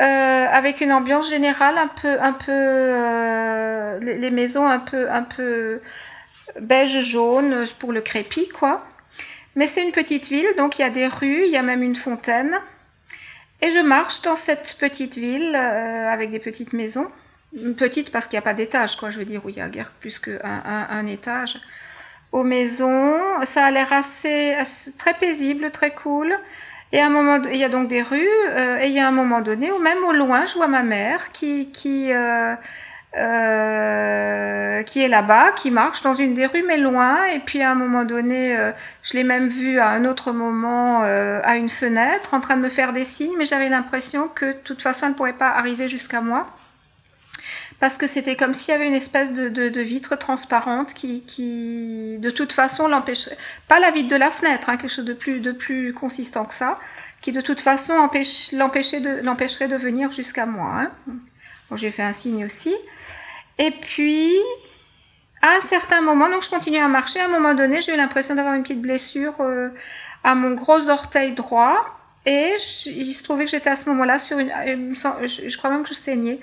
Euh, 0.00 0.02
avec 0.02 0.80
une 0.80 0.92
ambiance 0.92 1.30
générale 1.30 1.78
un 1.78 1.86
peu, 1.86 2.20
un 2.20 2.32
peu, 2.32 2.50
euh, 2.50 4.00
les, 4.00 4.30
maisons 4.30 4.66
un 4.66 4.80
peu, 4.80 5.08
un 5.08 5.22
peu 5.22 5.80
beige 6.60 7.00
jaune 7.02 7.66
pour 7.78 7.92
le 7.92 8.00
crépi, 8.00 8.48
quoi. 8.48 8.84
Mais 9.54 9.68
c'est 9.68 9.84
une 9.84 9.92
petite 9.92 10.26
ville, 10.28 10.48
donc 10.56 10.78
il 10.78 10.82
y 10.82 10.84
a 10.84 10.90
des 10.90 11.06
rues, 11.06 11.44
il 11.44 11.50
y 11.52 11.56
a 11.56 11.62
même 11.62 11.82
une 11.82 11.94
fontaine. 11.94 12.58
Et 13.62 13.70
je 13.70 13.78
marche 13.78 14.20
dans 14.22 14.34
cette 14.34 14.76
petite 14.80 15.16
ville 15.16 15.54
euh, 15.54 16.12
avec 16.12 16.32
des 16.32 16.40
petites 16.40 16.72
maisons. 16.72 17.06
Petite 17.76 18.10
parce 18.10 18.26
qu'il 18.26 18.36
n'y 18.36 18.40
a 18.40 18.42
pas 18.42 18.54
d'étage, 18.54 18.96
quoi, 18.96 19.10
je 19.10 19.18
veux 19.18 19.24
dire, 19.24 19.46
où 19.46 19.48
il 19.48 19.56
y 19.56 19.60
a 19.60 19.68
guère 19.68 19.92
plus 20.00 20.18
qu'un 20.18 20.40
un, 20.42 20.88
un 20.90 21.06
étage. 21.06 21.60
Aux 22.32 22.42
maisons, 22.42 23.14
ça 23.44 23.66
a 23.66 23.70
l'air 23.70 23.92
assez, 23.92 24.56
très 24.98 25.14
paisible, 25.14 25.70
très 25.70 25.92
cool. 25.92 26.36
Et 26.94 27.00
à 27.00 27.06
un 27.06 27.10
moment, 27.10 27.42
il 27.50 27.56
y 27.56 27.64
a 27.64 27.68
donc 27.68 27.88
des 27.88 28.02
rues, 28.02 28.28
euh, 28.50 28.78
et 28.80 28.86
il 28.86 28.92
y 28.92 29.00
a 29.00 29.08
un 29.08 29.10
moment 29.10 29.40
donné 29.40 29.72
où 29.72 29.78
même 29.80 30.04
au 30.04 30.12
loin, 30.12 30.44
je 30.46 30.54
vois 30.54 30.68
ma 30.68 30.84
mère 30.84 31.32
qui, 31.32 31.72
qui, 31.72 32.12
euh, 32.12 32.54
euh, 33.18 34.82
qui 34.84 35.02
est 35.02 35.08
là-bas, 35.08 35.50
qui 35.56 35.72
marche 35.72 36.02
dans 36.02 36.14
une 36.14 36.34
des 36.34 36.46
rues, 36.46 36.62
mais 36.64 36.76
loin. 36.76 37.16
Et 37.34 37.40
puis 37.40 37.62
à 37.62 37.72
un 37.72 37.74
moment 37.74 38.04
donné, 38.04 38.56
je 39.02 39.14
l'ai 39.14 39.24
même 39.24 39.48
vue 39.48 39.80
à 39.80 39.88
un 39.88 40.04
autre 40.04 40.30
moment 40.30 41.02
à 41.02 41.56
une 41.56 41.68
fenêtre, 41.68 42.32
en 42.32 42.40
train 42.40 42.56
de 42.56 42.62
me 42.62 42.68
faire 42.68 42.92
des 42.92 43.04
signes, 43.04 43.34
mais 43.38 43.44
j'avais 43.44 43.68
l'impression 43.68 44.28
que 44.28 44.46
de 44.46 44.58
toute 44.62 44.80
façon, 44.80 45.06
elle 45.06 45.12
ne 45.12 45.16
pourrait 45.16 45.32
pas 45.32 45.50
arriver 45.50 45.88
jusqu'à 45.88 46.20
moi. 46.20 46.46
Parce 47.84 47.98
que 47.98 48.06
c'était 48.06 48.34
comme 48.34 48.54
s'il 48.54 48.70
y 48.70 48.74
avait 48.74 48.86
une 48.86 48.94
espèce 48.94 49.30
de, 49.30 49.80
vitre 49.82 50.16
transparente 50.16 50.94
qui, 50.94 52.16
de 52.18 52.30
toute 52.30 52.50
façon, 52.50 52.88
l'empêcherait, 52.88 53.36
pas 53.68 53.78
la 53.78 53.90
vitre 53.90 54.08
de 54.08 54.16
la 54.16 54.30
fenêtre, 54.30 54.70
hein, 54.70 54.78
quelque 54.78 54.90
chose 54.90 55.04
de 55.04 55.12
plus, 55.12 55.40
de 55.40 55.52
plus 55.52 55.92
consistant 55.92 56.46
que 56.46 56.54
ça, 56.54 56.78
qui 57.20 57.30
de 57.30 57.42
toute 57.42 57.60
façon 57.60 57.92
l'empêcherait 58.54 59.00
de, 59.68 59.76
venir 59.76 60.10
jusqu'à 60.12 60.46
moi. 60.46 60.70
Hein. 60.74 60.90
Bon, 61.68 61.76
j'ai 61.76 61.90
fait 61.90 62.02
un 62.02 62.14
signe 62.14 62.46
aussi. 62.46 62.74
Et 63.58 63.70
puis, 63.70 64.32
à 65.42 65.48
un 65.58 65.60
certain 65.60 66.00
moment, 66.00 66.30
donc 66.30 66.42
je 66.42 66.48
continue 66.48 66.78
à 66.78 66.88
marcher, 66.88 67.20
à 67.20 67.26
un 67.26 67.28
moment 67.28 67.52
donné, 67.52 67.82
j'ai 67.82 67.92
eu 67.92 67.98
l'impression 67.98 68.34
d'avoir 68.34 68.54
une 68.54 68.62
petite 68.62 68.80
blessure 68.80 69.34
euh, 69.40 69.68
à 70.22 70.34
mon 70.34 70.52
gros 70.52 70.88
orteil 70.88 71.32
droit. 71.32 71.82
Et 72.24 72.56
il 72.86 73.12
se 73.12 73.22
trouvait 73.22 73.44
que 73.44 73.50
j'étais 73.50 73.68
à 73.68 73.76
ce 73.76 73.90
moment-là 73.90 74.18
sur 74.18 74.38
une... 74.38 74.50
Je, 74.96 75.56
crois 75.58 75.68
même 75.68 75.82
que 75.82 75.90
je 75.90 75.94
saignais. 75.94 76.40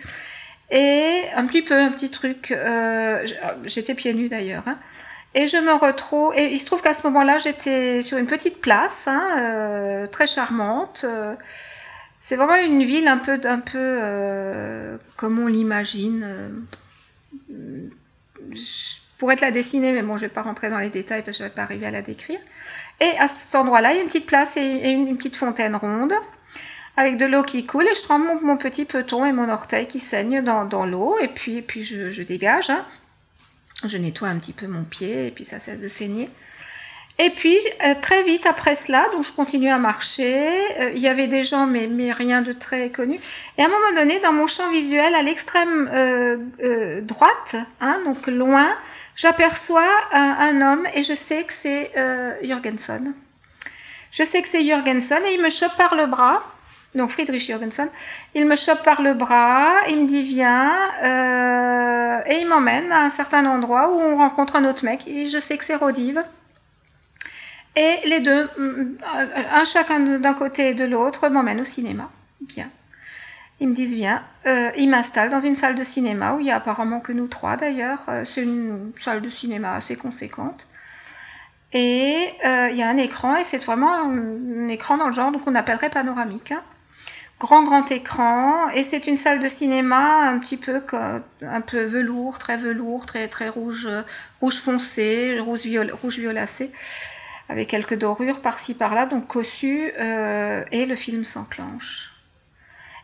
Et 0.71 1.23
un 1.35 1.45
petit 1.45 1.61
peu, 1.61 1.77
un 1.77 1.91
petit 1.91 2.09
truc. 2.09 2.51
Euh, 2.51 3.25
j'étais 3.65 3.93
pieds 3.93 4.13
nus 4.13 4.29
d'ailleurs. 4.29 4.63
Hein. 4.67 4.77
Et 5.35 5.47
je 5.47 5.57
me 5.57 5.73
retrouve... 5.73 6.33
Et 6.35 6.51
il 6.51 6.57
se 6.57 6.65
trouve 6.65 6.81
qu'à 6.81 6.93
ce 6.93 7.03
moment-là, 7.07 7.37
j'étais 7.37 8.01
sur 8.01 8.17
une 8.17 8.25
petite 8.25 8.59
place, 8.59 9.03
hein, 9.07 9.37
euh, 9.39 10.07
très 10.07 10.27
charmante. 10.27 11.05
c'est 12.21 12.35
vraiment 12.35 12.55
une 12.55 12.83
ville 12.83 13.07
un 13.07 13.17
peu, 13.17 13.39
comme 15.17 15.39
on 15.39 15.47
l'imagine 15.47 16.25
pour 19.21 19.31
être 19.31 19.41
la 19.41 19.51
dessiner, 19.51 19.91
mais 19.91 20.01
bon, 20.01 20.17
je 20.17 20.23
ne 20.23 20.29
vais 20.29 20.33
pas 20.33 20.41
rentrer 20.41 20.71
dans 20.71 20.79
les 20.79 20.89
détails 20.89 21.21
parce 21.21 21.37
que 21.37 21.43
je 21.43 21.45
ne 21.45 21.49
vais 21.49 21.55
pas 21.55 21.61
arriver 21.61 21.85
à 21.85 21.91
la 21.91 22.01
décrire. 22.01 22.39
Et 22.99 23.11
à 23.19 23.27
cet 23.27 23.53
endroit-là, 23.53 23.91
il 23.91 23.97
y 23.97 23.99
a 23.99 24.01
une 24.01 24.07
petite 24.07 24.25
place 24.25 24.57
et, 24.57 24.89
une, 24.89 25.15
petite 25.15 25.35
fontaine 25.35 25.75
ronde 25.75 26.13
avec 27.01 27.17
de 27.17 27.25
l'eau 27.25 27.41
qui 27.41 27.65
coule 27.65 27.87
et 27.87 27.95
je 27.95 28.03
trempe 28.03 28.43
mon, 28.43 28.57
petit 28.57 28.85
peton 28.85 29.25
et 29.25 29.31
mon 29.31 29.49
orteil 29.49 29.87
qui 29.87 29.99
saigne 29.99 30.43
dans, 30.43 30.85
l'eau 30.85 31.17
et 31.19 31.27
puis, 31.27 31.63
puis 31.63 31.81
je, 31.83 32.21
dégage. 32.21 32.69
Hein. 32.69 32.85
Je 33.83 33.97
nettoie 33.97 34.27
un 34.27 34.37
petit 34.37 34.53
peu 34.53 34.67
mon 34.67 34.83
pied 34.83 35.25
et 35.25 35.31
puis 35.31 35.43
ça 35.43 35.59
cesse 35.59 35.79
de 35.79 35.87
saigner. 35.87 36.29
Et 37.17 37.31
puis, 37.31 37.57
euh, 37.83 37.95
très 37.99 38.21
vite 38.23 38.45
après 38.45 38.75
cela, 38.75 39.03
donc 39.13 39.25
je 39.25 39.31
continue 39.31 39.69
à 39.69 39.79
marcher. 39.79 40.47
Euh, 40.79 40.91
il 40.93 41.01
y 41.01 41.07
avait 41.07 41.25
des 41.25 41.43
gens, 41.43 41.65
mais, 41.65 41.87
mais, 41.87 42.11
rien 42.11 42.43
de 42.43 42.53
très 42.53 42.89
connu. 42.89 43.19
Et 43.57 43.63
à 43.63 43.65
un 43.65 43.69
moment 43.69 43.99
donné, 43.99 44.19
dans 44.19 44.31
mon 44.31 44.45
champ 44.45 44.71
visuel, 44.71 45.15
à 45.15 45.23
l'extrême 45.23 45.89
euh, 45.91 47.01
droite, 47.01 47.55
hein, 47.79 47.99
donc 48.05 48.27
loin, 48.27 48.71
j'aperçois 49.15 49.89
un, 50.11 50.61
homme 50.61 50.87
et 50.93 51.03
je 51.03 51.13
sais 51.13 51.43
que 51.43 51.53
c'est 51.53 51.91
Jürgenson. 52.43 53.11
Je 54.11 54.23
sais 54.23 54.41
que 54.43 54.47
c'est 54.47 54.61
Jürgenson 54.61 55.19
et 55.27 55.33
il 55.33 55.41
me 55.41 55.49
chope 55.49 55.75
par 55.77 55.95
le 55.95 56.05
bras. 56.05 56.43
Donc 56.95 57.11
Friedrich 57.11 57.45
Jürgenson, 57.45 57.87
il 58.35 58.45
me 58.45 58.55
chope 58.55 58.83
par 58.83 59.01
le 59.01 59.13
bras, 59.13 59.69
il 59.89 60.03
me 60.03 60.07
dit 60.07 60.23
viens, 60.23 60.71
et 62.25 62.41
il 62.41 62.47
m'emmène 62.47 62.91
à 62.91 63.03
un 63.03 63.09
certain 63.09 63.45
endroit 63.45 63.89
où 63.89 63.99
on 63.99 64.17
rencontre 64.17 64.57
un 64.57 64.65
autre 64.65 64.83
mec. 64.83 65.07
Et 65.07 65.27
je 65.27 65.37
sais 65.37 65.57
que 65.57 65.63
c'est 65.63 65.75
Rodive. 65.75 66.21
Et 67.75 67.95
les 68.05 68.19
deux, 68.19 68.49
mm, 68.57 68.97
un 69.53 69.65
chacun 69.65 69.99
d'un 69.99 70.33
côté 70.33 70.69
et 70.69 70.73
de 70.73 70.83
l'autre, 70.83 71.29
m'emmènent 71.29 71.61
au 71.61 71.65
cinéma. 71.65 72.09
Bien. 72.41 72.69
Ils 73.61 73.69
me 73.69 73.75
disent 73.75 73.93
viens. 73.93 74.23
Euh, 74.47 74.71
ils 74.75 74.89
m'installent 74.89 75.29
dans 75.29 75.39
une 75.39 75.55
salle 75.55 75.75
de 75.75 75.83
cinéma 75.83 76.33
où 76.33 76.39
il 76.39 76.47
y 76.47 76.51
a 76.51 76.55
apparemment 76.55 76.99
que 76.99 77.11
nous 77.11 77.27
trois 77.27 77.57
d'ailleurs. 77.57 77.99
Euh, 78.09 78.25
c'est 78.25 78.41
une 78.41 78.91
salle 78.99 79.21
de 79.21 79.29
cinéma 79.29 79.73
assez 79.73 79.95
conséquente. 79.95 80.67
Et 81.71 82.33
euh, 82.43 82.69
il 82.71 82.77
y 82.77 82.83
a 82.83 82.89
un 82.89 82.97
écran 82.97 83.37
et 83.37 83.43
c'est 83.45 83.63
vraiment 83.63 83.93
un, 83.93 84.67
écran 84.67 84.97
dans 84.97 85.07
le 85.07 85.13
genre 85.13 85.31
qu'on 85.43 85.55
appellerait 85.55 85.91
panoramique. 85.91 86.51
Hein. 86.51 86.63
Grand 87.41 87.63
grand 87.63 87.91
écran 87.91 88.69
et 88.69 88.83
c'est 88.83 89.07
une 89.07 89.17
salle 89.17 89.39
de 89.39 89.47
cinéma 89.47 90.29
un 90.29 90.37
petit 90.37 90.57
peu 90.57 90.83
un 91.41 91.61
peu 91.61 91.81
velours, 91.81 92.37
très 92.37 92.55
velours, 92.55 93.07
très 93.07 93.27
très 93.27 93.49
rouge, 93.49 93.89
rouge 94.41 94.59
foncé, 94.59 95.39
rouge, 95.39 95.67
rouge 96.03 96.19
violacé 96.19 96.71
avec 97.51 97.67
quelques 97.67 97.97
dorures 97.97 98.39
par-ci 98.39 98.73
par-là, 98.73 99.05
donc 99.05 99.27
cossu, 99.27 99.91
euh, 99.99 100.63
et 100.71 100.85
le 100.85 100.95
film 100.95 101.25
s'enclenche. 101.25 102.11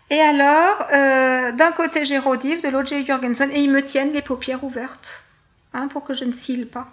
Et 0.10 0.22
alors, 0.22 0.88
euh, 0.94 1.52
d'un 1.52 1.72
côté 1.74 2.06
j'ai 2.06 2.18
Rodiv, 2.18 2.64
de 2.64 2.70
l'autre 2.70 2.88
j'ai 2.88 3.06
Jorgensen, 3.06 3.52
et 3.52 3.60
ils 3.60 3.70
me 3.70 3.84
tiennent 3.84 4.14
les 4.14 4.22
paupières 4.22 4.64
ouvertes, 4.64 5.26
hein, 5.74 5.90
pour 5.90 6.06
que 6.06 6.14
je 6.14 6.24
ne 6.24 6.32
cille 6.32 6.66
pas. 6.66 6.88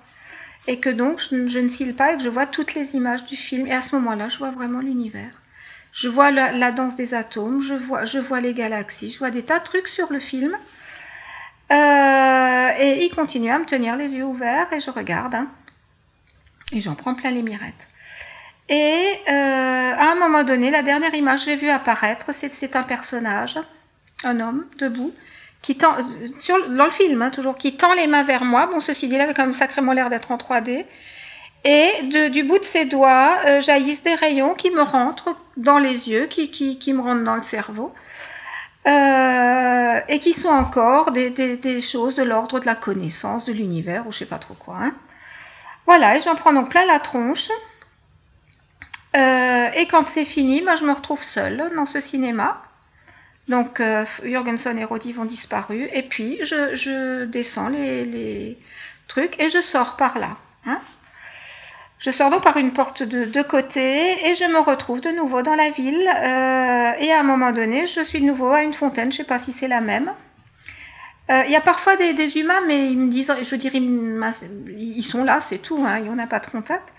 Et 0.66 0.80
que 0.80 0.90
donc 0.90 1.20
je, 1.20 1.58
ne 1.58 1.68
cille 1.68 1.92
pas 1.92 2.14
et 2.14 2.16
que 2.16 2.22
je 2.22 2.28
vois 2.30 2.46
toutes 2.46 2.74
les 2.74 2.96
images 2.96 3.24
du 3.24 3.36
film. 3.36 3.66
Et 3.66 3.72
à 3.72 3.82
ce 3.82 3.94
moment-là, 3.96 4.30
je 4.30 4.38
vois 4.38 4.50
vraiment 4.50 4.80
l'univers. 4.80 5.30
Je 5.94 6.08
vois 6.08 6.32
la, 6.32 6.72
danse 6.72 6.96
des 6.96 7.14
atomes, 7.14 7.60
je 7.60 8.18
vois, 8.18 8.40
les 8.40 8.52
galaxies, 8.52 9.10
je 9.10 9.18
vois 9.20 9.30
des 9.30 9.44
tas 9.44 9.60
de 9.60 9.64
trucs 9.64 9.86
sur 9.86 10.12
le 10.12 10.18
film. 10.18 10.58
Euh, 11.72 12.68
et 12.78 13.04
il 13.04 13.10
continue 13.14 13.50
à 13.50 13.60
me 13.60 13.64
tenir 13.64 13.96
les 13.96 14.12
yeux 14.12 14.24
ouverts 14.24 14.72
et 14.72 14.80
je 14.80 14.90
regarde. 14.90 15.36
Hein. 15.36 15.46
Et 16.72 16.80
j'en 16.80 16.96
prends 16.96 17.14
plein 17.14 17.30
les 17.30 17.42
mirettes. 17.42 17.86
Et 18.68 19.04
euh, 19.28 19.94
à 19.94 20.12
un 20.12 20.14
moment 20.16 20.42
donné, 20.42 20.72
la 20.72 20.82
dernière 20.82 21.14
image 21.14 21.44
que 21.44 21.52
j'ai 21.52 21.56
vue 21.56 21.70
apparaître, 21.70 22.30
c'est 22.32 22.74
un 22.74 22.82
personnage, 22.82 23.56
un 24.24 24.40
homme 24.40 24.66
debout, 24.78 25.14
qui 25.62 25.76
tend, 25.76 25.96
sur, 26.40 26.70
dans 26.70 26.86
le 26.86 26.90
film 26.90 27.22
hein, 27.22 27.30
toujours, 27.30 27.56
qui 27.56 27.76
tend 27.76 27.94
les 27.94 28.08
mains 28.08 28.24
vers 28.24 28.44
moi. 28.44 28.66
Bon, 28.66 28.80
ceci 28.80 29.06
dit, 29.06 29.14
il 29.14 29.20
avait 29.20 29.32
quand 29.32 29.44
même 29.44 29.52
sacrément 29.52 29.92
l'air 29.92 30.10
d'être 30.10 30.32
en 30.32 30.38
3D. 30.38 30.86
Et 31.64 32.30
du 32.30 32.42
bout 32.42 32.58
de 32.58 32.64
ses 32.64 32.84
doigts 32.84 33.38
euh, 33.46 33.60
jaillissent 33.60 34.02
des 34.02 34.16
rayons 34.16 34.54
qui 34.54 34.70
me 34.70 34.82
rentrent 34.82 35.36
dans 35.56 35.78
les 35.78 36.08
yeux, 36.08 36.26
qui, 36.26 36.92
me 36.92 37.00
rentrent 37.00 37.24
dans 37.24 37.36
le 37.36 37.42
cerveau. 37.42 37.94
Euh, 38.86 40.00
et 40.08 40.18
qui 40.18 40.34
sont 40.34 40.48
encore 40.48 41.10
des, 41.10 41.80
choses 41.80 42.14
de 42.16 42.22
l'ordre 42.22 42.60
de 42.60 42.66
la 42.66 42.74
connaissance 42.74 43.46
de 43.46 43.52
l'univers, 43.52 44.06
ou 44.06 44.12
je 44.12 44.18
sais 44.18 44.26
pas 44.26 44.38
trop 44.38 44.54
quoi. 44.54 44.76
Hein. 44.78 44.94
Voilà, 45.86 46.16
et 46.16 46.20
j'en 46.20 46.34
prends 46.34 46.52
donc 46.52 46.70
plein 46.70 46.84
la 46.86 46.98
tronche. 46.98 47.48
Euh, 49.16 49.68
et 49.76 49.86
quand 49.86 50.08
c'est 50.08 50.24
fini, 50.24 50.60
moi, 50.60 50.76
je 50.76 50.84
me 50.84 50.92
retrouve 50.92 51.22
seule 51.22 51.70
dans 51.74 51.86
ce 51.86 52.00
cinéma. 52.00 52.62
Donc 53.48 53.80
euh, 53.80 54.04
et 54.24 54.84
Rodiv 54.84 55.20
ont 55.20 55.24
disparu. 55.24 55.88
Et 55.92 56.02
puis 56.02 56.38
je, 56.42 57.24
descends 57.24 57.68
les, 57.68 58.56
trucs 59.08 59.38
et 59.40 59.50
je 59.50 59.60
sors 59.60 59.96
par 59.96 60.18
là. 60.18 60.36
Hein. 60.66 60.78
Je 61.98 62.10
sors 62.10 62.30
donc 62.30 62.42
par 62.42 62.56
une 62.56 62.72
porte 62.72 63.02
de 63.02 63.24
deux 63.24 63.44
côtés 63.44 64.28
et 64.28 64.34
je 64.34 64.44
me 64.44 64.60
retrouve 64.60 65.00
de 65.00 65.10
nouveau 65.10 65.42
dans 65.42 65.54
la 65.54 65.70
ville. 65.70 66.06
Euh, 66.08 66.92
et 66.98 67.12
à 67.12 67.20
un 67.20 67.22
moment 67.22 67.52
donné, 67.52 67.86
je 67.86 68.02
suis 68.02 68.20
de 68.20 68.26
nouveau 68.26 68.50
à 68.50 68.62
une 68.62 68.74
fontaine. 68.74 69.10
Je 69.10 69.18
ne 69.18 69.24
sais 69.24 69.28
pas 69.28 69.38
si 69.38 69.52
c'est 69.52 69.68
la 69.68 69.80
même. 69.80 70.12
Euh, 71.30 71.42
il 71.46 71.52
y 71.52 71.56
a 71.56 71.60
parfois 71.62 71.96
des, 71.96 72.38
humains, 72.38 72.60
mais 72.66 72.90
ils 72.90 72.98
me 72.98 73.08
disent, 73.08 73.34
je 73.42 73.56
dirais, 73.56 73.78
ils 73.78 75.02
sont 75.02 75.24
là, 75.24 75.40
c'est 75.40 75.58
tout, 75.58 75.82
hein, 75.86 76.02
on 76.06 76.16
n'a 76.16 76.26
pas 76.26 76.40
de 76.40 76.46
contact. 76.46 76.92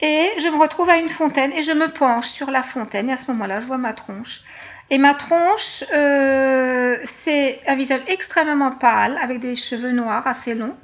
Et 0.00 0.30
je 0.38 0.48
me 0.48 0.58
retrouve 0.58 0.88
à 0.88 0.96
une 0.96 1.10
fontaine 1.10 1.52
et 1.52 1.62
je 1.62 1.72
me 1.72 1.88
penche 1.88 2.28
sur 2.28 2.50
la 2.50 2.62
fontaine 2.62 3.10
et 3.10 3.12
à 3.12 3.16
ce 3.18 3.30
moment-là, 3.32 3.60
je 3.60 3.66
vois 3.66 3.76
ma 3.76 3.92
tronche. 3.92 4.40
Et 4.88 4.96
ma 4.96 5.12
tronche, 5.12 5.84
euh, 5.92 6.96
c'est 7.04 7.60
un 7.66 7.76
visage 7.76 8.00
extrêmement 8.06 8.70
pâle 8.72 9.18
avec 9.22 9.40
des 9.40 9.54
cheveux 9.54 9.92
noirs 9.92 10.26
assez 10.26 10.54
longs. 10.54 10.76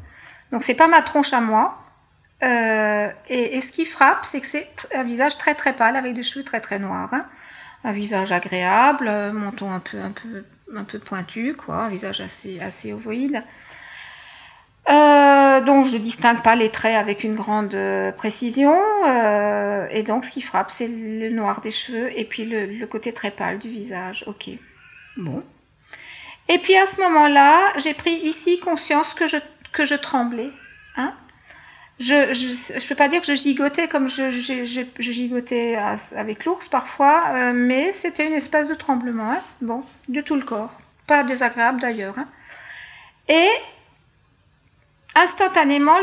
Donc 0.52 0.64
c'est 0.64 0.74
pas 0.74 0.86
ma 0.86 1.00
tronche 1.00 1.32
à 1.32 1.40
moi. 1.40 1.78
Euh, 2.42 3.08
et, 3.28 3.60
ce 3.60 3.72
qui 3.72 3.84
frappe, 3.84 4.24
c'est 4.24 4.40
que 4.40 4.46
c'est 4.46 4.68
un 4.94 5.04
visage 5.04 5.38
très 5.38 5.54
très 5.54 5.72
pâle 5.72 5.96
avec 5.96 6.14
des 6.14 6.22
cheveux 6.22 6.44
très 6.44 6.60
très 6.60 6.78
noirs. 6.78 7.12
Hein. 7.12 7.24
Un 7.84 7.92
visage 7.92 8.32
agréable, 8.32 9.10
menton 9.32 9.70
un 9.70 9.80
peu 9.80 10.00
un 10.00 10.10
peu 10.10 10.44
un 10.74 10.84
peu 10.84 10.98
pointu, 10.98 11.54
quoi, 11.54 11.84
un 11.84 11.88
visage 11.88 12.20
assez, 12.20 12.60
assez 12.60 12.92
ovoïde. 12.92 13.42
Euh, 14.88 15.60
donc 15.62 15.86
je 15.86 15.96
distingue 15.96 16.42
pas 16.42 16.54
les 16.54 16.70
traits 16.70 16.94
avec 16.94 17.24
une 17.24 17.34
grande 17.34 17.74
euh, 17.74 18.12
précision 18.12 18.78
euh, 19.04 19.88
et 19.90 20.04
donc 20.04 20.24
ce 20.24 20.30
qui 20.30 20.40
frappe 20.40 20.70
c'est 20.70 20.86
le 20.86 21.28
noir 21.30 21.60
des 21.60 21.72
cheveux 21.72 22.16
et 22.16 22.24
puis 22.24 22.44
le, 22.44 22.86
côté 22.86 23.12
très 23.12 23.32
pâle 23.32 23.58
du 23.58 23.68
visage. 23.68 24.22
Ok, 24.28 24.48
bon. 25.16 25.42
Et 26.48 26.58
puis 26.58 26.76
à 26.76 26.86
ce 26.86 27.00
moment-là, 27.00 27.58
j'ai 27.78 27.94
pris 27.94 28.12
ici 28.12 28.60
conscience 28.60 29.12
que 29.14 29.26
je, 29.26 29.38
que 29.72 29.84
je 29.84 29.96
tremblais. 29.96 30.50
Hein 30.96 31.12
je 31.98 32.14
ne 32.14 32.88
peux 32.88 32.94
pas 32.94 33.08
dire 33.08 33.20
que 33.20 33.26
je 33.26 33.34
gigotais 33.34 33.88
comme 33.88 34.08
je, 34.08 34.28
gigotais 34.98 35.76
avec 36.14 36.44
l'ours 36.44 36.68
parfois, 36.68 37.24
euh, 37.32 37.52
mais 37.54 37.92
c'était 37.92 38.26
une 38.26 38.34
espèce 38.34 38.68
de 38.68 38.74
tremblement, 38.74 39.32
hein. 39.32 39.40
bon, 39.62 39.82
de 40.08 40.20
tout 40.20 40.36
le 40.36 40.42
corps. 40.42 40.78
Pas 41.06 41.24
désagréable 41.24 41.80
d'ailleurs. 41.80 42.18
Hein. 42.18 42.28
Et 43.28 43.48
instantanément, 45.14 45.96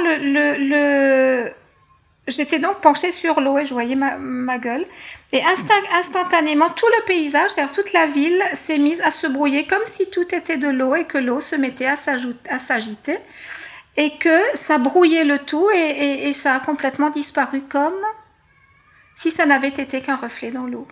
j'étais 2.27 2.57
donc 2.57 2.81
penchée 2.81 3.11
sur 3.11 3.39
l'eau 3.39 3.59
et 3.59 3.65
je 3.65 3.73
voyais 3.73 3.95
ma, 3.95 4.57
gueule. 4.57 4.85
Et 5.31 5.41
instantanément, 5.43 6.69
tout 6.69 6.87
le 6.87 7.05
paysage, 7.05 7.51
c'est-à-dire 7.51 7.73
toute 7.73 7.93
la 7.93 8.07
ville, 8.07 8.41
s'est 8.55 8.79
mise 8.79 9.01
à 9.01 9.11
se 9.11 9.27
brouiller 9.27 9.67
comme 9.67 9.85
si 9.85 10.09
tout 10.09 10.33
était 10.33 10.57
de 10.57 10.69
l'eau 10.69 10.95
et 10.95 11.05
que 11.05 11.19
l'eau 11.19 11.39
se 11.39 11.55
mettait 11.55 11.85
à 11.85 12.59
s'agiter 12.59 13.19
et 13.97 14.17
que 14.17 14.39
ça 14.55 14.77
brouillait 14.77 15.25
le 15.25 15.39
tout 15.39 15.69
et, 15.71 16.33
ça 16.33 16.55
a 16.55 16.59
complètement 16.59 17.09
disparu 17.09 17.61
comme 17.61 17.93
si 19.15 19.29
ça 19.29 19.45
n'avait 19.45 19.67
été 19.67 20.01
qu'un 20.01 20.15
reflet 20.15 20.51
dans 20.51 20.65
l'eau. 20.65 20.87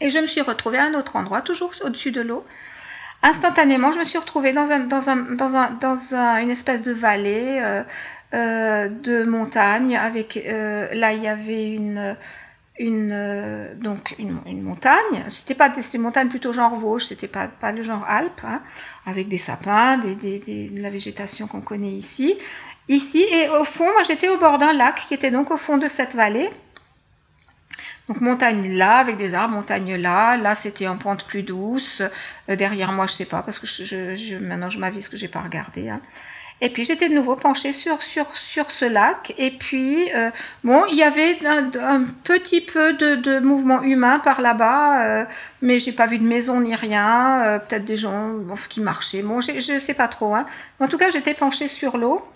Et 0.00 0.10
je 0.10 0.18
me 0.18 0.26
suis 0.26 0.42
retrouvée 0.42 0.78
à 0.78 0.84
un 0.84 0.94
autre 0.94 1.16
endroit, 1.16 1.40
toujours 1.40 1.72
au-dessus 1.82 2.12
de 2.12 2.20
l'eau, 2.20 2.44
instantanément, 3.22 3.92
je 3.92 3.98
me 3.98 4.04
suis 4.04 4.18
retrouvée 4.18 4.52
dans, 4.52 4.70
un, 4.70 4.80
dans, 4.80 5.08
un, 5.08 5.16
dans, 5.16 5.54
un, 5.56 5.70
dans 5.70 6.14
une 6.40 6.50
espèce 6.50 6.82
de 6.82 6.92
vallée 6.92 7.58
euh, 7.62 7.82
euh, 8.34 8.88
de 8.88 9.24
montagne. 9.24 9.96
Avec, 9.96 10.36
euh, 10.36 10.88
là, 10.92 11.12
il 11.12 11.22
y 11.22 11.28
avait 11.28 11.72
une, 11.72 12.16
une, 12.78 13.76
donc 13.80 14.14
une, 14.18 14.38
une 14.46 14.62
montagne. 14.62 15.24
C'était 15.28 15.54
pas 15.54 15.68
des 15.68 15.98
montagnes 15.98 16.28
plutôt 16.28 16.52
genre 16.52 16.76
Vosges, 16.76 17.06
c'était 17.06 17.28
pas, 17.28 17.48
pas 17.48 17.72
le 17.72 17.82
genre 17.82 18.04
Alpes, 18.06 18.44
hein, 18.44 18.62
avec 19.06 19.28
des 19.28 19.38
sapins, 19.38 19.98
de 19.98 20.80
la 20.80 20.90
végétation 20.90 21.46
qu'on 21.46 21.60
connaît 21.60 21.92
ici. 21.92 22.36
Ici, 22.88 23.24
et 23.32 23.48
au 23.48 23.64
fond, 23.64 23.90
moi 23.92 24.02
j'étais 24.06 24.28
au 24.28 24.38
bord 24.38 24.58
d'un 24.58 24.72
lac 24.72 25.06
qui 25.08 25.14
était 25.14 25.30
donc 25.30 25.50
au 25.50 25.56
fond 25.56 25.76
de 25.76 25.88
cette 25.88 26.14
vallée. 26.14 26.48
Donc 28.08 28.20
montagne 28.20 28.76
là, 28.76 28.98
avec 28.98 29.16
des 29.16 29.34
arbres, 29.34 29.54
montagne 29.54 29.96
là. 29.96 30.36
Là, 30.36 30.54
c'était 30.54 30.86
en 30.86 30.96
pente 30.96 31.24
plus 31.24 31.42
douce. 31.42 32.02
Euh, 32.48 32.54
derrière 32.54 32.92
moi, 32.92 33.06
je 33.08 33.14
sais 33.14 33.24
pas, 33.24 33.42
parce 33.42 33.58
que 33.58 33.66
je, 33.66 34.36
maintenant 34.36 34.70
je 34.70 34.78
m'avise 34.78 35.08
que 35.08 35.16
j'ai 35.16 35.26
pas 35.26 35.40
regardé. 35.40 35.88
Hein. 35.88 36.00
Et 36.62 36.70
puis 36.70 36.84
j'étais 36.84 37.10
de 37.10 37.14
nouveau 37.14 37.36
penchée 37.36 37.72
sur, 37.72 38.00
sur, 38.02 38.34
sur 38.34 38.70
ce 38.70 38.86
lac. 38.86 39.34
Et 39.36 39.50
puis, 39.50 40.10
euh, 40.14 40.30
bon, 40.64 40.82
il 40.90 40.96
y 40.96 41.02
avait 41.02 41.36
un, 41.46 42.04
petit 42.24 42.62
peu 42.62 42.94
de, 42.94 43.14
de, 43.16 43.40
mouvement 43.40 43.82
humain 43.82 44.18
par 44.20 44.40
là-bas, 44.40 45.04
euh, 45.04 45.24
mais 45.60 45.78
j'ai 45.78 45.92
pas 45.92 46.06
vu 46.06 46.18
de 46.18 46.24
maison 46.24 46.60
ni 46.60 46.74
rien. 46.74 47.42
Euh, 47.44 47.58
Peut-être 47.58 47.84
des 47.84 47.98
gens 47.98 48.32
qui 48.70 48.80
marchaient. 48.80 49.22
Bon, 49.22 49.40
je 49.42 49.78
sais 49.78 49.94
pas 49.94 50.08
trop. 50.08 50.34
Hein. 50.34 50.46
En 50.80 50.88
tout 50.88 50.96
cas, 50.96 51.10
j'étais 51.10 51.34
penchée 51.34 51.68
sur 51.68 51.98
l'eau. 51.98 52.26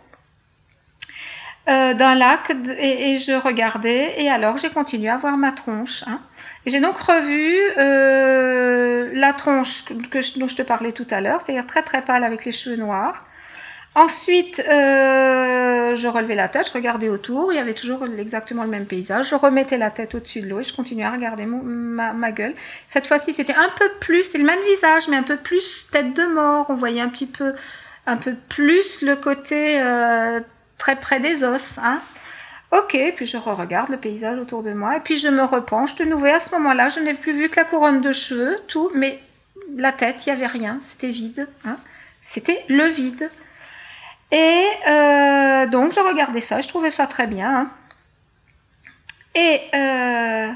Euh, 1.69 1.95
d'un 1.95 2.15
lac 2.15 2.51
et, 2.79 3.19
je 3.19 3.33
regardais 3.33 4.15
et 4.21 4.31
alors 4.31 4.57
j'ai 4.57 4.71
continué 4.71 5.09
à 5.11 5.19
voir 5.19 5.37
ma 5.37 5.53
tronche. 5.53 6.03
Hein. 6.07 6.19
J'ai 6.67 6.81
donc 6.81 6.97
revu 6.97 7.57
la 7.77 9.33
tronche 9.35 9.85
dont 10.37 10.49
je 10.49 10.57
te 10.57 10.63
parlais 10.63 10.93
tout 10.93 11.07
à 11.11 11.21
l'heure, 11.21 11.41
c'est-à-dire 11.45 11.67
très 11.67 11.83
très 11.83 12.03
pâle 12.03 12.25
avec 12.25 12.45
les 12.45 12.53
cheveux 12.53 12.77
noirs. 12.77 13.25
Ensuite, 13.97 14.61
euh, 14.61 15.97
je 15.97 16.07
relevais 16.07 16.37
la 16.37 16.47
tête, 16.47 16.69
je 16.69 16.73
regardais 16.73 17.09
autour, 17.09 17.53
il 17.53 17.57
y 17.57 17.59
avait 17.59 17.75
toujours 17.75 18.05
exactement 18.05 18.63
le 18.63 18.69
même 18.69 18.87
paysage. 18.87 19.31
Je 19.31 19.35
remettais 19.35 19.79
la 19.79 19.91
tête 19.91 20.15
au-dessus 20.15 20.43
de 20.43 20.49
l'eau 20.49 20.61
et 20.61 20.63
je 20.63 20.73
continuais 20.73 21.05
à 21.05 21.11
regarder 21.11 21.45
ma, 21.45 22.31
gueule. 22.31 22.55
Cette 22.89 23.09
fois-ci, 23.09 23.33
c'était 23.33 23.55
un 23.55 23.69
peu 23.77 23.91
plus, 23.99 24.23
c'est 24.23 24.39
le 24.39 24.45
même 24.45 24.63
visage, 24.65 25.09
mais 25.09 25.17
un 25.17 25.25
peu 25.25 25.37
plus 25.37 25.89
tête 25.91 26.15
de 26.15 26.25
mort. 26.25 26.67
On 26.69 26.77
voyait 26.77 27.01
un 27.01 27.09
petit 27.09 27.27
peu, 27.27 27.53
un 28.07 28.17
peu 28.17 28.37
plus 28.49 29.03
le 29.03 29.17
côté 29.17 29.81
euh, 29.81 30.41
très 30.79 30.95
près 30.95 31.19
des 31.19 31.43
os. 31.43 31.79
Hein. 31.83 32.01
Ok, 32.71 32.97
puis 33.17 33.27
je 33.27 33.37
re-regarde 33.37 33.89
le 33.89 33.97
paysage 33.97 34.39
autour 34.39 34.63
de 34.63 34.73
moi, 34.73 34.99
et 34.99 35.01
puis 35.01 35.17
je 35.17 35.27
me 35.27 35.43
repenche 35.43 35.97
de 35.97 36.05
nouveau. 36.05 36.27
Et 36.27 36.31
à 36.33 36.39
ce 36.39 36.51
moment-là, 36.53 36.91
je 36.91 37.01
n'ai 37.01 37.15
plus 37.15 37.33
vu 37.33 37.49
que 37.49 37.57
la 37.57 37.65
couronne 37.65 38.01
de 38.01 38.13
cheveux, 38.13 38.57
tout, 38.69 38.93
mais 38.95 39.19
la 39.77 39.91
tête, 39.91 40.25
il 40.27 40.29
n'y 40.29 40.37
avait 40.37 40.47
rien, 40.47 40.79
c'était 40.81 41.11
vide. 41.11 41.49
Hein. 41.65 41.75
C'était 42.23 42.65
le 42.69 42.85
vide. 42.85 43.29
Et 44.33 44.65
euh, 44.89 45.67
donc, 45.67 45.93
je 45.95 46.01
regardais 46.01 46.41
ça, 46.41 46.61
je 46.61 46.69
trouvais 46.69 46.91
ça 46.91 47.07
très 47.07 47.27
bien. 47.27 47.51
Hein. 47.51 47.71
Et 49.35 49.61
euh, 49.75 50.49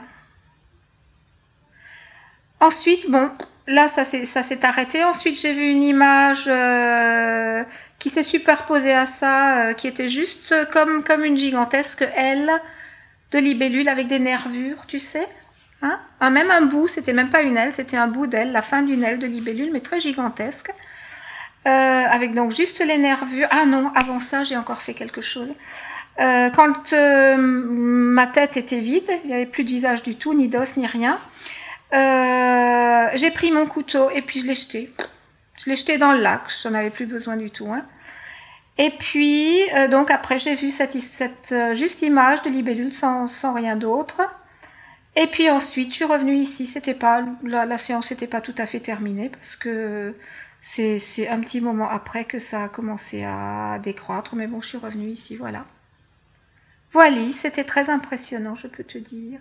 ensuite, 2.61 3.11
bon, 3.11 3.31
là, 3.67 3.89
ça 3.89 4.05
s'est 4.05 4.65
arrêté. 4.65 5.05
Ensuite, 5.05 5.41
j'ai 5.41 5.53
vu 5.53 5.71
une 5.71 5.83
image 5.83 6.45
euh, 6.47 7.65
qui 7.99 8.11
s'est 8.11 8.23
superposée 8.23 8.93
à 8.93 9.07
ça, 9.07 9.75
qui 9.75 9.89
était 9.89 10.09
juste 10.09 10.55
comme, 10.73 11.25
une 11.25 11.37
gigantesque 11.37 12.07
aile 12.17 12.51
de 13.33 13.39
libellule 13.39 13.89
avec 13.89 14.07
des 14.07 14.21
nervures, 14.21 14.87
tu 14.87 14.99
sais. 14.99 15.27
Ah, 16.21 16.31
même 16.31 16.51
un 16.51 16.63
bout, 16.63 16.89
c'était 16.89 17.13
même 17.13 17.29
pas 17.29 17.43
une 17.43 17.59
aile, 17.59 17.73
c'était 17.73 17.99
un 17.99 18.07
bout 18.07 18.27
d'aile, 18.27 18.53
la 18.53 18.63
fin 18.63 18.81
d'une 18.81 19.05
aile 19.05 19.19
de 19.19 19.27
libellule, 19.27 19.71
mais 19.71 19.81
très 19.81 20.01
gigantesque. 20.01 20.71
Euh, 21.67 21.71
avec 21.71 22.35
donc 22.35 22.55
juste 22.55 22.85
les 22.85 22.99
nervures. 22.99 23.49
Ah 23.51 23.65
non, 23.65 23.91
avant 23.95 24.21
ça, 24.21 24.45
j'ai 24.45 24.57
encore 24.57 24.83
fait 24.83 24.93
quelque 24.93 25.23
chose. 25.23 25.49
Euh, 26.21 26.51
quand 26.51 26.93
euh, 26.93 27.37
ma 27.39 28.27
tête 28.27 28.57
était 28.57 28.81
vide, 28.81 29.11
il 29.25 29.29
n'y 29.29 29.35
avait 29.35 29.47
plus 29.47 29.65
de 29.65 29.71
visage 29.71 30.03
du 30.03 30.15
tout, 30.17 30.35
ni 30.35 30.49
d'os, 30.49 30.77
ni 30.77 30.87
rien, 30.87 31.19
j'ai 31.93 33.31
pris 33.31 33.51
mon 33.51 33.67
couteau 33.67 34.11
et 34.11 34.21
puis 34.21 34.41
je 34.41 34.47
l'ai 34.47 34.55
jeté. 34.55 34.93
Je 35.57 35.71
l'ai 35.71 35.77
jeté 35.77 35.97
dans 35.97 36.13
le 36.13 36.21
lac, 36.21 36.43
j'en 36.63 36.75
avais 36.75 36.91
plus 36.91 37.07
besoin 37.07 37.37
du 37.37 37.51
tout. 37.51 37.69
Hein. 37.73 37.87
Et 38.77 38.91
puis, 38.91 39.61
donc 39.91 40.11
après, 40.11 40.39
j'ai 40.39 40.57
vu 40.57 40.71
cette, 40.71 41.55
juste 41.75 42.03
image 42.03 42.43
de 42.43 42.51
libellule 42.51 42.93
sans, 42.93 43.27
sans 43.29 43.55
rien 43.55 43.77
d'autre. 43.77 44.21
Et 45.17 45.29
puis 45.29 45.49
ensuite, 45.49 45.91
je 45.91 45.95
suis 45.95 46.05
revenue 46.05 46.35
ici. 46.35 46.67
C'était 46.67 46.95
pas 46.95 47.23
la, 47.45 47.65
la 47.65 47.79
séance 47.79 48.11
n'était 48.11 48.27
pas 48.27 48.41
tout 48.41 48.55
à 48.59 48.67
fait 48.67 48.81
terminée 48.81 49.29
parce 49.29 49.55
que 49.55 50.15
c'est 50.67 51.29
un 51.29 51.41
petit 51.41 51.61
moment 51.61 51.91
après 51.91 52.25
que 52.25 52.39
ça 52.39 52.65
a 52.65 52.69
commencé 52.69 53.23
à 53.23 53.79
décroître. 53.79 54.35
Mais 54.35 54.47
bon, 54.47 54.61
je 54.63 54.69
suis 54.69 54.79
revenue 54.79 55.11
ici, 55.11 55.37
voilà. 55.37 55.65
Voilà, 56.91 57.33
c'était 57.35 57.65
très 57.65 57.91
impressionnant, 57.91 58.55
je 58.55 58.67
peux 58.67 58.85
te 58.85 58.99
dire. 58.99 59.41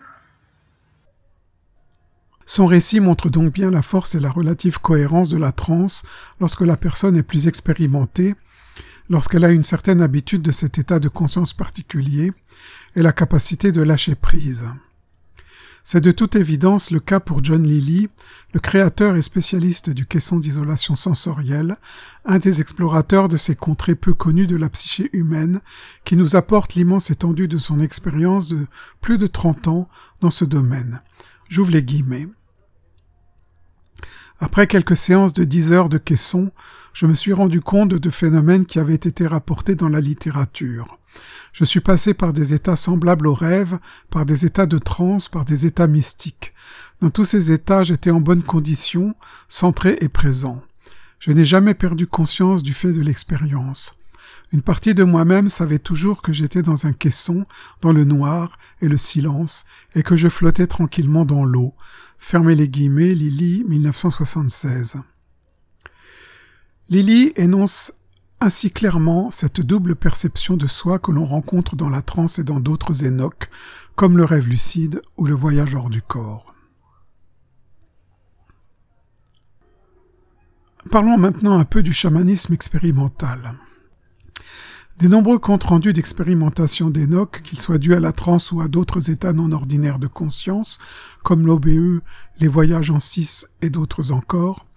Son 2.45 2.65
récit 2.65 2.99
montre 2.99 3.29
donc 3.29 3.53
bien 3.53 3.71
la 3.71 3.81
force 3.81 4.15
et 4.15 4.19
la 4.19 4.29
relative 4.29 4.81
cohérence 4.81 5.29
de 5.29 5.37
la 5.37 5.53
transe 5.53 6.03
lorsque 6.41 6.61
la 6.61 6.75
personne 6.75 7.15
est 7.15 7.23
plus 7.23 7.47
expérimentée, 7.47 8.35
lorsqu'elle 9.09 9.45
a 9.45 9.51
une 9.51 9.63
certaine 9.63 10.01
habitude 10.01 10.41
de 10.41 10.51
cet 10.51 10.77
état 10.77 10.99
de 10.99 11.07
conscience 11.07 11.53
particulier 11.53 12.33
et 12.97 13.01
la 13.01 13.13
capacité 13.13 13.71
de 13.71 13.81
lâcher 13.81 14.15
prise. 14.15 14.67
C'est 15.85 15.99
de 15.99 16.11
toute 16.11 16.37
évidence 16.37 16.91
le 16.91 17.01
cas 17.01 17.19
pour 17.19 17.43
John 17.43 17.63
Lilly, 17.63 18.07
le 18.53 18.59
créateur 18.61 19.17
et 19.17 19.21
spécialiste 19.21 19.89
du 19.89 20.05
caisson 20.05 20.39
d'isolation 20.39 20.95
sensorielle, 20.95 21.75
un 22.23 22.39
des 22.39 22.61
explorateurs 22.61 23.27
de 23.27 23.35
ces 23.35 23.55
contrées 23.55 23.95
peu 23.95 24.13
connues 24.13 24.47
de 24.47 24.55
la 24.55 24.69
psyché 24.69 25.09
humaine, 25.11 25.59
qui 26.05 26.15
nous 26.15 26.37
apporte 26.37 26.75
l'immense 26.75 27.09
étendue 27.09 27.49
de 27.49 27.57
son 27.57 27.79
expérience 27.79 28.47
de 28.47 28.65
plus 29.01 29.17
de 29.17 29.27
30 29.27 29.67
ans 29.67 29.89
dans 30.21 30.31
ce 30.31 30.45
domaine. 30.45 31.01
J'ouvre 31.49 31.71
les 31.71 31.83
guillemets. 31.83 32.29
Après 34.39 34.67
quelques 34.67 34.97
séances 34.97 35.33
de 35.33 35.43
dix 35.43 35.73
heures 35.73 35.89
de 35.89 35.97
caisson, 35.97 36.51
je 36.93 37.07
me 37.07 37.15
suis 37.15 37.33
rendu 37.33 37.59
compte 37.59 37.89
de 37.89 38.09
phénomènes 38.09 38.65
qui 38.65 38.79
avaient 38.79 38.93
été 38.93 39.25
rapportés 39.25 39.75
dans 39.75 39.89
la 39.89 39.99
littérature. 39.99 40.99
Je 41.51 41.65
suis 41.65 41.81
passé 41.81 42.13
par 42.13 42.33
des 42.33 42.53
états 42.53 42.75
semblables 42.75 43.27
aux 43.27 43.33
rêves, 43.33 43.79
par 44.09 44.25
des 44.25 44.45
états 44.45 44.67
de 44.67 44.77
transe, 44.77 45.27
par 45.27 45.45
des 45.45 45.65
états 45.65 45.87
mystiques. 45.87 46.53
Dans 47.01 47.09
tous 47.09 47.25
ces 47.25 47.51
états, 47.51 47.83
j'étais 47.83 48.11
en 48.11 48.21
bonne 48.21 48.43
condition, 48.43 49.15
centré 49.49 49.97
et 50.01 50.09
présent. 50.09 50.61
Je 51.19 51.31
n'ai 51.31 51.45
jamais 51.45 51.73
perdu 51.73 52.07
conscience 52.07 52.63
du 52.63 52.73
fait 52.73 52.93
de 52.93 53.01
l'expérience. 53.01 53.95
Une 54.51 54.61
partie 54.61 54.93
de 54.93 55.03
moi-même 55.03 55.49
savait 55.49 55.79
toujours 55.79 56.21
que 56.21 56.31
j'étais 56.31 56.61
dans 56.61 56.85
un 56.85 56.93
caisson, 56.93 57.45
dans 57.81 57.91
le 57.91 58.03
noir 58.03 58.57
et 58.81 58.87
le 58.87 58.97
silence, 58.97 59.65
et 59.95 60.03
que 60.03 60.15
je 60.15 60.29
flottais 60.29 60.67
tranquillement 60.67 61.25
dans 61.25 61.43
l'eau. 61.43 61.73
Fermez 62.19 62.55
les 62.55 62.69
guillemets, 62.69 63.15
Lily, 63.15 63.63
1976. 63.67 64.97
Lily 66.93 67.33
énonce 67.37 67.91
ainsi 68.39 68.69
clairement 68.69 69.31
cette 69.31 69.61
double 69.61 69.95
perception 69.95 70.57
de 70.57 70.67
soi 70.67 70.99
que 70.99 71.11
l'on 71.11 71.25
rencontre 71.25 71.75
dans 71.75 71.89
la 71.89 72.03
transe 72.03 72.37
et 72.37 72.43
dans 72.43 72.59
d'autres 72.59 73.03
énoques, 73.03 73.49
comme 73.95 74.15
le 74.15 74.25
rêve 74.25 74.47
lucide 74.47 75.01
ou 75.17 75.25
le 75.25 75.33
voyage 75.33 75.73
hors 75.73 75.89
du 75.89 76.03
corps. 76.03 76.53
Parlons 80.91 81.17
maintenant 81.17 81.57
un 81.57 81.65
peu 81.65 81.81
du 81.81 81.93
chamanisme 81.93 82.53
expérimental. 82.53 83.55
Des 84.99 85.07
nombreux 85.07 85.39
comptes 85.39 85.63
rendus 85.63 85.93
d'expérimentation 85.93 86.91
d'Enoch, 86.91 87.41
qu'ils 87.43 87.59
soient 87.59 87.79
dus 87.79 87.95
à 87.95 87.99
la 87.99 88.11
transe 88.11 88.51
ou 88.51 88.61
à 88.61 88.67
d'autres 88.67 89.09
états 89.09 89.33
non 89.33 89.51
ordinaires 89.51 89.97
de 89.97 90.05
conscience, 90.05 90.77
comme 91.23 91.47
l'OBE, 91.47 92.01
les 92.39 92.47
voyages 92.47 92.91
en 92.91 92.99
six 92.99 93.47
et 93.63 93.71
d'autres 93.71 94.11
encore, 94.11 94.67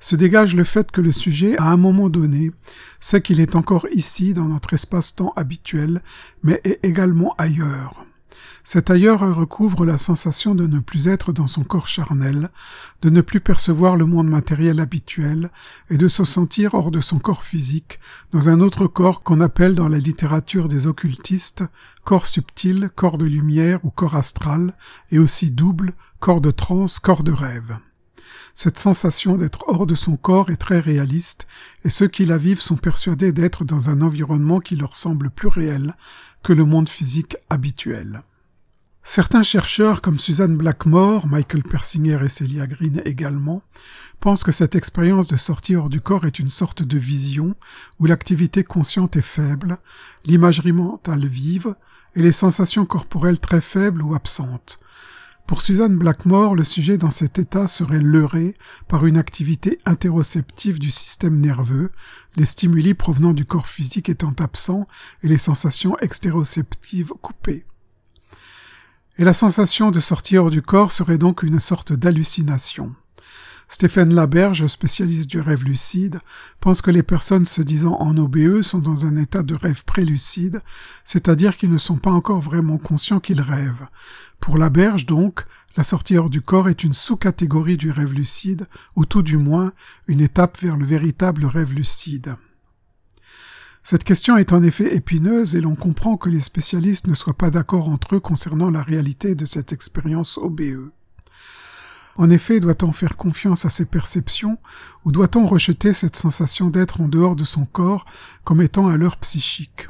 se 0.00 0.16
dégage 0.16 0.56
le 0.56 0.64
fait 0.64 0.90
que 0.90 1.00
le 1.00 1.12
sujet, 1.12 1.56
à 1.58 1.70
un 1.70 1.76
moment 1.76 2.08
donné, 2.08 2.50
sait 2.98 3.20
qu'il 3.20 3.38
est 3.38 3.54
encore 3.54 3.86
ici 3.92 4.32
dans 4.32 4.46
notre 4.46 4.72
espace-temps 4.72 5.32
habituel, 5.36 6.02
mais 6.42 6.60
est 6.64 6.80
également 6.82 7.34
ailleurs. 7.38 8.04
Cet 8.64 8.90
ailleurs 8.90 9.20
recouvre 9.34 9.84
la 9.84 9.98
sensation 9.98 10.54
de 10.54 10.66
ne 10.66 10.80
plus 10.80 11.08
être 11.08 11.32
dans 11.32 11.46
son 11.46 11.64
corps 11.64 11.88
charnel, 11.88 12.50
de 13.02 13.10
ne 13.10 13.20
plus 13.20 13.40
percevoir 13.40 13.96
le 13.96 14.04
monde 14.04 14.28
matériel 14.28 14.80
habituel, 14.80 15.50
et 15.88 15.96
de 15.96 16.08
se 16.08 16.24
sentir 16.24 16.74
hors 16.74 16.90
de 16.90 17.00
son 17.00 17.18
corps 17.18 17.44
physique, 17.44 17.98
dans 18.32 18.48
un 18.48 18.60
autre 18.60 18.86
corps 18.86 19.22
qu'on 19.22 19.40
appelle 19.40 19.74
dans 19.74 19.88
la 19.88 19.98
littérature 19.98 20.68
des 20.68 20.86
occultistes 20.86 21.64
corps 22.04 22.26
subtil, 22.26 22.90
corps 22.94 23.18
de 23.18 23.26
lumière 23.26 23.80
ou 23.84 23.90
corps 23.90 24.16
astral, 24.16 24.74
et 25.10 25.18
aussi 25.18 25.50
double, 25.50 25.92
corps 26.18 26.40
de 26.40 26.50
transe, 26.50 26.98
corps 26.98 27.24
de 27.24 27.32
rêve. 27.32 27.78
Cette 28.62 28.78
sensation 28.78 29.38
d'être 29.38 29.64
hors 29.68 29.86
de 29.86 29.94
son 29.94 30.18
corps 30.18 30.50
est 30.50 30.58
très 30.58 30.80
réaliste, 30.80 31.46
et 31.82 31.88
ceux 31.88 32.08
qui 32.08 32.26
la 32.26 32.36
vivent 32.36 32.60
sont 32.60 32.76
persuadés 32.76 33.32
d'être 33.32 33.64
dans 33.64 33.88
un 33.88 34.02
environnement 34.02 34.60
qui 34.60 34.76
leur 34.76 34.96
semble 34.96 35.30
plus 35.30 35.48
réel 35.48 35.96
que 36.42 36.52
le 36.52 36.66
monde 36.66 36.90
physique 36.90 37.38
habituel. 37.48 38.22
Certains 39.02 39.44
chercheurs 39.44 40.02
comme 40.02 40.18
Suzanne 40.18 40.58
Blackmore, 40.58 41.26
Michael 41.26 41.62
Persinger 41.62 42.18
et 42.22 42.28
Celia 42.28 42.66
Green 42.66 43.00
également, 43.06 43.62
pensent 44.20 44.44
que 44.44 44.52
cette 44.52 44.76
expérience 44.76 45.28
de 45.28 45.38
sortie 45.38 45.74
hors 45.74 45.88
du 45.88 46.02
corps 46.02 46.26
est 46.26 46.38
une 46.38 46.50
sorte 46.50 46.82
de 46.82 46.98
vision 46.98 47.54
où 47.98 48.04
l'activité 48.04 48.62
consciente 48.62 49.16
est 49.16 49.22
faible, 49.22 49.78
l'imagerie 50.26 50.72
mentale 50.72 51.26
vive 51.26 51.74
et 52.14 52.20
les 52.20 52.30
sensations 52.30 52.84
corporelles 52.84 53.40
très 53.40 53.62
faibles 53.62 54.02
ou 54.02 54.14
absentes. 54.14 54.80
Pour 55.50 55.62
Suzanne 55.62 55.98
Blackmore, 55.98 56.54
le 56.54 56.62
sujet 56.62 56.96
dans 56.96 57.10
cet 57.10 57.40
état 57.40 57.66
serait 57.66 57.98
leurré 57.98 58.54
par 58.86 59.04
une 59.04 59.16
activité 59.16 59.80
interoceptive 59.84 60.78
du 60.78 60.92
système 60.92 61.40
nerveux, 61.40 61.90
les 62.36 62.44
stimuli 62.44 62.94
provenant 62.94 63.32
du 63.32 63.44
corps 63.44 63.66
physique 63.66 64.08
étant 64.08 64.32
absents 64.38 64.86
et 65.24 65.26
les 65.26 65.38
sensations 65.38 65.98
extéroceptives 65.98 67.12
coupées 67.20 67.66
et 69.18 69.24
la 69.24 69.34
sensation 69.34 69.90
de 69.90 69.98
sortir 69.98 70.44
hors 70.44 70.50
du 70.50 70.62
corps 70.62 70.92
serait 70.92 71.18
donc 71.18 71.42
une 71.42 71.58
sorte 71.58 71.92
d'hallucination. 71.92 72.94
Stéphane 73.72 74.12
Laberge, 74.12 74.66
spécialiste 74.66 75.30
du 75.30 75.40
rêve 75.40 75.62
lucide, 75.62 76.18
pense 76.58 76.82
que 76.82 76.90
les 76.90 77.04
personnes 77.04 77.46
se 77.46 77.62
disant 77.62 77.94
en 78.00 78.16
OBE 78.16 78.62
sont 78.62 78.80
dans 78.80 79.06
un 79.06 79.16
état 79.16 79.44
de 79.44 79.54
rêve 79.54 79.84
prélucide, 79.84 80.60
c'est-à-dire 81.04 81.56
qu'ils 81.56 81.70
ne 81.70 81.78
sont 81.78 81.96
pas 81.96 82.10
encore 82.10 82.40
vraiment 82.40 82.78
conscients 82.78 83.20
qu'ils 83.20 83.40
rêvent. 83.40 83.86
Pour 84.40 84.58
Laberge, 84.58 85.06
donc, 85.06 85.44
la 85.76 85.84
sortie 85.84 86.18
hors 86.18 86.30
du 86.30 86.42
corps 86.42 86.68
est 86.68 86.82
une 86.82 86.92
sous-catégorie 86.92 87.76
du 87.76 87.92
rêve 87.92 88.12
lucide, 88.12 88.66
ou 88.96 89.04
tout 89.06 89.22
du 89.22 89.36
moins 89.36 89.72
une 90.08 90.20
étape 90.20 90.58
vers 90.60 90.76
le 90.76 90.84
véritable 90.84 91.46
rêve 91.46 91.72
lucide. 91.72 92.34
Cette 93.84 94.02
question 94.02 94.36
est 94.36 94.52
en 94.52 94.64
effet 94.64 94.96
épineuse 94.96 95.54
et 95.54 95.60
l'on 95.60 95.76
comprend 95.76 96.16
que 96.16 96.28
les 96.28 96.40
spécialistes 96.40 97.06
ne 97.06 97.14
soient 97.14 97.38
pas 97.38 97.50
d'accord 97.50 97.88
entre 97.88 98.16
eux 98.16 98.20
concernant 98.20 98.68
la 98.68 98.82
réalité 98.82 99.36
de 99.36 99.46
cette 99.46 99.72
expérience 99.72 100.38
OBE. 100.38 100.90
En 102.20 102.28
effet, 102.28 102.60
doit-on 102.60 102.92
faire 102.92 103.16
confiance 103.16 103.64
à 103.64 103.70
ses 103.70 103.86
perceptions 103.86 104.58
ou 105.06 105.10
doit-on 105.10 105.46
rejeter 105.46 105.94
cette 105.94 106.16
sensation 106.16 106.68
d'être 106.68 107.00
en 107.00 107.08
dehors 107.08 107.34
de 107.34 107.44
son 107.44 107.64
corps 107.64 108.04
comme 108.44 108.60
étant 108.60 108.88
à 108.88 108.98
l'heure 108.98 109.16
psychique? 109.16 109.88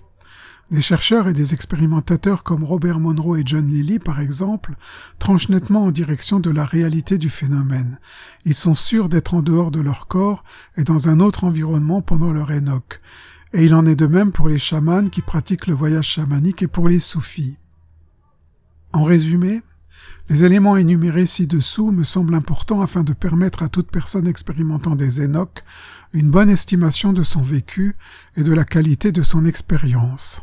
Des 0.71 0.81
chercheurs 0.81 1.27
et 1.27 1.33
des 1.33 1.55
expérimentateurs 1.55 2.45
comme 2.45 2.63
Robert 2.63 3.01
Monroe 3.01 3.41
et 3.41 3.43
John 3.45 3.67
Lilly, 3.67 3.99
par 3.99 4.21
exemple, 4.21 4.77
tranchent 5.19 5.49
nettement 5.49 5.87
en 5.87 5.91
direction 5.91 6.39
de 6.39 6.51
la 6.51 6.65
réalité 6.65 7.19
du 7.19 7.31
phénomène. 7.31 7.99
Ils 8.45 8.55
sont 8.55 8.77
sûrs 8.77 9.09
d'être 9.09 9.35
en 9.35 9.43
dehors 9.43 9.73
de 9.73 9.81
leur 9.81 10.07
corps 10.07 10.45
et 10.77 10.85
dans 10.85 11.09
un 11.09 11.19
autre 11.19 11.43
environnement 11.43 12.01
pendant 12.01 12.33
leur 12.33 12.53
énoque 12.53 13.01
et 13.53 13.65
il 13.65 13.75
en 13.75 13.85
est 13.87 13.97
de 13.97 14.07
même 14.07 14.31
pour 14.31 14.49
les 14.49 14.61
chamans 14.61 15.09
qui 15.09 15.21
pratiquent 15.21 15.67
le 15.67 15.75
voyage 15.75 16.07
chamanique 16.07 16.63
et 16.63 16.69
pour 16.69 16.89
les 16.89 17.01
soufis. 17.01 17.59
En 18.93 19.03
résumé, 19.03 19.63
les 20.31 20.45
éléments 20.45 20.77
énumérés 20.77 21.27
ci-dessous 21.27 21.91
me 21.91 22.05
semblent 22.05 22.37
importants 22.37 22.83
afin 22.83 23.03
de 23.03 23.13
permettre 23.13 23.65
à 23.65 23.69
toute 23.69 23.91
personne 23.91 24.29
expérimentant 24.29 24.95
des 24.95 25.23
énoques 25.23 25.65
une 26.13 26.31
bonne 26.31 26.49
estimation 26.49 27.13
de 27.13 27.25
son 27.25 27.43
vécu 27.43 27.97
et 28.37 28.45
de 28.45 28.53
la 28.53 28.65
qualité 28.65 29.11
de 29.11 29.23
son 29.23 29.45
expérience. 29.45 30.43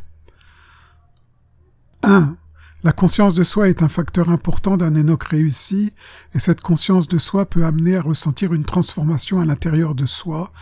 1. 2.02 2.36
La 2.84 2.92
conscience 2.92 3.32
de 3.32 3.42
soi 3.42 3.70
est 3.70 3.82
un 3.82 3.88
facteur 3.88 4.28
important 4.28 4.76
d'un 4.76 4.94
Enoch 4.94 5.24
réussi, 5.24 5.94
et 6.34 6.38
cette 6.38 6.60
conscience 6.60 7.08
de 7.08 7.18
soi 7.18 7.46
peut 7.46 7.64
amener 7.64 7.96
à 7.96 8.02
ressentir 8.02 8.52
une 8.52 8.66
transformation 8.66 9.40
à 9.40 9.46
l'intérieur 9.46 9.94
de 9.94 10.04
soi, 10.04 10.52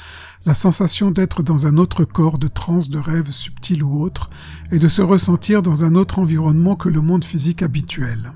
la 0.47 0.55
sensation 0.55 1.11
d'être 1.11 1.43
dans 1.43 1.67
un 1.67 1.79
autre 1.79 2.05
corps 2.05 2.39
de 2.39 2.49
transe, 2.49 2.89
de 2.89 2.99
rêve 2.99 3.33
subtil 3.33 3.83
ou 3.83 4.01
autre, 4.01 4.31
et 4.71 4.79
de 4.79 4.89
se 4.89 5.03
ressentir 5.03 5.63
dans 5.63 5.85
un 5.85 5.97
autre 5.97 6.21
environnement 6.21 6.77
que 6.77 6.89
le 6.89 7.01
monde 7.01 7.25
physique 7.25 7.63
habituel. 7.63 8.33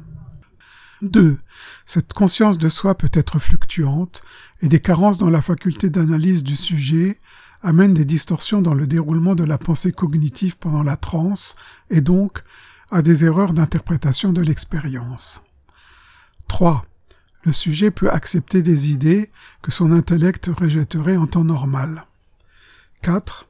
2. 1.03 1.38
Cette 1.86 2.12
conscience 2.12 2.59
de 2.59 2.68
soi 2.68 2.94
peut 2.96 3.11
être 3.12 3.38
fluctuante, 3.38 4.22
et 4.62 4.68
des 4.68 4.80
carences 4.80 5.18
dans 5.18 5.30
la 5.30 5.42
faculté 5.42 5.90
d'analyse 5.90 6.44
du 6.44 6.57
sujet 6.57 7.18
amènent 7.62 7.94
des 7.94 8.05
distorsions 8.05 8.62
dans 8.62 8.74
le 8.74 8.86
déroulement 8.86 9.34
de 9.34 9.44
la 9.44 9.59
pensée 9.59 9.92
cognitive 9.92 10.57
pendant 10.57 10.82
la 10.82 10.96
transe, 10.96 11.57
et 11.90 12.01
donc 12.01 12.42
à 12.90 13.03
des 13.03 13.24
erreurs 13.24 13.53
d'interprétation 13.53 14.32
de 14.32 14.42
l'expérience. 14.42 15.42
3. 16.48 16.84
Le 17.44 17.53
sujet 17.53 17.90
peut 17.90 18.11
accepter 18.11 18.62
des 18.62 18.90
idées 18.90 19.30
que 19.62 19.70
son 19.70 19.92
intellect 19.92 20.46
rejetterait 20.46 21.16
en 21.16 21.26
temps 21.26 21.44
normal. 21.44 22.07
4. 23.03 23.48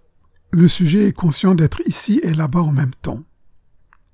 Le 0.52 0.68
sujet 0.68 1.06
est 1.06 1.12
conscient 1.12 1.54
d'être 1.54 1.80
ici 1.86 2.20
et 2.22 2.34
là-bas 2.34 2.60
en 2.60 2.72
même 2.72 2.94
temps. 3.02 3.24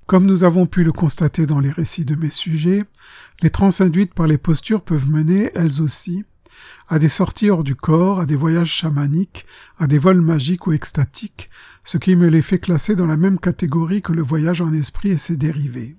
Comme 0.07 0.25
nous 0.25 0.45
avons 0.45 0.67
pu 0.67 0.85
le 0.85 0.93
constater 0.93 1.47
dans 1.47 1.59
les 1.59 1.71
récits 1.71 2.05
de 2.05 2.15
mes 2.15 2.31
sujets, 2.31 2.85
les 3.43 3.51
trans 3.51 3.81
induites 3.81 4.15
par 4.15 4.29
les 4.29 4.39
postures 4.39 4.83
peuvent 4.83 5.11
mener, 5.11 5.51
elles 5.57 5.83
aussi, 5.83 6.25
à 6.89 7.01
des 7.01 7.09
sorties 7.09 7.51
hors 7.51 7.65
du 7.65 7.75
corps, 7.75 8.21
à 8.21 8.27
des 8.27 8.37
voyages 8.37 8.71
chamaniques, 8.71 9.47
à 9.79 9.89
des 9.89 9.99
vols 9.99 10.21
magiques 10.21 10.69
ou 10.69 10.73
extatiques, 10.73 11.51
ce 11.85 11.99
qui 11.99 12.15
me 12.15 12.29
les 12.29 12.43
fait 12.43 12.61
classer 12.61 12.95
dans 12.95 13.07
la 13.07 13.17
même 13.17 13.41
catégorie 13.41 14.01
que 14.01 14.13
le 14.13 14.23
voyage 14.23 14.61
en 14.61 14.73
esprit 14.73 15.09
et 15.09 15.19
ses 15.19 15.37
dérivés. 15.37 15.97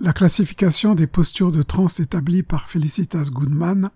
La 0.00 0.12
classification 0.12 0.96
des 0.96 1.06
postures 1.06 1.52
de 1.52 1.62
transe 1.62 2.00
établie 2.00 2.42
par 2.42 2.68
Felicitas 2.68 3.28
Goodman 3.30 3.90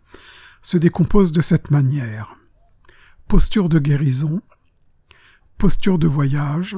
se 0.63 0.77
décompose 0.77 1.33
de 1.33 1.41
cette 1.41 1.73
manière. 1.73 2.37
Posture 3.27 3.69
de 3.69 3.81
guérison, 3.81 4.41
posture 5.59 5.99
de 5.99 6.07
voyage, 6.07 6.77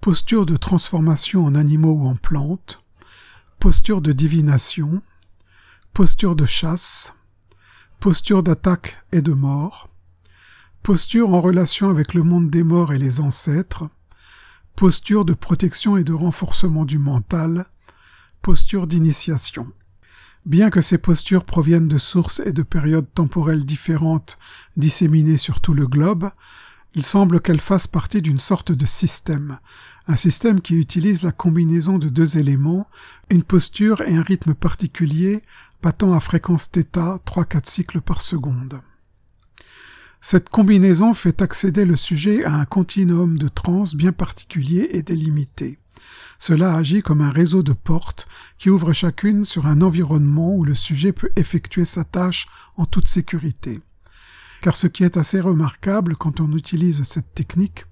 posture 0.00 0.46
de 0.46 0.56
transformation 0.56 1.44
en 1.44 1.54
animaux 1.54 1.92
ou 1.92 2.06
en 2.06 2.14
plantes, 2.14 2.82
posture 3.58 4.00
de 4.00 4.12
divination, 4.12 5.02
posture 5.92 6.36
de 6.36 6.46
chasse, 6.46 7.14
posture 7.98 8.42
d'attaque 8.42 8.96
et 9.12 9.20
de 9.20 9.32
mort, 9.32 9.90
posture 10.82 11.30
en 11.34 11.42
relation 11.42 11.90
avec 11.90 12.14
le 12.14 12.22
monde 12.22 12.48
des 12.48 12.62
morts 12.62 12.94
et 12.94 12.98
les 12.98 13.20
ancêtres, 13.20 13.90
posture 14.74 15.26
de 15.26 15.34
protection 15.34 15.98
et 15.98 16.04
de 16.04 16.14
renforcement 16.14 16.86
du 16.86 16.98
mental, 16.98 17.66
posture 18.40 18.86
d'initiation. 18.86 19.70
Bien 20.46 20.70
que 20.70 20.80
ces 20.80 20.96
postures 20.96 21.44
proviennent 21.44 21.88
de 21.88 21.98
sources 21.98 22.40
et 22.46 22.54
de 22.54 22.62
périodes 22.62 23.12
temporelles 23.12 23.66
différentes 23.66 24.38
disséminées 24.78 25.36
sur 25.36 25.60
tout 25.60 25.74
le 25.74 25.86
globe, 25.86 26.30
il 26.94 27.04
semble 27.04 27.40
qu'elles 27.40 27.60
fassent 27.60 27.86
partie 27.86 28.22
d'une 28.22 28.38
sorte 28.38 28.72
de 28.72 28.86
système, 28.86 29.58
un 30.08 30.16
système 30.16 30.60
qui 30.60 30.74
utilise 30.74 31.22
la 31.22 31.32
combinaison 31.32 31.98
de 31.98 32.08
deux 32.08 32.38
éléments, 32.38 32.88
une 33.30 33.44
posture 33.44 34.00
et 34.02 34.16
un 34.16 34.22
rythme 34.22 34.54
particulier 34.54 35.42
battant 35.82 36.12
à 36.12 36.20
fréquence 36.20 36.70
θ 36.70 36.82
3-4 37.24 37.68
cycles 37.70 38.00
par 38.00 38.20
seconde. 38.20 38.80
Cette 40.20 40.50
combinaison 40.50 41.14
fait 41.14 41.40
accéder 41.40 41.84
le 41.84 41.96
sujet 41.96 42.44
à 42.44 42.54
un 42.54 42.66
continuum 42.66 43.38
de 43.38 43.48
trans 43.48 43.84
bien 43.94 44.12
particulier 44.12 44.88
et 44.90 45.02
délimité. 45.02 45.78
Cela 46.38 46.74
agit 46.74 47.02
comme 47.02 47.22
un 47.22 47.30
réseau 47.30 47.62
de 47.62 47.72
portes 47.72 48.26
qui 48.58 48.68
ouvrent 48.68 48.92
chacune 48.92 49.44
sur 49.44 49.66
un 49.66 49.80
environnement 49.80 50.54
où 50.54 50.64
le 50.64 50.74
sujet 50.74 51.12
peut 51.12 51.30
effectuer 51.36 51.84
sa 51.84 52.04
tâche 52.04 52.48
en 52.76 52.84
toute 52.84 53.08
sécurité. 53.08 53.80
Car 54.60 54.76
ce 54.76 54.86
qui 54.86 55.04
est 55.04 55.16
assez 55.16 55.40
remarquable 55.40 56.16
quand 56.16 56.40
on 56.40 56.54
utilise 56.56 57.02
cette 57.04 57.34
technique, 57.34 57.86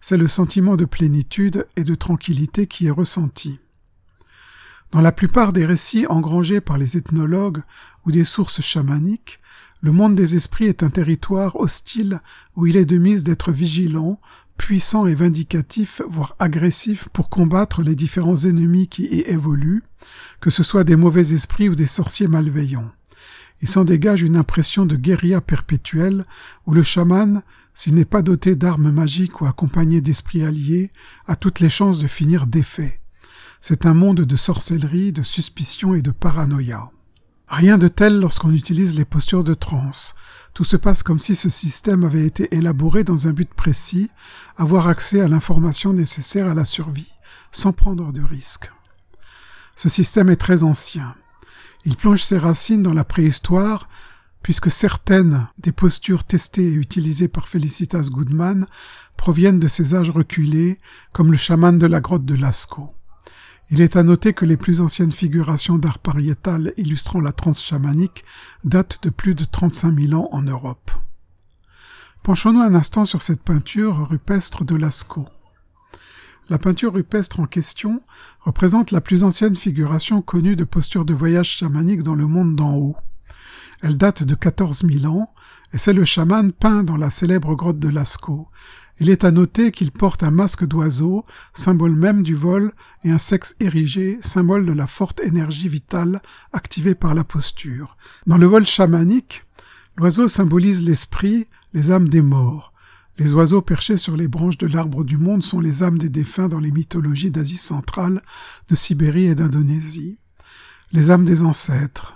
c'est 0.00 0.16
le 0.16 0.28
sentiment 0.28 0.76
de 0.76 0.84
plénitude 0.84 1.66
et 1.76 1.84
de 1.84 1.94
tranquillité 1.94 2.66
qui 2.66 2.86
est 2.86 2.90
ressenti. 2.90 3.58
Dans 4.92 5.00
la 5.00 5.12
plupart 5.12 5.52
des 5.52 5.66
récits 5.66 6.06
engrangés 6.06 6.60
par 6.60 6.78
les 6.78 6.96
ethnologues 6.96 7.62
ou 8.04 8.12
des 8.12 8.24
sources 8.24 8.60
chamaniques, 8.60 9.40
le 9.80 9.92
monde 9.92 10.14
des 10.14 10.36
esprits 10.36 10.66
est 10.66 10.82
un 10.82 10.90
territoire 10.90 11.56
hostile 11.56 12.20
où 12.54 12.66
il 12.66 12.76
est 12.76 12.86
de 12.86 12.98
mise 12.98 13.24
d'être 13.24 13.52
vigilant, 13.52 14.20
puissant 14.56 15.06
et 15.06 15.14
vindicatif, 15.14 16.02
voire 16.08 16.34
agressif 16.38 17.08
pour 17.08 17.28
combattre 17.28 17.82
les 17.82 17.94
différents 17.94 18.44
ennemis 18.44 18.88
qui 18.88 19.06
y 19.06 19.20
évoluent, 19.20 19.82
que 20.40 20.50
ce 20.50 20.62
soit 20.62 20.84
des 20.84 20.96
mauvais 20.96 21.34
esprits 21.34 21.68
ou 21.68 21.74
des 21.74 21.86
sorciers 21.86 22.28
malveillants. 22.28 22.90
Il 23.62 23.68
s'en 23.68 23.84
dégage 23.84 24.22
une 24.22 24.36
impression 24.36 24.84
de 24.84 24.96
guérilla 24.96 25.40
perpétuelle 25.40 26.24
où 26.66 26.74
le 26.74 26.82
chaman, 26.82 27.42
s'il 27.74 27.94
n'est 27.94 28.04
pas 28.04 28.22
doté 28.22 28.54
d'armes 28.54 28.90
magiques 28.90 29.40
ou 29.40 29.46
accompagné 29.46 30.00
d'esprits 30.00 30.44
alliés, 30.44 30.90
a 31.26 31.36
toutes 31.36 31.60
les 31.60 31.70
chances 31.70 31.98
de 31.98 32.06
finir 32.06 32.46
défait. 32.46 33.00
C'est 33.60 33.86
un 33.86 33.94
monde 33.94 34.20
de 34.20 34.36
sorcellerie, 34.36 35.12
de 35.12 35.22
suspicion 35.22 35.94
et 35.94 36.02
de 36.02 36.10
paranoïa. 36.10 36.90
Rien 37.48 37.78
de 37.78 37.88
tel 37.88 38.20
lorsqu'on 38.20 38.52
utilise 38.52 38.96
les 38.96 39.04
postures 39.04 39.44
de 39.44 39.54
transe. 39.54 40.14
Tout 40.52 40.64
se 40.64 40.76
passe 40.76 41.02
comme 41.02 41.18
si 41.18 41.34
ce 41.36 41.48
système 41.48 42.04
avait 42.04 42.26
été 42.26 42.54
élaboré 42.54 43.04
dans 43.04 43.28
un 43.28 43.32
but 43.32 43.52
précis, 43.52 44.10
avoir 44.56 44.88
accès 44.88 45.20
à 45.20 45.28
l'information 45.28 45.92
nécessaire 45.92 46.48
à 46.48 46.54
la 46.54 46.64
survie, 46.64 47.12
sans 47.52 47.72
prendre 47.72 48.12
de 48.12 48.22
risques. 48.22 48.72
Ce 49.76 49.88
système 49.88 50.30
est 50.30 50.36
très 50.36 50.62
ancien. 50.62 51.14
Il 51.86 51.96
plonge 51.96 52.24
ses 52.24 52.38
racines 52.38 52.82
dans 52.82 52.92
la 52.92 53.04
préhistoire, 53.04 53.88
puisque 54.42 54.72
certaines 54.72 55.46
des 55.58 55.70
postures 55.70 56.24
testées 56.24 56.66
et 56.66 56.74
utilisées 56.74 57.28
par 57.28 57.46
Felicitas 57.46 58.08
Goodman 58.10 58.66
proviennent 59.16 59.60
de 59.60 59.68
ces 59.68 59.94
âges 59.94 60.10
reculés, 60.10 60.80
comme 61.12 61.30
le 61.30 61.38
chaman 61.38 61.78
de 61.78 61.86
la 61.86 62.00
grotte 62.00 62.24
de 62.24 62.34
Lascaux. 62.34 62.92
Il 63.70 63.80
est 63.80 63.94
à 63.94 64.02
noter 64.02 64.32
que 64.32 64.44
les 64.44 64.56
plus 64.56 64.80
anciennes 64.80 65.12
figurations 65.12 65.78
d'art 65.78 66.00
pariétal 66.00 66.72
illustrant 66.76 67.20
la 67.20 67.32
transe 67.32 67.62
chamanique 67.62 68.24
datent 68.64 68.98
de 69.02 69.10
plus 69.10 69.36
de 69.36 69.44
35 69.44 69.96
000 69.96 70.20
ans 70.20 70.28
en 70.32 70.42
Europe. 70.42 70.90
Penchons-nous 72.24 72.60
un 72.60 72.74
instant 72.74 73.04
sur 73.04 73.22
cette 73.22 73.42
peinture 73.42 74.08
rupestre 74.08 74.64
de 74.64 74.74
Lascaux. 74.74 75.28
La 76.48 76.58
peinture 76.58 76.94
rupestre 76.94 77.40
en 77.40 77.46
question 77.46 78.00
représente 78.40 78.92
la 78.92 79.00
plus 79.00 79.24
ancienne 79.24 79.56
figuration 79.56 80.22
connue 80.22 80.54
de 80.54 80.62
posture 80.62 81.04
de 81.04 81.12
voyage 81.12 81.50
chamanique 81.50 82.04
dans 82.04 82.14
le 82.14 82.28
monde 82.28 82.54
d'en 82.54 82.76
haut. 82.76 82.96
Elle 83.82 83.96
date 83.96 84.22
de 84.22 84.36
14 84.36 84.84
000 84.88 85.12
ans, 85.12 85.34
et 85.72 85.78
c'est 85.78 85.92
le 85.92 86.04
chaman 86.04 86.52
peint 86.52 86.84
dans 86.84 86.96
la 86.96 87.10
célèbre 87.10 87.56
grotte 87.56 87.80
de 87.80 87.88
Lascaux. 87.88 88.48
Il 89.00 89.10
est 89.10 89.24
à 89.24 89.32
noter 89.32 89.72
qu'il 89.72 89.90
porte 89.90 90.22
un 90.22 90.30
masque 90.30 90.64
d'oiseau, 90.64 91.26
symbole 91.52 91.96
même 91.96 92.22
du 92.22 92.36
vol, 92.36 92.72
et 93.02 93.10
un 93.10 93.18
sexe 93.18 93.56
érigé, 93.58 94.18
symbole 94.22 94.64
de 94.64 94.72
la 94.72 94.86
forte 94.86 95.20
énergie 95.20 95.68
vitale 95.68 96.22
activée 96.52 96.94
par 96.94 97.14
la 97.14 97.24
posture. 97.24 97.96
Dans 98.26 98.38
le 98.38 98.46
vol 98.46 98.66
chamanique, 98.66 99.42
l'oiseau 99.96 100.28
symbolise 100.28 100.82
l'esprit, 100.82 101.48
les 101.74 101.90
âmes 101.90 102.08
des 102.08 102.22
morts. 102.22 102.72
Les 103.18 103.32
oiseaux 103.32 103.62
perchés 103.62 103.96
sur 103.96 104.14
les 104.14 104.28
branches 104.28 104.58
de 104.58 104.66
l'arbre 104.66 105.02
du 105.02 105.16
monde 105.16 105.42
sont 105.42 105.60
les 105.60 105.82
âmes 105.82 105.96
des 105.96 106.10
défunts 106.10 106.48
dans 106.48 106.60
les 106.60 106.70
mythologies 106.70 107.30
d'Asie 107.30 107.56
centrale, 107.56 108.20
de 108.68 108.74
Sibérie 108.74 109.26
et 109.26 109.34
d'Indonésie. 109.34 110.18
Les 110.92 111.10
âmes 111.10 111.24
des 111.24 111.42
ancêtres. 111.42 112.14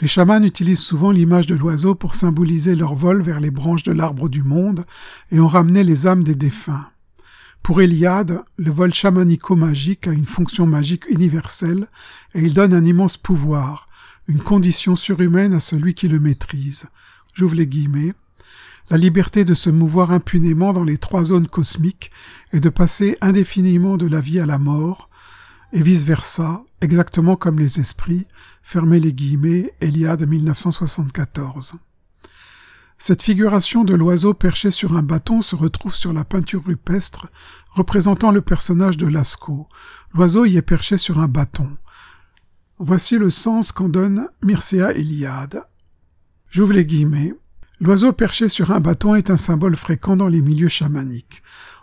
Les 0.00 0.08
chamans 0.08 0.42
utilisent 0.42 0.78
souvent 0.78 1.10
l'image 1.10 1.46
de 1.46 1.54
l'oiseau 1.54 1.94
pour 1.94 2.14
symboliser 2.14 2.74
leur 2.74 2.94
vol 2.94 3.20
vers 3.20 3.40
les 3.40 3.50
branches 3.50 3.82
de 3.82 3.92
l'arbre 3.92 4.30
du 4.30 4.42
monde 4.42 4.86
et 5.30 5.40
ont 5.40 5.48
ramené 5.48 5.84
les 5.84 6.06
âmes 6.06 6.24
des 6.24 6.36
défunts. 6.36 6.86
Pour 7.62 7.82
Eliade, 7.82 8.42
le 8.56 8.70
vol 8.70 8.94
chamanico-magique 8.94 10.06
a 10.06 10.12
une 10.12 10.24
fonction 10.24 10.66
magique 10.66 11.04
universelle 11.10 11.86
et 12.34 12.40
il 12.40 12.54
donne 12.54 12.72
un 12.72 12.84
immense 12.84 13.18
pouvoir, 13.18 13.84
une 14.26 14.40
condition 14.40 14.96
surhumaine 14.96 15.52
à 15.52 15.60
celui 15.60 15.92
qui 15.92 16.08
le 16.08 16.18
maîtrise. 16.18 16.86
J'ouvre 17.34 17.56
les 17.56 17.66
guillemets. 17.66 18.14
La 18.90 18.96
liberté 18.96 19.44
de 19.44 19.54
se 19.54 19.68
mouvoir 19.68 20.12
impunément 20.12 20.72
dans 20.72 20.84
les 20.84 20.96
trois 20.96 21.24
zones 21.24 21.46
cosmiques 21.46 22.10
et 22.52 22.60
de 22.60 22.70
passer 22.70 23.18
indéfiniment 23.20 23.96
de 23.96 24.06
la 24.06 24.20
vie 24.20 24.40
à 24.40 24.46
la 24.46 24.58
mort, 24.58 25.10
et 25.72 25.82
vice-versa, 25.82 26.64
exactement 26.80 27.36
comme 27.36 27.58
les 27.58 27.78
esprits, 27.78 28.26
fermez 28.62 29.00
les 29.00 29.12
guillemets, 29.12 29.74
Eliade 29.82 30.26
1974. 30.26 31.74
Cette 32.96 33.22
figuration 33.22 33.84
de 33.84 33.94
l'oiseau 33.94 34.34
perché 34.34 34.70
sur 34.70 34.96
un 34.96 35.02
bâton 35.02 35.42
se 35.42 35.54
retrouve 35.54 35.94
sur 35.94 36.12
la 36.12 36.24
peinture 36.24 36.64
rupestre 36.64 37.28
représentant 37.70 38.32
le 38.32 38.40
personnage 38.40 38.96
de 38.96 39.06
Lascaux. 39.06 39.68
L'oiseau 40.14 40.46
y 40.46 40.56
est 40.56 40.62
perché 40.62 40.98
sur 40.98 41.20
un 41.20 41.28
bâton. 41.28 41.76
Voici 42.78 43.16
le 43.16 43.30
sens 43.30 43.70
qu'en 43.70 43.88
donne 43.88 44.28
Mircea 44.42 44.92
Eliade. 44.94 45.62
J'ouvre 46.50 46.72
les 46.72 46.86
guillemets. 46.86 47.34
L'oiseau 47.80 48.12
perché 48.12 48.48
sur 48.48 48.72
un 48.72 48.80
bâton 48.80 49.14
est 49.14 49.30
un 49.30 49.36
symbole 49.36 49.76
fréquent 49.76 50.16
dans 50.16 50.26
les 50.26 50.40
milieux 50.40 50.68
chamaniques. 50.68 51.42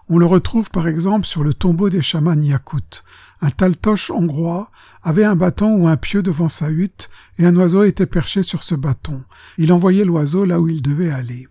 On 0.09 0.17
le 0.17 0.25
retrouve 0.25 0.69
par 0.69 0.89
exemple 0.89 1.25
sur 1.25 1.43
le 1.43 1.53
tombeau 1.53 1.89
des 1.89 2.01
chamans 2.01 2.39
yakoutes. 2.39 3.05
Un 3.39 3.49
taltoche 3.49 4.11
hongrois 4.11 4.69
avait 5.03 5.23
un 5.23 5.37
bâton 5.37 5.73
ou 5.73 5.87
un 5.87 5.95
pieu 5.95 6.21
devant 6.21 6.49
sa 6.49 6.69
hutte, 6.69 7.09
et 7.39 7.45
un 7.45 7.55
oiseau 7.55 7.83
était 7.83 8.05
perché 8.05 8.43
sur 8.43 8.61
ce 8.63 8.75
bâton. 8.75 9.23
Il 9.57 9.71
envoyait 9.71 10.03
l'oiseau 10.03 10.43
là 10.43 10.59
où 10.59 10.67
il 10.67 10.81
devait 10.81 11.11
aller. 11.11 11.47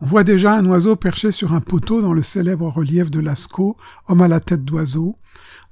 On 0.00 0.06
voit 0.06 0.24
déjà 0.24 0.54
un 0.54 0.64
oiseau 0.64 0.96
perché 0.96 1.30
sur 1.30 1.52
un 1.52 1.60
poteau 1.60 2.00
dans 2.00 2.14
le 2.14 2.22
célèbre 2.22 2.68
relief 2.68 3.10
de 3.10 3.20
Lascaux, 3.20 3.76
Homme 4.08 4.22
à 4.22 4.28
la 4.28 4.40
tête 4.40 4.64
d'oiseau, 4.64 5.16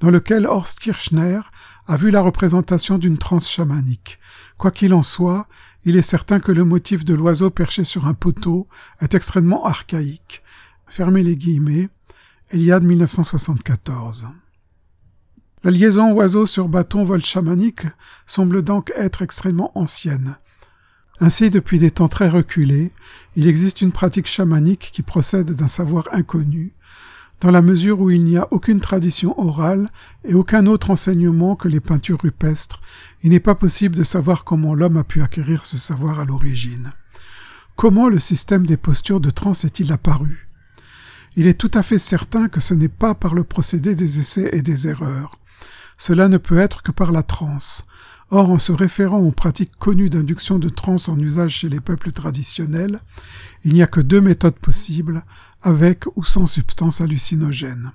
dans 0.01 0.11
lequel 0.11 0.47
Horst 0.47 0.81
Kirchner 0.81 1.41
a 1.87 1.97
vu 1.97 2.11
la 2.11 2.21
représentation 2.21 2.99
d'une 2.99 3.17
transe 3.17 3.49
chamanique. 3.49 4.19
Quoi 4.59 4.73
qu'il 4.73 4.93
en 4.93 5.05
soit, 5.05 5.49
il 5.85 5.97
est 5.97 6.03
certain 6.03 6.41
que 6.41 6.53
le 6.53 6.65
motif 6.65 7.05
de 7.05 7.15
l'oiseau 7.15 7.49
perché 7.49 7.85
sur 7.85 8.07
un 8.07 8.15
poteau 8.15 8.67
est 9.01 9.15
extrêmement 9.15 9.65
archaïque. 9.65 10.43
Fermez 10.89 11.23
les 11.23 11.37
guillemets. 11.37 11.89
Eliade 12.51 12.83
1974. 12.83 14.29
La 15.65 15.71
liaison 15.71 16.13
oiseau 16.13 16.47
sur 16.47 16.69
bâton 16.69 17.05
vol 17.05 17.25
chamanique 17.25 17.87
semble 18.27 18.63
donc 18.63 18.93
être 18.97 19.23
extrêmement 19.23 19.71
ancienne. 19.79 20.37
Ainsi, 21.21 21.51
depuis 21.51 21.79
des 21.79 21.91
temps 21.91 22.09
très 22.09 22.29
reculés, 22.29 22.93
il 23.37 23.49
existe 23.49 23.81
une 23.81 23.93
pratique 23.93 24.29
chamanique 24.29 24.91
qui 24.93 25.03
procède 25.03 25.53
d'un 25.53 25.69
savoir 25.69 26.09
inconnu, 26.13 26.75
dans 27.41 27.51
la 27.51 27.63
mesure 27.63 28.01
où 28.01 28.11
il 28.11 28.25
n'y 28.25 28.37
a 28.37 28.49
aucune 28.51 28.81
tradition 28.81 29.39
orale 29.39 29.91
et 30.25 30.35
aucun 30.35 30.67
autre 30.67 30.91
enseignement 30.91 31.55
que 31.55 31.69
les 31.69 31.81
peintures 31.81 32.21
rupestres, 32.21 32.81
il 33.23 33.31
n'est 33.31 33.41
pas 33.41 33.55
possible 33.55 33.95
de 33.95 34.03
savoir 34.03 34.45
comment 34.45 34.75
l'homme 34.75 34.97
a 34.97 35.05
pu 35.05 35.23
acquérir 35.23 35.65
ce 35.65 35.77
savoir 35.77 36.19
à 36.19 36.25
l'origine. 36.25 36.93
Comment 37.77 38.09
le 38.09 38.19
système 38.19 38.67
des 38.67 38.77
postures 38.77 39.21
de 39.21 39.31
trans 39.31 39.53
est-il 39.53 39.93
apparu? 39.93 40.49
Il 41.37 41.47
est 41.47 41.55
tout 41.55 41.71
à 41.75 41.85
fait 41.85 41.99
certain 41.99 42.49
que 42.49 42.61
ce 42.61 42.75
n'est 42.75 42.89
pas 42.89 43.15
par 43.15 43.35
le 43.35 43.45
procédé 43.45 43.95
des 43.95 44.19
essais 44.19 44.51
et 44.53 44.63
des 44.63 44.89
erreurs. 44.89 45.39
Cela 45.97 46.27
ne 46.27 46.39
peut 46.39 46.59
être 46.59 46.83
que 46.83 46.91
par 46.91 47.13
la 47.13 47.23
transe. 47.23 47.85
Or, 48.31 48.51
en 48.51 48.59
se 48.59 48.73
référant 48.73 49.21
aux 49.21 49.33
pratiques 49.33 49.77
connues 49.79 50.11
d'induction 50.11 50.59
de 50.59 50.69
transe 50.69 51.09
en 51.09 51.19
usage 51.19 51.53
chez 51.53 51.69
les 51.69 51.81
peuples 51.81 52.13
traditionnels, 52.13 53.01
il 53.65 53.73
n'y 53.73 53.83
a 53.83 53.87
que 53.87 54.01
deux 54.01 54.21
méthodes 54.21 54.59
possibles, 54.59 55.25
avec 55.63 56.05
ou 56.15 56.25
sans 56.25 56.47
substance 56.47 57.01
hallucinogène. 57.01 57.93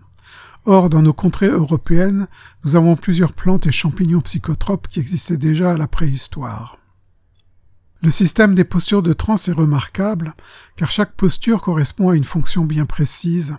Or, 0.65 0.89
dans 0.89 1.01
nos 1.01 1.13
contrées 1.13 1.49
européennes, 1.49 2.27
nous 2.63 2.75
avons 2.75 2.95
plusieurs 2.95 3.33
plantes 3.33 3.67
et 3.67 3.71
champignons 3.71 4.21
psychotropes 4.21 4.87
qui 4.87 4.99
existaient 4.99 5.37
déjà 5.37 5.71
à 5.71 5.77
la 5.77 5.87
préhistoire. 5.87 6.77
Le 8.01 8.11
système 8.11 8.53
des 8.53 8.63
postures 8.63 9.03
de 9.03 9.13
transe 9.13 9.47
est 9.47 9.53
remarquable, 9.53 10.33
car 10.75 10.91
chaque 10.91 11.13
posture 11.13 11.61
correspond 11.61 12.09
à 12.09 12.15
une 12.15 12.23
fonction 12.23 12.65
bien 12.65 12.85
précise. 12.85 13.55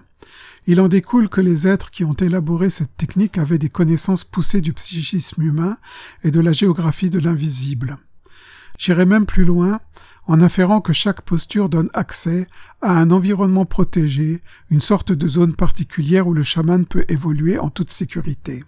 Il 0.66 0.80
en 0.80 0.88
découle 0.88 1.28
que 1.28 1.42
les 1.42 1.68
êtres 1.68 1.90
qui 1.90 2.04
ont 2.04 2.14
élaboré 2.14 2.70
cette 2.70 2.96
technique 2.96 3.36
avaient 3.36 3.58
des 3.58 3.68
connaissances 3.68 4.24
poussées 4.24 4.62
du 4.62 4.72
psychisme 4.72 5.42
humain 5.42 5.76
et 6.22 6.30
de 6.30 6.40
la 6.40 6.52
géographie 6.52 7.10
de 7.10 7.18
l'invisible. 7.18 7.98
J'irai 8.78 9.04
même 9.04 9.26
plus 9.26 9.44
loin 9.44 9.80
en 10.26 10.40
inférant 10.40 10.80
que 10.80 10.94
chaque 10.94 11.20
posture 11.20 11.68
donne 11.68 11.90
accès 11.92 12.48
à 12.80 12.98
un 12.98 13.10
environnement 13.10 13.66
protégé, 13.66 14.42
une 14.70 14.80
sorte 14.80 15.12
de 15.12 15.28
zone 15.28 15.54
particulière 15.54 16.26
où 16.26 16.32
le 16.32 16.42
chaman 16.42 16.86
peut 16.86 17.04
évoluer 17.08 17.58
en 17.58 17.68
toute 17.68 17.90
sécurité. 17.90 18.64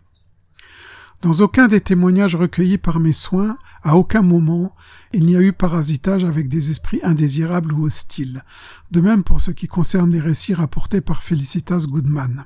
Dans 1.22 1.32
aucun 1.40 1.66
des 1.66 1.80
témoignages 1.80 2.36
recueillis 2.36 2.78
par 2.78 3.00
mes 3.00 3.12
soins, 3.12 3.56
à 3.82 3.96
aucun 3.96 4.22
moment, 4.22 4.74
il 5.12 5.26
n'y 5.26 5.36
a 5.36 5.40
eu 5.40 5.52
parasitage 5.52 6.24
avec 6.24 6.48
des 6.48 6.70
esprits 6.70 7.00
indésirables 7.02 7.72
ou 7.72 7.86
hostiles. 7.86 8.44
De 8.90 9.00
même 9.00 9.24
pour 9.24 9.40
ce 9.40 9.50
qui 9.50 9.66
concerne 9.66 10.10
les 10.10 10.20
récits 10.20 10.54
rapportés 10.54 11.00
par 11.00 11.22
Felicitas 11.22 11.84
Goodman. 11.88 12.44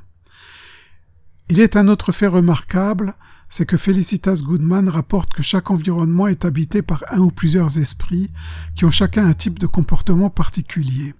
Il 1.49 1.59
est 1.59 1.77
un 1.77 1.89
autre 1.89 2.12
fait 2.12 2.29
remarquable, 2.29 3.14
c'est 3.49 3.66
que 3.66 3.77
Felicitas 3.77 4.41
Goodman 4.41 4.89
rapporte 4.89 5.35
que 5.35 5.43
chaque 5.43 5.73
environnement 5.73 6.29
est 6.29 6.45
habité 6.45 6.81
par 6.81 7.03
un 7.11 7.18
ou 7.18 7.33
plusieurs 7.33 7.79
esprits 7.79 8.31
qui 8.77 8.85
ont 8.85 8.93
chacun 8.93 9.27
un 9.27 9.33
type 9.33 9.59
de 9.59 9.66
comportement 9.66 10.31
particulier. 10.31 11.14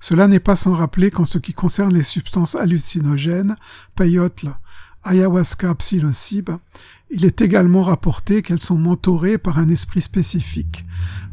Cela 0.00 0.28
n'est 0.28 0.40
pas 0.40 0.54
sans 0.54 0.74
rappeler 0.74 1.10
qu'en 1.10 1.24
ce 1.24 1.38
qui 1.38 1.52
concerne 1.52 1.92
les 1.92 2.04
substances 2.04 2.54
hallucinogènes, 2.54 3.56
peyote, 3.96 4.46
ayahuasca, 5.06 5.74
psilocybe, 5.74 6.50
il 7.10 7.24
est 7.24 7.40
également 7.40 7.82
rapporté 7.82 8.42
qu'elles 8.42 8.60
sont 8.60 8.76
mentorées 8.76 9.38
par 9.38 9.58
un 9.58 9.68
esprit 9.68 10.02
spécifique. 10.02 10.84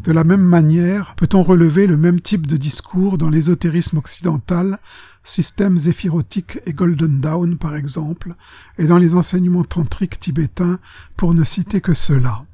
De 0.04 0.12
la 0.12 0.24
même 0.24 0.44
manière, 0.44 1.16
peut-on 1.16 1.42
relever 1.42 1.88
le 1.88 1.98
même 1.98 2.22
type 2.22 2.46
de 2.46 2.58
discours 2.58 3.18
dans 3.18 3.30
l'ésotérisme 3.30 3.98
occidental, 3.98 4.78
système 5.24 5.78
zéphirotique 5.78 6.60
et 6.66 6.74
Golden 6.74 7.20
Dawn 7.20 7.58
par 7.58 7.76
exemple, 7.76 8.36
et 8.78 8.86
dans 8.86 9.00
les 9.00 9.16
enseignements 9.16 9.64
tantriques 9.64 10.20
tibétains, 10.20 10.80
pour 11.18 11.34
ne 11.34 11.44
citer 11.44 11.82
que 11.82 11.94
cela? 11.94 12.46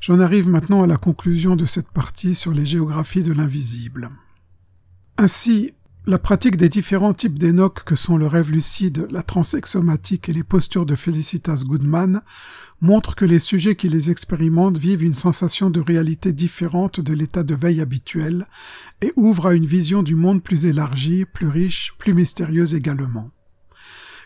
J'en 0.00 0.20
arrive 0.20 0.48
maintenant 0.48 0.82
à 0.82 0.86
la 0.86 0.98
conclusion 0.98 1.56
de 1.56 1.64
cette 1.64 1.90
partie 1.90 2.34
sur 2.34 2.52
les 2.52 2.66
géographies 2.66 3.22
de 3.22 3.32
l'invisible. 3.32 4.10
Ainsi, 5.16 5.72
la 6.08 6.18
pratique 6.20 6.56
des 6.56 6.68
différents 6.68 7.14
types 7.14 7.38
d'énoques 7.38 7.82
que 7.82 7.96
sont 7.96 8.16
le 8.16 8.28
rêve 8.28 8.52
lucide, 8.52 9.08
la 9.10 9.22
transexomatique 9.22 10.28
et 10.28 10.32
les 10.32 10.44
postures 10.44 10.86
de 10.86 10.94
Felicitas 10.94 11.64
Goodman 11.66 12.22
montre 12.80 13.16
que 13.16 13.24
les 13.24 13.40
sujets 13.40 13.74
qui 13.74 13.88
les 13.88 14.08
expérimentent 14.08 14.78
vivent 14.78 15.02
une 15.02 15.14
sensation 15.14 15.68
de 15.68 15.80
réalité 15.80 16.32
différente 16.32 17.00
de 17.00 17.12
l'état 17.12 17.42
de 17.42 17.56
veille 17.56 17.80
habituel 17.80 18.46
et 19.02 19.12
ouvrent 19.16 19.48
à 19.48 19.54
une 19.54 19.66
vision 19.66 20.04
du 20.04 20.14
monde 20.14 20.44
plus 20.44 20.66
élargie, 20.66 21.24
plus 21.24 21.48
riche, 21.48 21.94
plus 21.98 22.14
mystérieuse 22.14 22.74
également. 22.74 23.32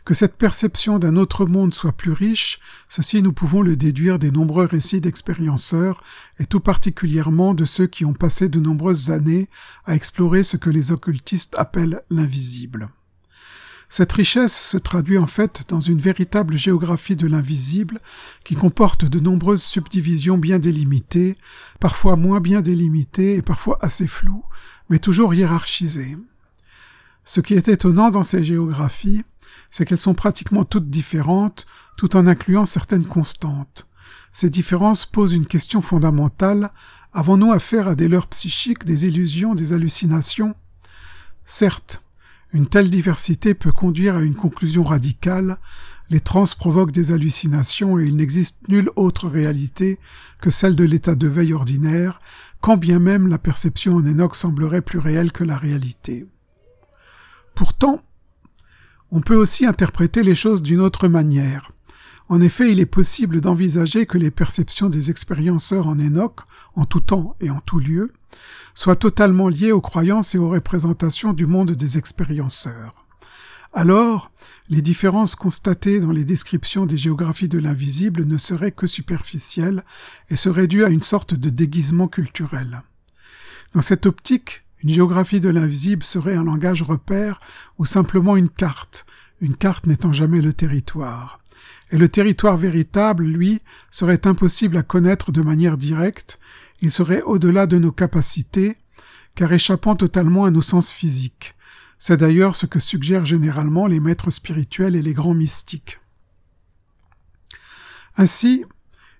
Que 0.05 0.15
cette 0.15 0.37
perception 0.37 0.99
d'un 0.99 1.17
autre 1.17 1.47
monde 1.47 1.75
soit 1.75 1.93
plus 1.93 2.13
riche, 2.13 2.59
ceci 2.89 3.23
nous 3.23 3.33
pouvons 3.33 3.63
le 3.63 3.77
déduire 3.77 4.19
des 4.19 4.31
nombreux 4.31 4.65
récits 4.65 5.01
d'expérienceurs, 5.01 6.03
et 6.39 6.47
tout 6.47 6.61
particulièrement 6.61 7.55
de 7.55 7.65
ceux 7.65 7.87
qui 7.87 8.05
ont 8.05 8.15
passé 8.15 8.49
de 8.49 8.61
nombreuses 8.61 9.11
années 9.11 9.49
à 9.85 9.95
explorer 9.95 10.43
ce 10.43 10.57
que 10.57 10.71
les 10.71 10.93
occultistes 10.93 11.55
appellent 11.59 12.03
l'invisible. 12.11 12.91
Cette 13.93 14.13
richesse 14.13 14.57
se 14.57 14.79
traduit 14.79 15.19
en 15.19 15.27
fait 15.27 15.65
dans 15.69 15.81
une 15.81 15.99
véritable 15.99 16.57
géographie 16.57 17.17
de 17.17 17.27
l'invisible 17.27 17.99
qui 18.45 18.55
comporte 18.55 19.05
de 19.05 19.19
nombreuses 19.19 19.65
subdivisions 19.65 20.39
bien 20.39 20.61
délimitées, 20.61 21.37
parfois 21.81 22.15
moins 22.15 22.41
bien 22.41 22.61
délimitées 22.61 23.35
et 23.35 23.43
parfois 23.43 23.79
assez 23.83 24.07
floues, 24.07 24.45
mais 24.91 25.01
toujours 25.01 25.35
hiérarchisées. 25.35 26.17
Ce 27.25 27.41
qui 27.41 27.55
est 27.55 27.67
étonnant 27.67 28.13
dans 28.13 28.23
ces 28.23 28.45
géographies, 28.45 29.25
c'est 29.71 29.85
qu'elles 29.85 29.99
sont 29.99 30.15
pratiquement 30.15 30.65
toutes 30.65 30.89
différentes, 30.89 31.67
tout 31.97 32.17
en 32.17 32.27
incluant 32.27 32.67
certaines 32.67 33.07
constantes. 33.07 33.87
Ces 34.33 34.51
différences 34.51 35.07
posent 35.07 35.33
une 35.33 35.47
question 35.47 35.81
fondamentale. 35.81 36.71
Avons-nous 37.13 37.53
affaire 37.53 37.89
à 37.89 37.95
des 37.95 38.09
leurres 38.09 38.29
psychiques, 38.29 38.85
des 38.85 39.07
illusions, 39.07 39.55
des 39.55 39.73
hallucinations? 39.73 40.55
Certes, 41.47 42.03
une 42.53 42.67
telle 42.67 42.91
diversité 42.91 43.55
peut 43.55 43.73
conduire 43.73 44.17
à 44.17 44.23
une 44.23 44.35
conclusion 44.35 44.83
radicale. 44.83 45.59
Les 46.11 46.21
trans 46.21 46.45
provoquent 46.59 46.93
des 46.93 47.13
hallucinations 47.13 47.99
et 47.99 48.05
il 48.05 48.17
n'existe 48.17 48.69
nulle 48.69 48.91
autre 48.97 49.29
réalité 49.29 49.99
que 50.41 50.51
celle 50.51 50.75
de 50.75 50.85
l'état 50.85 51.15
de 51.15 51.29
veille 51.29 51.53
ordinaire, 51.53 52.21
quand 52.61 52.77
bien 52.77 52.99
même 52.99 53.29
la 53.29 53.39
perception 53.39 53.97
en 53.97 54.07
Enoch 54.07 54.35
semblerait 54.35 54.81
plus 54.81 54.99
réelle 54.99 55.31
que 55.33 55.45
la 55.45 55.57
réalité. 55.57 56.27
Pourtant, 57.55 58.03
on 59.11 59.21
peut 59.21 59.37
aussi 59.37 59.67
interpréter 59.67 60.23
les 60.23 60.35
choses 60.35 60.63
d'une 60.63 60.81
autre 60.81 61.09
manière. 61.09 61.73
En 62.29 62.41
effet, 62.41 62.71
il 62.71 62.79
est 62.79 62.87
possible 62.87 63.41
d'envisager 63.41 64.07
que 64.07 64.17
les 64.17 64.31
perceptions 64.31 64.89
des 64.89 65.11
expérienceurs 65.11 65.89
en 65.89 65.99
Enoch, 65.99 66.41
en 66.77 66.85
tout 66.85 67.01
temps 67.01 67.35
et 67.41 67.51
en 67.51 67.61
tout 67.61 67.81
lieu, 67.81 68.13
soient 68.75 68.95
totalement 68.95 69.49
liées 69.49 69.73
aux 69.73 69.81
croyances 69.81 70.37
et 70.37 70.39
aux 70.39 70.49
représentations 70.49 71.33
du 71.33 71.47
monde 71.47 71.73
des 71.73 71.99
expérienceurs. 71.99 73.05
Alors, 73.73 74.31
les 74.69 74.83
différences 74.83 75.35
constatées 75.35 75.99
dans 75.99 76.13
les 76.13 76.25
descriptions 76.25 76.87
des 76.87 76.97
géographies 76.97 77.49
de 77.49 77.59
l'invisible 77.59 78.25
ne 78.25 78.37
seraient 78.37 78.73
que 78.73 78.87
superficielles 78.87 79.85
et 80.29 80.37
seraient 80.37 80.69
dues 80.69 80.85
à 80.85 80.89
une 80.89 81.03
sorte 81.03 81.35
de 81.35 81.51
déguisement 81.51 82.07
culturel. 82.07 82.83
Dans 83.75 83.81
cette 83.81 84.07
optique, 84.07 84.65
une 84.83 84.91
géographie 84.91 85.41
de 85.41 85.49
l'invisible 85.49 86.05
serait 86.05 86.37
un 86.37 86.45
langage 86.45 86.83
repère 86.83 87.41
ou 87.79 87.85
simplement 87.85 88.37
une 88.37 88.49
carte, 88.49 89.05
une 89.41 89.57
carte 89.57 89.87
n'étant 89.87 90.13
jamais 90.13 90.41
le 90.41 90.53
territoire. 90.53 91.41
Et 91.91 91.99
le 91.99 92.09
territoire 92.09 92.57
véritable, 92.57 93.25
lui, 93.25 93.61
serait 93.91 94.27
impossible 94.27 94.77
à 94.77 94.83
connaître 94.83 95.33
de 95.33 95.43
manière 95.43 95.77
directe, 95.77 96.39
il 96.81 96.93
serait 96.93 97.23
au-delà 97.23 97.67
de 97.67 97.79
nos 97.79 97.93
capacités, 97.93 98.77
car 99.35 99.53
échappant 99.53 99.97
totalement 99.97 100.45
à 100.45 100.51
nos 100.51 100.63
sens 100.63 100.91
physiques. 100.91 101.55
C'est 101.99 102.17
d'ailleurs 102.17 102.57
ce 102.57 102.67
que 102.67 102.79
suggèrent 102.79 103.27
généralement 103.27 103.87
les 103.87 104.01
maîtres 104.01 104.31
spirituels 104.31 104.97
et 104.97 105.03
les 105.03 105.13
grands 105.13 105.35
mystiques. 105.35 105.99
Ainsi, 108.17 108.65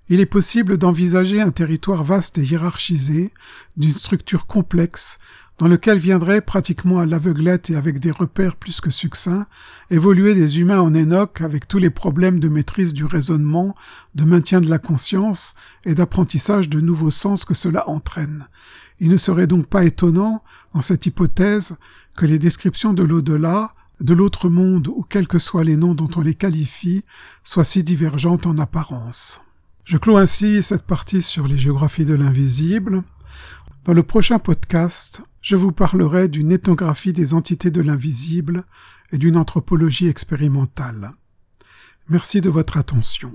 il 0.09 0.21
est 0.21 0.27
possible 0.27 0.77
d'envisager 0.77 1.41
un 1.41 1.53
territoire 1.53 2.03
vaste 2.03 2.39
et 2.39 2.43
hiérarchisé, 2.43 3.31
d'une 3.77 3.93
structure 3.93 4.47
complexe, 4.47 5.19
dans 5.61 5.69
lequel 5.69 5.99
viendraient 5.99 6.41
pratiquement 6.41 7.01
à 7.01 7.07
l'aveuglette 7.07 7.69
et 7.69 7.77
avec 7.77 8.01
des 8.01 8.11
repères 8.11 8.57
plus 8.57 8.81
que 8.81 8.89
succincts, 8.89 9.47
évoluer 9.91 10.35
des 10.35 10.59
humains 10.59 10.81
en 10.81 10.95
Enoch 10.95 11.43
avec 11.43 11.69
tous 11.69 11.77
les 11.77 11.91
problèmes 11.91 12.41
de 12.41 12.49
maîtrise 12.49 12.95
du 12.95 13.05
raisonnement, 13.05 13.75
de 14.15 14.25
maintien 14.25 14.63
de 14.63 14.71
la 14.71 14.79
conscience 14.79 15.53
et 15.85 15.95
d'apprentissage 15.95 16.71
de 16.71 16.81
nouveaux 16.81 17.11
sens 17.11 17.45
que 17.45 17.53
cela 17.53 17.91
entraîne. 17.91 18.49
Il 19.01 19.11
ne 19.11 19.19
serait 19.19 19.47
donc 19.47 19.67
pas 19.67 19.85
étonnant, 19.85 20.43
dans 20.73 20.81
cette 20.81 21.05
hypothèse, 21.05 21.77
que 22.17 22.25
les 22.25 22.39
descriptions 22.39 22.95
de 22.95 23.03
l'au-delà, 23.03 23.75
de 24.01 24.15
l'autre 24.15 24.49
monde 24.49 24.89
ou 24.89 25.05
quels 25.07 25.29
que 25.29 25.39
soient 25.39 25.63
les 25.63 25.77
noms 25.77 25.93
dont 25.93 26.09
on 26.17 26.23
les 26.23 26.35
qualifie, 26.35 27.05
soient 27.45 27.65
si 27.65 27.85
divergentes 27.85 28.47
en 28.47 28.57
apparence. 28.57 29.43
Je 29.85 29.99
clôt 29.99 30.17
ainsi 30.17 30.63
cette 30.63 30.87
partie 30.87 31.21
sur 31.21 31.47
les 31.47 31.59
géographies 31.59 32.07
de 32.07 32.15
l'invisible. 32.15 33.03
Dans 33.85 33.93
le 33.93 34.03
prochain 34.03 34.39
podcast, 34.39 35.23
je 35.41 35.57
vous 35.57 35.73
parlerai 35.73 36.29
d'une 36.29 36.53
ethnographie 36.53 37.13
des 37.13 37.35
entités 37.35 37.71
de 37.71 37.81
l'invisible 37.81 38.65
et 39.13 39.19
d'une 39.19 39.37
anthropologie 39.37 40.09
expérimentale. 40.09 41.13
Merci 42.09 42.41
de 42.41 42.51
votre 42.51 42.77
attention. 42.77 43.35